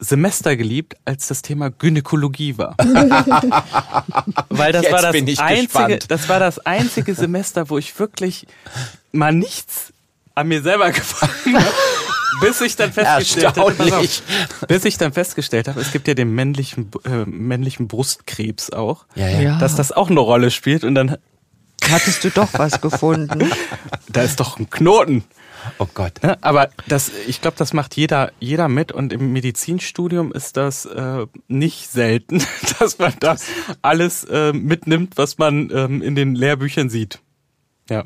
Semester 0.00 0.56
geliebt, 0.56 0.96
als 1.04 1.28
das 1.28 1.42
Thema 1.42 1.70
Gynäkologie 1.70 2.58
war. 2.58 2.74
Weil 4.48 4.72
das 4.72 4.82
Jetzt 4.82 4.92
war 4.92 5.02
das 5.02 5.12
bin 5.12 5.28
ich 5.28 5.38
einzige, 5.38 5.66
gespannt. 5.66 6.04
das 6.10 6.28
war 6.28 6.40
das 6.40 6.58
einzige 6.58 7.14
Semester, 7.14 7.70
wo 7.70 7.78
ich 7.78 7.96
wirklich 8.00 8.46
mal 9.12 9.32
nichts 9.32 9.91
an 10.34 10.48
mir 10.48 10.62
selber 10.62 10.90
gefangen 10.92 11.56
habe. 11.56 11.74
Bis 12.40 12.60
ich 12.60 12.74
dann 12.74 12.92
festgestellt 12.92 13.56
habe, 13.56 14.08
bis 14.66 14.84
ich 14.84 14.98
dann 14.98 15.12
festgestellt 15.12 15.68
habe, 15.68 15.80
es 15.80 15.92
gibt 15.92 16.08
ja 16.08 16.14
den 16.14 16.34
männlichen, 16.34 16.90
äh, 17.04 17.24
männlichen 17.24 17.86
Brustkrebs 17.86 18.70
auch, 18.70 19.06
Ja, 19.14 19.28
ja. 19.28 19.40
Ja. 19.40 19.58
dass 19.58 19.76
das 19.76 19.92
auch 19.92 20.10
eine 20.10 20.18
Rolle 20.18 20.50
spielt 20.50 20.82
und 20.82 20.94
dann, 20.96 21.16
Hattest 21.90 22.24
du 22.24 22.30
doch 22.30 22.48
was 22.54 22.80
gefunden? 22.80 23.50
da 24.08 24.22
ist 24.22 24.40
doch 24.40 24.58
ein 24.58 24.70
Knoten. 24.70 25.24
Oh 25.78 25.86
Gott. 25.92 26.22
Ne? 26.22 26.38
Aber 26.40 26.70
das, 26.88 27.10
ich 27.26 27.40
glaube, 27.40 27.56
das 27.56 27.72
macht 27.72 27.96
jeder, 27.96 28.32
jeder 28.40 28.68
mit 28.68 28.92
und 28.92 29.12
im 29.12 29.32
Medizinstudium 29.32 30.32
ist 30.32 30.56
das 30.56 30.86
äh, 30.86 31.26
nicht 31.48 31.90
selten, 31.90 32.42
dass 32.78 32.98
man 32.98 33.14
da 33.20 33.36
alles 33.82 34.24
äh, 34.24 34.52
mitnimmt, 34.52 35.16
was 35.16 35.38
man 35.38 35.70
ähm, 35.72 36.02
in 36.02 36.14
den 36.14 36.34
Lehrbüchern 36.34 36.88
sieht. 36.90 37.20
Ja, 37.88 38.04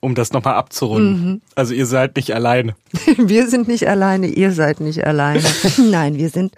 um 0.00 0.14
das 0.14 0.32
nochmal 0.32 0.54
abzurunden. 0.54 1.42
Also 1.54 1.74
ihr 1.74 1.86
seid 1.86 2.16
nicht 2.16 2.34
alleine. 2.34 2.74
Wir 3.16 3.48
sind 3.48 3.68
nicht 3.68 3.88
alleine, 3.88 4.28
ihr 4.28 4.52
seid 4.52 4.80
nicht 4.80 5.04
alleine. 5.04 5.42
Nein, 5.78 6.16
wir 6.16 6.30
sind 6.30 6.54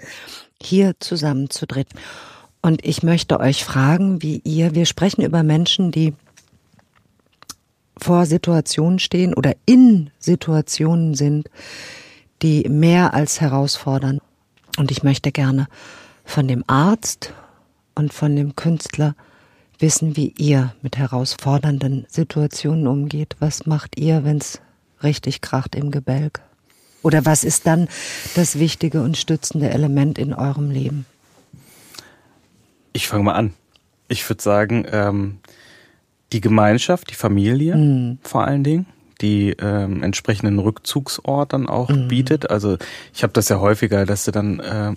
hier 0.63 0.95
zusammen 1.01 1.49
zu 1.49 1.67
dritt. 1.67 1.89
Und 2.63 2.85
ich 2.85 3.03
möchte 3.03 3.41
euch 3.41 3.65
fragen, 3.65 4.23
wie 4.23 4.43
ihr, 4.45 4.75
wir 4.75 4.85
sprechen 4.85 5.23
über 5.23 5.43
Menschen, 5.43 5.91
die 5.91 6.13
vor 7.97 8.27
Situationen 8.27 8.99
stehen 8.99 9.33
oder 9.33 9.55
in 9.65 10.11
Situationen 10.19 11.15
sind, 11.15 11.49
die 12.43 12.69
mehr 12.69 13.15
als 13.15 13.41
herausfordern. 13.41 14.21
Und 14.77 14.91
ich 14.91 15.03
möchte 15.03 15.33
gerne 15.33 15.69
von 16.25 16.49
dem 16.49 16.65
Arzt 16.67 17.33
und 17.95 18.13
von 18.13 18.37
dem 18.37 18.57
Künstler 18.57 19.15
wissen, 19.81 20.17
wie 20.17 20.35
ihr 20.39 20.75
mit 20.83 20.97
herausfordernden 20.97 22.07
Situationen 22.09 22.87
umgeht. 22.87 23.37
Was 23.39 23.67
macht 23.67 23.99
ihr, 23.99 24.25
wenn 24.25 24.39
es 24.39 24.61
richtig 25.03 25.41
kracht 25.41 25.75
im 25.75 25.91
Gebälk? 25.91 26.41
Oder 27.03 27.25
was 27.25 27.45
ist 27.45 27.67
dann 27.67 27.89
das 28.35 28.59
wichtige 28.59 29.03
und 29.03 29.17
stützende 29.17 29.71
Element 29.71 30.19
in 30.19 30.35
eurem 30.35 30.71
Leben? 30.71 31.07
Ich 32.93 33.09
fange 33.09 33.25
mal 33.25 33.35
an. 33.35 33.55
Ich 34.09 34.29
würde 34.29 34.43
sagen, 34.43 34.85
ähm, 34.91 35.39
die 36.33 36.41
Gemeinschaft, 36.41 37.11
die 37.11 37.15
Familie 37.15 37.77
mhm. 37.77 38.19
vor 38.23 38.45
allen 38.45 38.65
Dingen, 38.65 38.87
die 39.21 39.51
ähm, 39.61 40.03
entsprechenden 40.03 40.59
Rückzugsort 40.59 41.53
dann 41.53 41.69
auch 41.69 41.89
mhm. 41.89 42.09
bietet. 42.09 42.51
Also 42.51 42.77
ich 43.15 43.23
habe 43.23 43.33
das 43.33 43.49
ja 43.49 43.61
häufiger, 43.61 44.07
dass 44.07 44.25
du 44.25 44.33
dann 44.33 44.61
äh, 44.61 44.95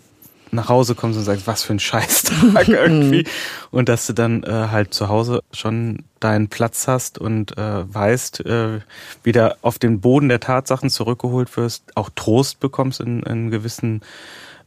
nach 0.54 0.70
Hause 0.70 0.95
kommst 0.95 1.18
und 1.18 1.26
sagst, 1.26 1.47
was 1.47 1.64
für 1.64 1.74
ein 1.74 1.80
Scheißtag 1.80 2.68
irgendwie. 2.68 3.26
und 3.72 3.89
dass 3.89 4.08
du 4.08 4.14
dann 4.14 4.43
äh, 4.43 4.68
halt 4.72 4.93
zu 4.93 5.10
Hause 5.10 5.43
schon 5.51 6.04
deinen 6.20 6.47
Platz 6.47 6.88
hast 6.88 7.18
und 7.18 7.58
äh, 7.58 7.93
weißt, 7.93 8.45
äh, 8.45 8.80
wieder 9.24 9.58
auf 9.62 9.80
den 9.80 9.99
Boden 9.99 10.30
der 10.30 10.39
Tatsachen 10.39 10.89
zurückgeholt 10.89 11.56
wirst, 11.58 11.84
auch 11.95 12.10
Trost 12.16 12.60
bekommst 12.60 13.01
in, 13.01 13.24
in 13.24 13.51
gewissen 13.51 14.01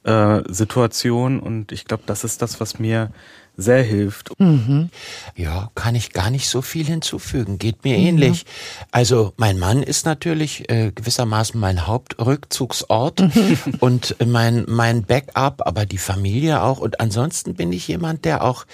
äh, 0.07 0.43
Situationen. 0.49 1.41
Und 1.41 1.73
ich 1.73 1.85
glaube, 1.85 2.05
das 2.07 2.25
ist 2.25 2.41
das, 2.43 2.61
was 2.61 2.79
mir 2.79 3.11
sehr 3.57 3.83
hilft. 3.83 4.39
Mhm. 4.39 4.91
Ja, 5.35 5.71
kann 5.75 5.95
ich 5.95 6.13
gar 6.13 6.31
nicht 6.31 6.49
so 6.49 6.63
viel 6.63 6.87
hinzufügen. 6.87 7.59
Geht 7.59 7.85
mir 7.85 7.99
mhm. 7.99 8.07
ähnlich. 8.07 8.47
Also 8.91 9.33
mein 9.37 9.59
Mann 9.59 9.83
ist 9.83 10.07
natürlich 10.07 10.71
äh, 10.71 10.93
gewissermaßen 10.95 11.59
mein 11.59 11.87
Hauptrückzugsort 11.87 13.21
mhm. 13.21 13.59
und 13.81 14.17
mein 14.25 14.65
mein 14.69 15.05
Backup, 15.05 15.67
aber 15.67 15.87
die 15.87 15.99
Familie 15.99 16.63
auch. 16.63 16.79
Und 16.79 17.01
ansonsten 17.01 17.55
bin 17.55 17.73
ich 17.73 17.89
jemand, 17.89 18.25
der 18.25 18.45
auch 18.45 18.67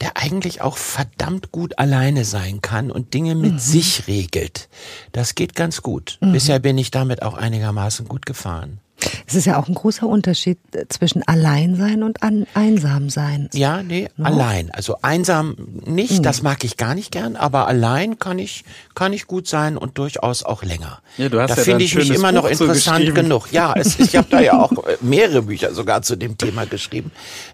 der 0.00 0.16
eigentlich 0.16 0.62
auch 0.62 0.78
verdammt 0.78 1.52
gut 1.52 1.78
alleine 1.78 2.24
sein 2.24 2.60
kann 2.60 2.90
und 2.90 3.14
Dinge 3.14 3.36
mit 3.36 3.52
mhm. 3.52 3.58
sich 3.58 4.08
regelt. 4.08 4.68
Das 5.12 5.36
geht 5.36 5.54
ganz 5.54 5.82
gut. 5.82 6.18
Mhm. 6.20 6.32
Bisher 6.32 6.58
bin 6.58 6.76
ich 6.76 6.90
damit 6.90 7.22
auch 7.22 7.34
einigermaßen 7.34 8.08
gut 8.08 8.26
gefahren. 8.26 8.80
Es 9.26 9.34
ist 9.34 9.46
ja 9.46 9.58
auch 9.58 9.68
ein 9.68 9.74
großer 9.74 10.06
Unterschied 10.06 10.58
äh, 10.74 10.86
zwischen 10.88 11.22
Alleinsein 11.22 12.02
und 12.02 12.22
an 12.22 12.46
Einsamsein. 12.54 13.48
Ja, 13.52 13.82
nee, 13.82 14.08
no? 14.16 14.26
allein. 14.26 14.70
Also 14.70 14.96
einsam 15.02 15.56
nicht, 15.84 16.18
mhm. 16.18 16.22
das 16.22 16.42
mag 16.42 16.64
ich 16.64 16.76
gar 16.76 16.94
nicht 16.94 17.12
gern, 17.12 17.36
aber 17.36 17.66
allein 17.66 18.18
kann 18.18 18.38
ich, 18.38 18.64
kann 18.94 19.12
ich 19.12 19.26
gut 19.26 19.48
sein 19.48 19.76
und 19.76 19.98
durchaus 19.98 20.42
auch 20.44 20.62
länger. 20.62 21.00
Ja, 21.16 21.28
du 21.28 21.40
hast 21.40 21.50
da 21.50 21.56
ja 21.56 21.62
finde 21.62 21.84
ich 21.84 21.94
mich 21.94 22.10
immer 22.10 22.32
Buch 22.32 22.42
noch 22.42 22.50
interessant 22.50 23.14
genug. 23.14 23.52
Ja, 23.52 23.74
es, 23.76 23.98
ich 23.98 24.16
habe 24.16 24.28
da 24.30 24.40
ja 24.40 24.52
auch 24.60 24.72
äh, 24.86 24.96
mehrere 25.00 25.42
Bücher 25.42 25.74
sogar 25.74 26.02
zu 26.02 26.16
dem 26.16 26.38
Thema 26.38 26.66
geschrieben. 26.66 27.10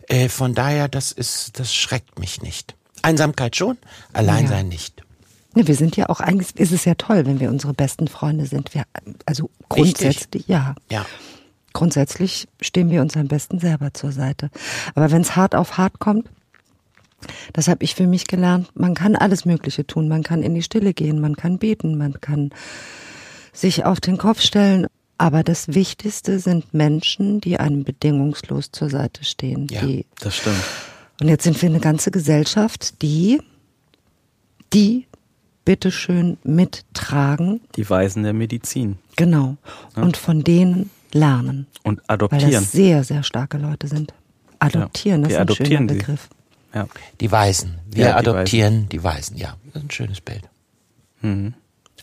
Äh, 0.09 0.29
von 0.29 0.55
daher, 0.55 0.89
das 0.89 1.13
ist, 1.13 1.59
das 1.59 1.75
schreckt 1.75 2.19
mich 2.19 2.43
nicht. 2.43 2.75
Einsamkeit 3.03 3.57
schon, 3.57 3.79
Alleinsein 4.13 4.67
ja. 4.67 4.73
nicht. 4.73 5.03
Ne, 5.55 5.67
wir 5.67 5.75
sind 5.75 5.97
ja 5.97 6.09
auch 6.09 6.21
eigentlich, 6.21 6.57
ist 6.57 6.73
es 6.73 6.85
ja 6.85 6.95
toll, 6.95 7.27
wenn 7.27 7.41
wir 7.41 7.49
unsere 7.49 7.75
besten 7.75 8.07
Freunde 8.09 8.47
sind. 8.47 8.75
Wir, 8.75 8.85
also 9.25 9.51
grundsätzlich, 9.69 10.25
Richtig. 10.25 10.49
ja. 10.49 10.75
Ja. 10.91 11.07
Grundsätzlich 11.73 12.49
stehen 12.61 12.91
wir 12.91 13.03
uns 13.03 13.16
am 13.16 13.29
besten 13.29 13.59
selber 13.59 13.93
zur 13.95 14.12
Seite. 14.12 14.51
Aber 14.95 15.11
wenn 15.11 15.23
es 15.23 15.37
hart 15.37 15.55
auf 15.55 15.77
hart 15.77 15.99
kommt, 15.99 16.29
das 17.53 17.69
habe 17.69 17.85
ich 17.85 17.95
für 17.95 18.07
mich 18.07 18.27
gelernt, 18.27 18.69
man 18.75 18.95
kann 18.95 19.16
alles 19.16 19.45
Mögliche 19.45 19.87
tun. 19.87 20.09
Man 20.09 20.23
kann 20.23 20.43
in 20.43 20.55
die 20.55 20.62
Stille 20.62 20.95
gehen, 20.95 21.21
man 21.21 21.37
kann 21.37 21.59
beten, 21.59 21.99
man 21.99 22.21
kann 22.21 22.51
sich 23.53 23.85
auf 23.85 24.01
den 24.01 24.19
Kopf 24.19 24.41
stellen. 24.41 24.87
Aber 25.19 25.43
das 25.43 25.69
Wichtigste 25.69 26.39
sind 26.39 26.73
Menschen, 26.73 27.41
die 27.41 27.59
einem 27.59 27.83
bedingungslos 27.83 28.71
zur 28.71 28.89
Seite 28.89 29.25
stehen. 29.25 29.66
Ja, 29.69 29.83
das 30.21 30.37
stimmt. 30.37 30.62
Und 31.21 31.27
jetzt 31.27 31.43
sind 31.43 31.61
wir 31.61 31.69
eine 31.69 31.81
ganze 31.81 32.12
Gesellschaft, 32.12 33.03
die, 33.03 33.41
die 34.73 35.09
bitteschön 35.64 36.39
mittragen. 36.45 37.61
Die 37.75 37.91
Weisen 37.91 38.23
der 38.23 38.33
Medizin. 38.33 38.99
Genau. 39.16 39.57
Ja. 39.97 40.03
Und 40.05 40.16
von 40.16 40.45
denen 40.45 40.91
lernen. 41.13 41.67
Und 41.83 42.01
adoptieren. 42.09 42.45
Weil 42.45 42.53
das 42.53 42.73
sehr, 42.73 43.05
sehr 43.05 43.23
starke 43.23 43.59
Leute 43.59 43.89
sind. 43.89 44.13
Adoptieren, 44.59 45.23
ja. 45.29 45.45
das 45.45 45.53
ist 45.55 45.61
ein 45.61 45.67
schöner 45.67 45.87
Begriff. 45.87 46.29
Ja. 46.75 46.87
Die 47.21 47.31
Weisen. 47.31 47.79
Wir 47.91 48.09
ja, 48.09 48.17
adoptieren 48.17 48.89
die 48.89 49.03
Weisen. 49.03 49.37
die 49.37 49.39
Weisen. 49.39 49.39
Ja, 49.39 49.57
das 49.73 49.83
ist 49.83 49.89
ein 49.89 49.91
schönes 49.91 50.21
Bild. 50.21 50.43
Mhm. 51.23 51.55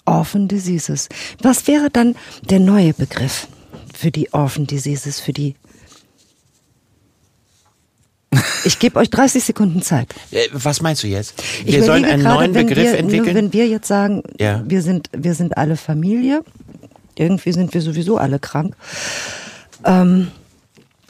Orphan 0.06 0.48
Diseases. 0.48 1.10
Was 1.42 1.68
wäre 1.68 1.90
dann 1.90 2.16
der 2.50 2.60
neue 2.60 2.94
Begriff 2.94 3.48
für 3.94 4.12
die 4.12 4.32
Orphan 4.34 4.68
Diseases, 4.68 5.20
für 5.20 5.34
die 5.34 5.56
ich 8.66 8.80
gebe 8.80 9.00
euch 9.00 9.10
30 9.10 9.44
Sekunden 9.44 9.82
Zeit. 9.82 10.14
Äh, 10.32 10.48
was 10.52 10.82
meinst 10.82 11.04
du 11.04 11.08
jetzt? 11.08 11.42
Wir 11.64 11.84
sollen 11.84 12.04
einen 12.04 12.24
gerade, 12.24 12.36
neuen 12.36 12.54
Begriff 12.54 12.92
wir, 12.92 12.98
entwickeln. 12.98 13.36
Wenn 13.36 13.54
wir 13.54 13.68
jetzt 13.68 13.88
sagen, 13.88 14.24
ja. 14.40 14.62
wir 14.66 14.82
sind, 14.82 15.10
wir 15.16 15.34
sind 15.36 15.58
alle 15.58 15.78
Familie, 15.78 16.44
irgendwie 17.20 17.52
sind 17.52 17.74
wir 17.74 17.82
sowieso 17.82 18.18
alle 18.18 18.40
krank. 18.40 18.76
Ähm, 19.84 20.32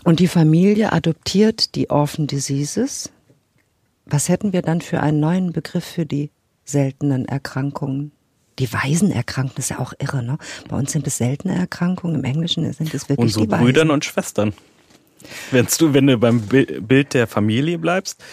und 0.04 0.20
die 0.20 0.28
Familie 0.28 0.94
adoptiert 0.94 1.76
die 1.76 1.90
Orphan 1.90 2.28
Diseases. 2.28 3.10
Was 4.06 4.30
hätten 4.30 4.54
wir 4.54 4.62
dann 4.62 4.82
für 4.82 5.00
einen 5.00 5.20
neuen 5.20 5.52
Begriff 5.52 5.84
für 5.84 6.06
die 6.06 6.30
seltenen 6.64 7.26
Erkrankungen? 7.26 8.12
Die 8.60 8.72
Waisenerkrankungen 8.72 9.58
ist 9.58 9.70
ja 9.70 9.80
auch 9.80 9.94
irre, 10.00 10.24
ne? 10.24 10.38
Bei 10.70 10.78
uns 10.78 10.92
sind 10.92 11.08
es 11.08 11.18
seltene 11.18 11.56
Erkrankungen, 11.56 12.16
im 12.16 12.24
Englischen 12.24 12.72
sind 12.72 12.94
es 12.94 13.10
wirklich 13.10 13.36
Unsere 13.36 13.46
die 13.46 13.52
Waisen. 13.52 13.66
Brüdern 13.66 13.92
und 13.92 14.06
Schwestern. 14.06 14.54
Wenn's 15.52 15.78
du, 15.78 15.94
wenn 15.94 16.08
du 16.08 16.18
beim 16.18 16.42
Bild 16.42 17.14
der 17.14 17.28
Familie 17.28 17.80
bleibst. 17.80 18.24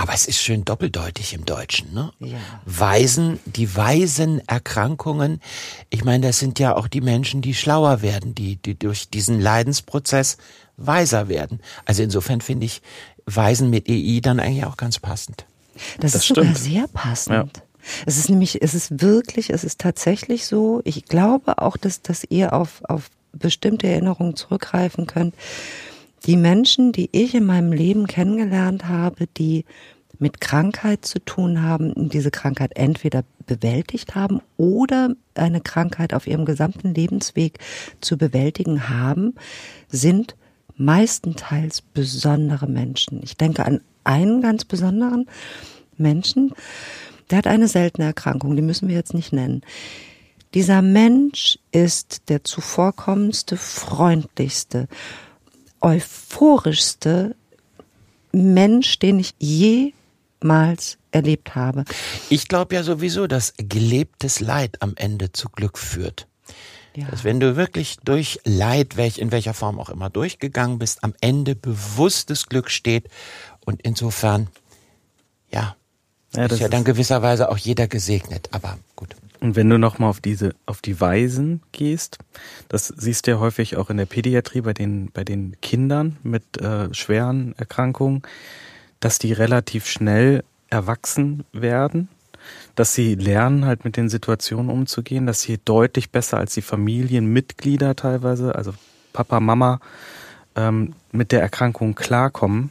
Aber 0.00 0.14
es 0.14 0.24
ist 0.24 0.38
schön 0.38 0.64
doppeldeutig 0.64 1.34
im 1.34 1.44
Deutschen, 1.44 1.92
ne? 1.92 2.10
Ja. 2.20 2.38
Waisen, 2.64 3.38
die 3.44 3.76
Waisenerkrankungen. 3.76 5.42
Ich 5.90 6.04
meine, 6.04 6.28
das 6.28 6.38
sind 6.38 6.58
ja 6.58 6.74
auch 6.74 6.88
die 6.88 7.02
Menschen, 7.02 7.42
die 7.42 7.52
schlauer 7.52 8.00
werden, 8.00 8.34
die, 8.34 8.56
die 8.56 8.78
durch 8.78 9.10
diesen 9.10 9.38
Leidensprozess 9.42 10.38
weiser 10.78 11.28
werden. 11.28 11.60
Also 11.84 12.02
insofern 12.02 12.40
finde 12.40 12.64
ich 12.64 12.80
Waisen 13.26 13.68
mit 13.68 13.90
EI 13.90 14.20
dann 14.22 14.40
eigentlich 14.40 14.64
auch 14.64 14.78
ganz 14.78 14.98
passend. 14.98 15.44
Das, 15.98 16.12
das 16.12 16.14
ist 16.14 16.24
stimmt. 16.24 16.46
sogar 16.46 16.54
sehr 16.54 16.88
passend. 16.88 17.58
Ja. 17.58 17.62
Es 18.06 18.16
ist 18.16 18.30
nämlich, 18.30 18.62
es 18.62 18.72
ist 18.72 19.02
wirklich, 19.02 19.50
es 19.50 19.64
ist 19.64 19.80
tatsächlich 19.80 20.46
so. 20.46 20.80
Ich 20.84 21.04
glaube 21.04 21.58
auch, 21.58 21.76
dass, 21.76 22.00
dass 22.00 22.24
ihr 22.26 22.54
auf, 22.54 22.80
auf 22.84 23.10
bestimmte 23.34 23.86
Erinnerungen 23.86 24.34
zurückgreifen 24.34 25.06
könnt 25.06 25.34
die 26.26 26.36
Menschen, 26.36 26.92
die 26.92 27.08
ich 27.12 27.34
in 27.34 27.46
meinem 27.46 27.72
Leben 27.72 28.06
kennengelernt 28.06 28.86
habe, 28.86 29.26
die 29.26 29.64
mit 30.18 30.40
Krankheit 30.40 31.04
zu 31.04 31.18
tun 31.18 31.62
haben, 31.62 32.10
diese 32.10 32.30
Krankheit 32.30 32.72
entweder 32.76 33.24
bewältigt 33.46 34.14
haben 34.14 34.40
oder 34.58 35.14
eine 35.34 35.60
Krankheit 35.62 36.12
auf 36.12 36.26
ihrem 36.26 36.44
gesamten 36.44 36.94
Lebensweg 36.94 37.58
zu 38.00 38.18
bewältigen 38.18 38.90
haben, 38.90 39.34
sind 39.88 40.36
meistenteils 40.76 41.80
besondere 41.80 42.66
Menschen. 42.66 43.22
Ich 43.22 43.36
denke 43.36 43.64
an 43.64 43.80
einen 44.04 44.42
ganz 44.42 44.64
besonderen 44.64 45.26
Menschen, 45.96 46.54
der 47.30 47.38
hat 47.38 47.46
eine 47.46 47.68
seltene 47.68 48.06
Erkrankung, 48.06 48.56
die 48.56 48.62
müssen 48.62 48.88
wir 48.88 48.96
jetzt 48.96 49.14
nicht 49.14 49.32
nennen. 49.32 49.62
Dieser 50.52 50.82
Mensch 50.82 51.58
ist 51.70 52.28
der 52.28 52.44
zuvorkommendste, 52.44 53.56
freundlichste, 53.56 54.88
euphorischste 55.80 57.36
Mensch, 58.32 58.98
den 58.98 59.18
ich 59.18 59.34
jemals 59.38 60.98
erlebt 61.10 61.54
habe. 61.54 61.84
Ich 62.28 62.48
glaube 62.48 62.74
ja 62.74 62.82
sowieso, 62.82 63.26
dass 63.26 63.54
gelebtes 63.56 64.40
Leid 64.40 64.80
am 64.80 64.94
Ende 64.96 65.32
zu 65.32 65.48
Glück 65.48 65.78
führt. 65.78 66.26
Ja. 66.96 67.06
Dass 67.08 67.24
wenn 67.24 67.40
du 67.40 67.56
wirklich 67.56 67.98
durch 68.04 68.40
Leid, 68.44 68.96
welch, 68.96 69.18
in 69.18 69.30
welcher 69.30 69.54
Form 69.54 69.78
auch 69.78 69.90
immer 69.90 70.10
durchgegangen 70.10 70.78
bist, 70.78 71.04
am 71.04 71.14
Ende 71.20 71.54
bewusstes 71.54 72.46
Glück 72.46 72.70
steht 72.70 73.08
und 73.64 73.80
insofern, 73.82 74.48
ja, 75.52 75.76
ja 76.34 76.46
ist 76.46 76.60
ja 76.60 76.68
dann 76.68 76.84
gewisserweise 76.84 77.48
auch 77.48 77.58
jeder 77.58 77.86
gesegnet, 77.86 78.48
aber 78.52 78.78
gut. 78.96 79.14
Und 79.40 79.56
wenn 79.56 79.70
du 79.70 79.78
nochmal 79.78 80.10
auf 80.10 80.20
diese, 80.20 80.54
auf 80.66 80.82
die 80.82 81.00
Weisen 81.00 81.62
gehst, 81.72 82.18
das 82.68 82.88
siehst 82.88 83.26
du 83.26 83.32
ja 83.32 83.38
häufig 83.38 83.76
auch 83.76 83.88
in 83.88 83.96
der 83.96 84.06
Pädiatrie 84.06 84.60
bei 84.60 84.74
den, 84.74 85.10
bei 85.12 85.24
den 85.24 85.56
Kindern 85.62 86.18
mit 86.22 86.60
äh, 86.60 86.92
schweren 86.92 87.54
Erkrankungen, 87.56 88.22
dass 89.00 89.18
die 89.18 89.32
relativ 89.32 89.86
schnell 89.86 90.44
erwachsen 90.68 91.44
werden, 91.52 92.08
dass 92.74 92.94
sie 92.94 93.14
lernen, 93.14 93.64
halt 93.64 93.84
mit 93.84 93.96
den 93.96 94.10
Situationen 94.10 94.70
umzugehen, 94.70 95.26
dass 95.26 95.40
sie 95.40 95.58
deutlich 95.64 96.10
besser 96.10 96.36
als 96.36 96.54
die 96.54 96.62
Familienmitglieder 96.62 97.96
teilweise, 97.96 98.54
also 98.54 98.74
Papa, 99.12 99.40
Mama, 99.40 99.80
ähm, 100.54 100.94
mit 101.12 101.32
der 101.32 101.40
Erkrankung 101.40 101.94
klarkommen. 101.94 102.70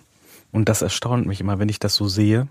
Und 0.51 0.70
das 0.70 0.82
erstaunt 0.82 1.26
mich 1.26 1.41
immer, 1.41 1.59
wenn 1.59 1.70
ich 1.70 1.80
das 1.80 1.95
so 1.95 2.07
sehe. 2.07 2.47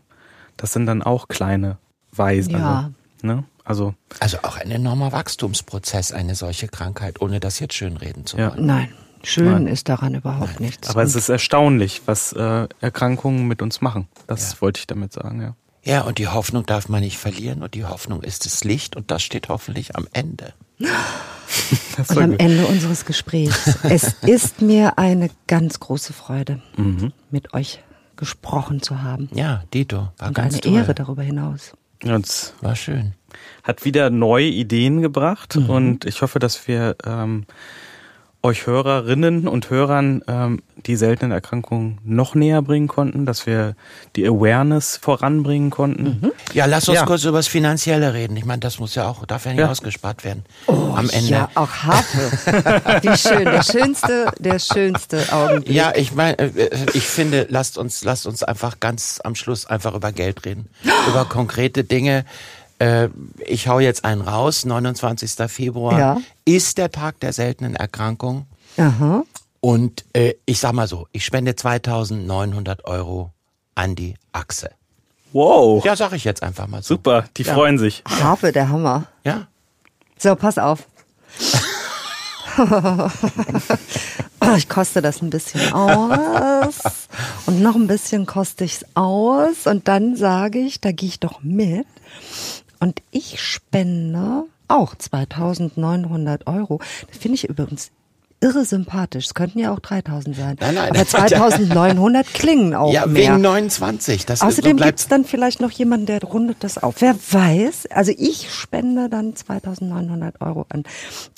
Das 0.57 0.73
sind 0.73 0.87
dann 0.87 1.03
auch 1.03 1.29
kleine 1.29 1.79
Weisen. 2.13 2.53
Ja. 2.53 2.77
Also, 2.77 2.91
ne? 3.23 3.45
Also, 3.69 3.95
also 4.19 4.39
auch 4.45 4.57
ein 4.57 4.71
enormer 4.71 5.13
Wachstumsprozess, 5.13 6.13
eine 6.13 6.35
solche 6.35 6.69
Krankheit, 6.69 7.21
ohne 7.21 7.39
das 7.39 7.61
jetzt 7.61 7.75
schönreden 7.75 8.25
zu 8.25 8.39
wollen. 8.39 8.49
Ja. 8.57 8.61
Nein, 8.61 8.89
Schön 9.23 9.51
Nein. 9.51 9.67
ist 9.67 9.89
daran 9.91 10.15
überhaupt 10.15 10.59
nichts. 10.59 10.89
Aber 10.89 11.03
es 11.03 11.15
ist 11.15 11.29
erstaunlich, 11.29 12.03
was 12.07 12.33
äh, 12.33 12.69
Erkrankungen 12.81 13.47
mit 13.47 13.61
uns 13.61 13.83
machen. 13.83 14.09
Das 14.27 14.53
ja. 14.53 14.61
wollte 14.63 14.81
ich 14.81 14.87
damit 14.87 15.13
sagen, 15.13 15.43
ja. 15.43 15.55
Ja, 15.85 16.03
und 16.03 16.19
die 16.19 16.29
Hoffnung 16.29 16.65
darf 16.67 16.89
man 16.89 17.01
nicht 17.01 17.19
verlieren 17.19 17.63
und 17.63 17.75
die 17.75 17.85
Hoffnung 17.85 18.23
ist 18.23 18.47
das 18.47 18.65
Licht 18.65 18.97
und 18.97 19.11
das 19.11 19.23
steht 19.23 19.49
hoffentlich 19.49 19.97
am 19.97 20.07
Ende. 20.13 20.55
und 20.79 22.19
am 22.19 22.33
Ende 22.37 22.67
unseres 22.67 23.05
Gesprächs. 23.05 23.79
Es 23.83 24.15
ist 24.23 24.63
mir 24.63 24.99
eine 24.99 25.31
ganz 25.47 25.79
große 25.79 26.13
Freude, 26.13 26.63
mhm. 26.77 27.13
mit 27.31 27.53
euch 27.53 27.83
gesprochen 28.17 28.83
zu 28.83 29.03
haben. 29.03 29.29
Ja, 29.33 29.63
Dito, 29.73 30.09
war 30.19 30.29
und 30.29 30.35
ganz 30.35 30.55
eine 30.55 30.61
toll. 30.63 30.75
Ehre 30.75 30.95
darüber 30.95 31.23
hinaus. 31.23 31.73
Ja, 32.03 32.19
war 32.61 32.77
schön. 32.77 33.13
Hat 33.63 33.85
wieder 33.85 34.11
neue 34.11 34.47
Ideen 34.47 35.03
gebracht 35.03 35.57
mhm. 35.57 35.71
und 35.71 36.05
ich 36.05 36.23
hoffe, 36.23 36.39
dass 36.39 36.69
wir 36.69 36.97
ähm, 37.05 37.45
euch 38.43 38.67
Hörerinnen 38.67 39.49
und 39.49 39.69
Hörern 39.69 40.23
ähm, 40.29 40.63
die 40.87 40.95
seltenen 40.95 41.33
Erkrankungen 41.33 41.99
noch 42.05 42.37
näher 42.37 42.63
bringen 42.63 42.87
konnten, 42.87 43.27
dass 43.27 43.47
wir 43.47 43.75
die 44.15 44.27
Awareness 44.27 44.97
voranbringen 44.97 45.71
konnten. 45.71 46.21
Mhm. 46.23 46.33
Ja, 46.55 46.67
lass 46.67 46.89
uns 46.89 46.99
ja. 46.99 47.05
kurz 47.05 47.25
über 47.25 47.39
das 47.39 47.49
Finanzielle 47.49 48.15
reden. 48.15 48.37
Ich 48.37 48.45
meine, 48.45 48.61
das 48.61 48.79
muss 48.79 48.95
ja 48.95 49.09
auch, 49.09 49.27
darf 49.27 49.45
ja 49.45 49.53
nicht 49.53 49.61
ja. 49.61 49.71
ausgespart 49.71 50.25
werden. 50.25 50.45
Oh, 50.67 50.95
am 50.95 51.11
Ende. 51.11 51.31
Ja, 51.31 51.49
auch 51.57 51.69
Harfe. 51.69 53.03
Wie 53.03 53.17
schön, 53.17 53.45
der 53.45 53.65
schönste, 53.65 54.31
der 54.39 54.61
schönste 54.61 55.33
Augenblick. 55.33 55.75
Ja, 55.75 55.93
ich 55.97 56.15
meine, 56.15 56.39
äh, 56.39 56.71
ich 56.95 57.05
finde, 57.05 57.47
lasst 57.51 57.77
uns, 57.77 58.05
lasst 58.05 58.27
uns 58.27 58.45
einfach 58.45 58.79
ganz 58.79 59.21
am 59.25 59.35
Schluss 59.35 59.67
einfach 59.67 59.95
über 59.95 60.13
Geld 60.13 60.45
reden. 60.45 60.69
über 61.09 61.25
konkrete 61.25 61.83
Dinge 61.83 62.25
äh, 62.79 63.09
ich 63.47 63.69
hau 63.69 63.81
jetzt 63.81 64.05
einen 64.05 64.21
raus, 64.21 64.65
29. 64.65 65.51
Februar 65.51 65.99
ja. 65.99 66.17
ist 66.45 66.79
der 66.79 66.91
Tag 66.91 67.21
der 67.21 67.33
seltenen 67.33 67.75
Erkrankung. 67.75 68.47
Aha. 68.77 69.25
Und 69.61 70.05
äh, 70.13 70.35
ich 70.47 70.61
sag 70.61 70.73
mal 70.73 70.87
so, 70.87 71.09
ich 71.13 71.25
spende 71.25 71.57
2900 71.57 72.85
Euro 72.85 73.33
an 73.75 73.95
die 73.95 74.15
Achse. 74.33 74.71
Wow. 75.33 75.85
Ja, 75.85 75.97
sag 75.97 76.13
ich 76.13 76.25
jetzt 76.25 76.43
einfach 76.43 76.67
mal 76.69 76.83
so. 76.83 76.95
Super, 76.95 77.25
die 77.37 77.43
ja. 77.43 77.55
freuen 77.55 77.79
sich. 77.79 78.03
Harfe, 78.09 78.53
der 78.53 78.69
Hammer. 78.69 79.07
Ja. 79.25 79.49
So, 80.17 80.35
pass 80.37 80.59
auf. 80.59 80.87
ich 84.57 84.69
koste 84.69 85.03
das 85.03 85.23
ein 85.23 85.31
bisschen 85.31 85.73
aus 85.73 86.75
und 87.47 87.61
noch 87.61 87.77
ein 87.77 87.87
bisschen 87.87 88.27
koste 88.27 88.65
ich 88.65 88.79
es 88.79 88.85
aus 88.95 89.67
und 89.67 89.87
dann 89.87 90.17
sage 90.17 90.59
ich, 90.59 90.81
da 90.81 90.91
gehe 90.91 91.09
ich 91.09 91.21
doch 91.21 91.41
mit 91.43 91.87
und 92.81 93.03
ich 93.11 93.41
spende 93.41 94.45
auch 94.69 94.95
2900 94.95 96.47
Euro. 96.47 96.81
Das 97.09 97.19
finde 97.19 97.37
ich 97.37 97.49
übrigens 97.49 97.91
irre 98.41 98.65
sympathisch. 98.65 99.27
Es 99.27 99.35
könnten 99.35 99.59
ja 99.59 99.73
auch 99.73 99.81
3000 99.81 100.37
sein. 100.37 100.57
Nein, 100.61 100.75
nein, 100.75 100.91
Aber 100.91 101.07
2900 101.07 102.33
klingen 102.33 102.75
auch 102.75 102.93
ja, 102.93 103.07
mehr. 103.07 103.23
Ja, 103.23 103.33
wegen 103.33 103.43
29. 103.43 104.27
Das 104.27 104.43
Außerdem 104.43 104.79
so 104.79 104.85
gibt 104.85 105.01
es 105.01 105.09
dann 105.09 105.25
vielleicht 105.25 105.61
noch 105.61 105.71
jemanden, 105.71 106.07
der 106.07 106.23
rundet 106.23 106.59
das 106.61 106.79
auf. 106.79 106.97
Wer 107.01 107.17
weiß. 107.17 107.89
Also 107.91 108.13
ich 108.17 108.53
spende 108.53 109.09
dann 109.09 109.35
2900 109.35 110.41
Euro 110.41 110.67
an 110.69 110.85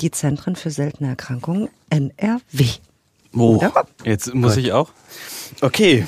die 0.01 0.11
Zentren 0.11 0.57
für 0.57 0.71
seltene 0.71 1.11
Erkrankungen 1.11 1.69
NRW. 1.89 2.67
Oh, 3.37 3.61
jetzt 4.05 4.35
muss 4.35 4.57
Gut. 4.57 4.65
ich 4.65 4.73
auch. 4.73 4.91
Okay, 5.61 6.05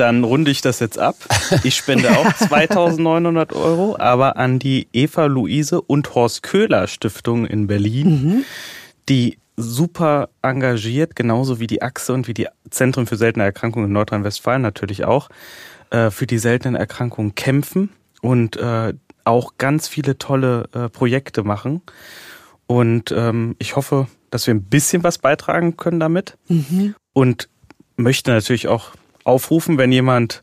dann 0.00 0.24
runde 0.24 0.50
ich 0.50 0.60
das 0.60 0.80
jetzt 0.80 0.98
ab. 0.98 1.16
Ich 1.64 1.76
spende 1.76 2.10
auch 2.10 2.32
2900 2.36 3.52
Euro, 3.52 3.96
aber 3.98 4.36
an 4.36 4.58
die 4.58 4.88
Eva 4.92 5.26
Luise 5.26 5.80
und 5.80 6.14
Horst 6.14 6.42
Köhler 6.42 6.86
Stiftung 6.86 7.46
in 7.46 7.66
Berlin, 7.66 8.08
mhm. 8.08 8.44
die 9.08 9.38
super 9.56 10.28
engagiert, 10.42 11.16
genauso 11.16 11.58
wie 11.58 11.66
die 11.66 11.82
Achse 11.82 12.12
und 12.12 12.28
wie 12.28 12.34
die 12.34 12.46
Zentren 12.70 13.06
für 13.06 13.16
seltene 13.16 13.44
Erkrankungen 13.44 13.88
in 13.88 13.92
Nordrhein-Westfalen 13.92 14.62
natürlich 14.62 15.04
auch, 15.04 15.28
äh, 15.90 16.10
für 16.10 16.26
die 16.26 16.38
seltenen 16.38 16.76
Erkrankungen 16.76 17.34
kämpfen 17.34 17.90
und 18.22 18.56
äh, 18.56 18.94
auch 19.24 19.54
ganz 19.58 19.88
viele 19.88 20.18
tolle 20.18 20.68
äh, 20.72 20.88
Projekte 20.88 21.42
machen. 21.42 21.82
Und 22.66 23.12
ähm, 23.12 23.56
ich 23.58 23.76
hoffe, 23.76 24.06
dass 24.30 24.46
wir 24.46 24.54
ein 24.54 24.62
bisschen 24.62 25.02
was 25.02 25.18
beitragen 25.18 25.76
können 25.76 26.00
damit. 26.00 26.36
Mhm. 26.48 26.94
Und 27.12 27.48
möchte 27.96 28.30
natürlich 28.30 28.68
auch 28.68 28.92
aufrufen, 29.28 29.78
wenn 29.78 29.92
jemand 29.92 30.42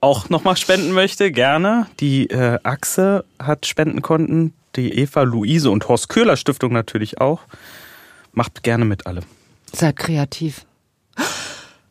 auch 0.00 0.30
nochmal 0.30 0.56
spenden 0.56 0.92
möchte, 0.92 1.30
gerne. 1.30 1.86
Die 2.00 2.30
äh, 2.30 2.58
Achse 2.62 3.24
hat 3.38 3.66
Spendenkonten, 3.66 4.54
die 4.76 4.94
Eva, 4.98 5.22
Luise 5.22 5.70
und 5.70 5.88
Horst 5.88 6.08
Köhler 6.08 6.36
Stiftung 6.36 6.72
natürlich 6.72 7.20
auch. 7.20 7.42
Macht 8.32 8.62
gerne 8.62 8.84
mit 8.84 9.06
alle. 9.06 9.22
Seid 9.72 9.96
kreativ. 9.96 10.64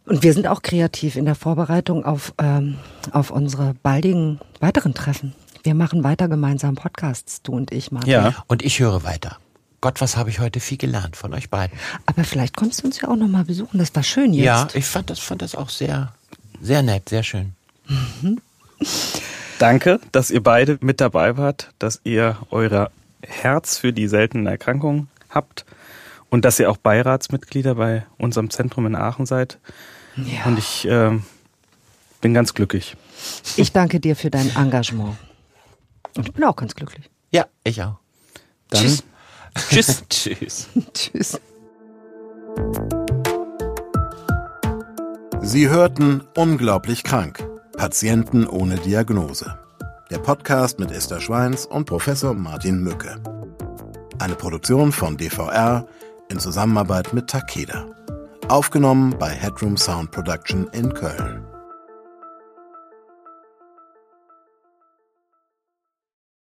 Und 0.06 0.24
wir 0.24 0.34
sind 0.34 0.48
auch 0.48 0.64
kreativ 0.64 1.16
in 1.16 1.26
der 1.26 1.36
Vorbereitung 1.36 2.04
auf, 2.04 2.34
ähm, 2.40 2.78
auf 3.12 3.30
unsere 3.30 3.76
baldigen 3.84 4.40
weiteren 4.60 4.96
Treffen. 4.96 5.36
Wir 5.64 5.76
machen 5.76 6.04
weiter 6.04 6.28
gemeinsam 6.28 6.76
Podcasts, 6.76 7.44
du 7.44 7.52
und 7.52 7.72
ich, 7.72 7.92
Martin. 7.92 8.12
Ja, 8.12 8.44
und 8.48 8.64
ich 8.64 8.80
höre 8.80 9.04
weiter. 9.04 9.38
Gott, 9.82 10.02
was 10.02 10.18
habe 10.18 10.30
ich 10.30 10.40
heute 10.40 10.60
viel 10.60 10.78
gelernt 10.78 11.16
von 11.16 11.34
euch 11.34 11.50
beiden. 11.50 11.78
Aber 12.06 12.24
vielleicht 12.24 12.56
kommst 12.56 12.82
du 12.82 12.88
uns 12.88 13.00
ja 13.02 13.08
auch 13.08 13.16
noch 13.16 13.28
mal 13.28 13.46
besuchen. 13.46 13.78
Das 13.78 13.96
war 13.96 14.04
schön 14.04 14.34
jetzt. 14.34 14.46
Ja, 14.46 14.68
ich 14.74 14.86
fand 14.86 15.10
das, 15.10 15.20
fand 15.20 15.42
das 15.42 15.56
auch 15.56 15.70
sehr, 15.70 16.14
sehr 16.62 16.82
nett, 16.82 17.10
sehr 17.10 17.24
schön. 17.24 17.54
Mhm. 17.88 18.42
Danke, 19.58 20.00
dass 20.12 20.32
ihr 20.32 20.44
beide 20.44 20.78
mit 20.82 21.02
dabei 21.02 21.38
wart, 21.38 21.72
dass 21.80 22.02
ihr 22.04 22.38
euer 22.50 22.92
Herz 23.22 23.78
für 23.78 23.94
die 23.94 24.08
seltenen 24.08 24.48
Erkrankungen 24.48 25.10
habt 25.30 25.66
und 26.30 26.46
dass 26.46 26.60
ihr 26.60 26.70
auch 26.70 26.78
Beiratsmitglieder 26.78 27.76
bei 27.76 28.06
unserem 28.18 28.50
Zentrum 28.50 28.86
in 28.86 28.96
Aachen 28.96 29.26
seid. 29.26 29.58
Ja. 30.16 30.46
Und 30.46 30.58
ich 30.58 30.86
äh, 30.88 31.12
bin 32.22 32.34
ganz 32.34 32.54
glücklich. 32.54 32.96
Ich 33.58 33.72
danke 33.72 34.00
dir 34.00 34.16
für 34.16 34.30
dein 34.30 34.56
Engagement. 34.56 35.18
Und 36.16 36.28
ich 36.28 36.34
bin 36.34 36.44
auch 36.44 36.56
ganz 36.56 36.76
glücklich. 36.76 37.10
Ja, 37.32 37.46
ich 37.64 37.82
auch. 37.82 37.96
Dann 38.70 38.82
Tschüss. 38.82 39.04
Tschüss. 39.56 40.04
Tschüss. 40.10 40.68
Tschüss. 40.94 41.40
Sie 45.42 45.70
hörten 45.70 46.24
Unglaublich 46.36 47.04
krank. 47.04 47.44
Patienten 47.78 48.46
ohne 48.46 48.76
Diagnose. 48.76 49.58
Der 50.12 50.20
Podcast 50.20 50.80
mit 50.80 50.92
Esther 50.92 51.22
Schweins 51.22 51.66
und 51.66 51.86
Professor 51.86 52.34
Martin 52.34 52.84
Mücke. 52.84 53.22
Eine 54.20 54.36
Produktion 54.36 54.92
von 54.92 55.18
DVR 55.18 55.88
in 56.30 56.40
Zusammenarbeit 56.40 57.14
mit 57.14 57.28
Takeda. 57.28 57.86
Aufgenommen 58.48 59.16
bei 59.18 59.30
Headroom 59.30 59.78
Sound 59.78 60.12
Production 60.12 60.68
in 60.74 60.94
Köln. 60.94 61.49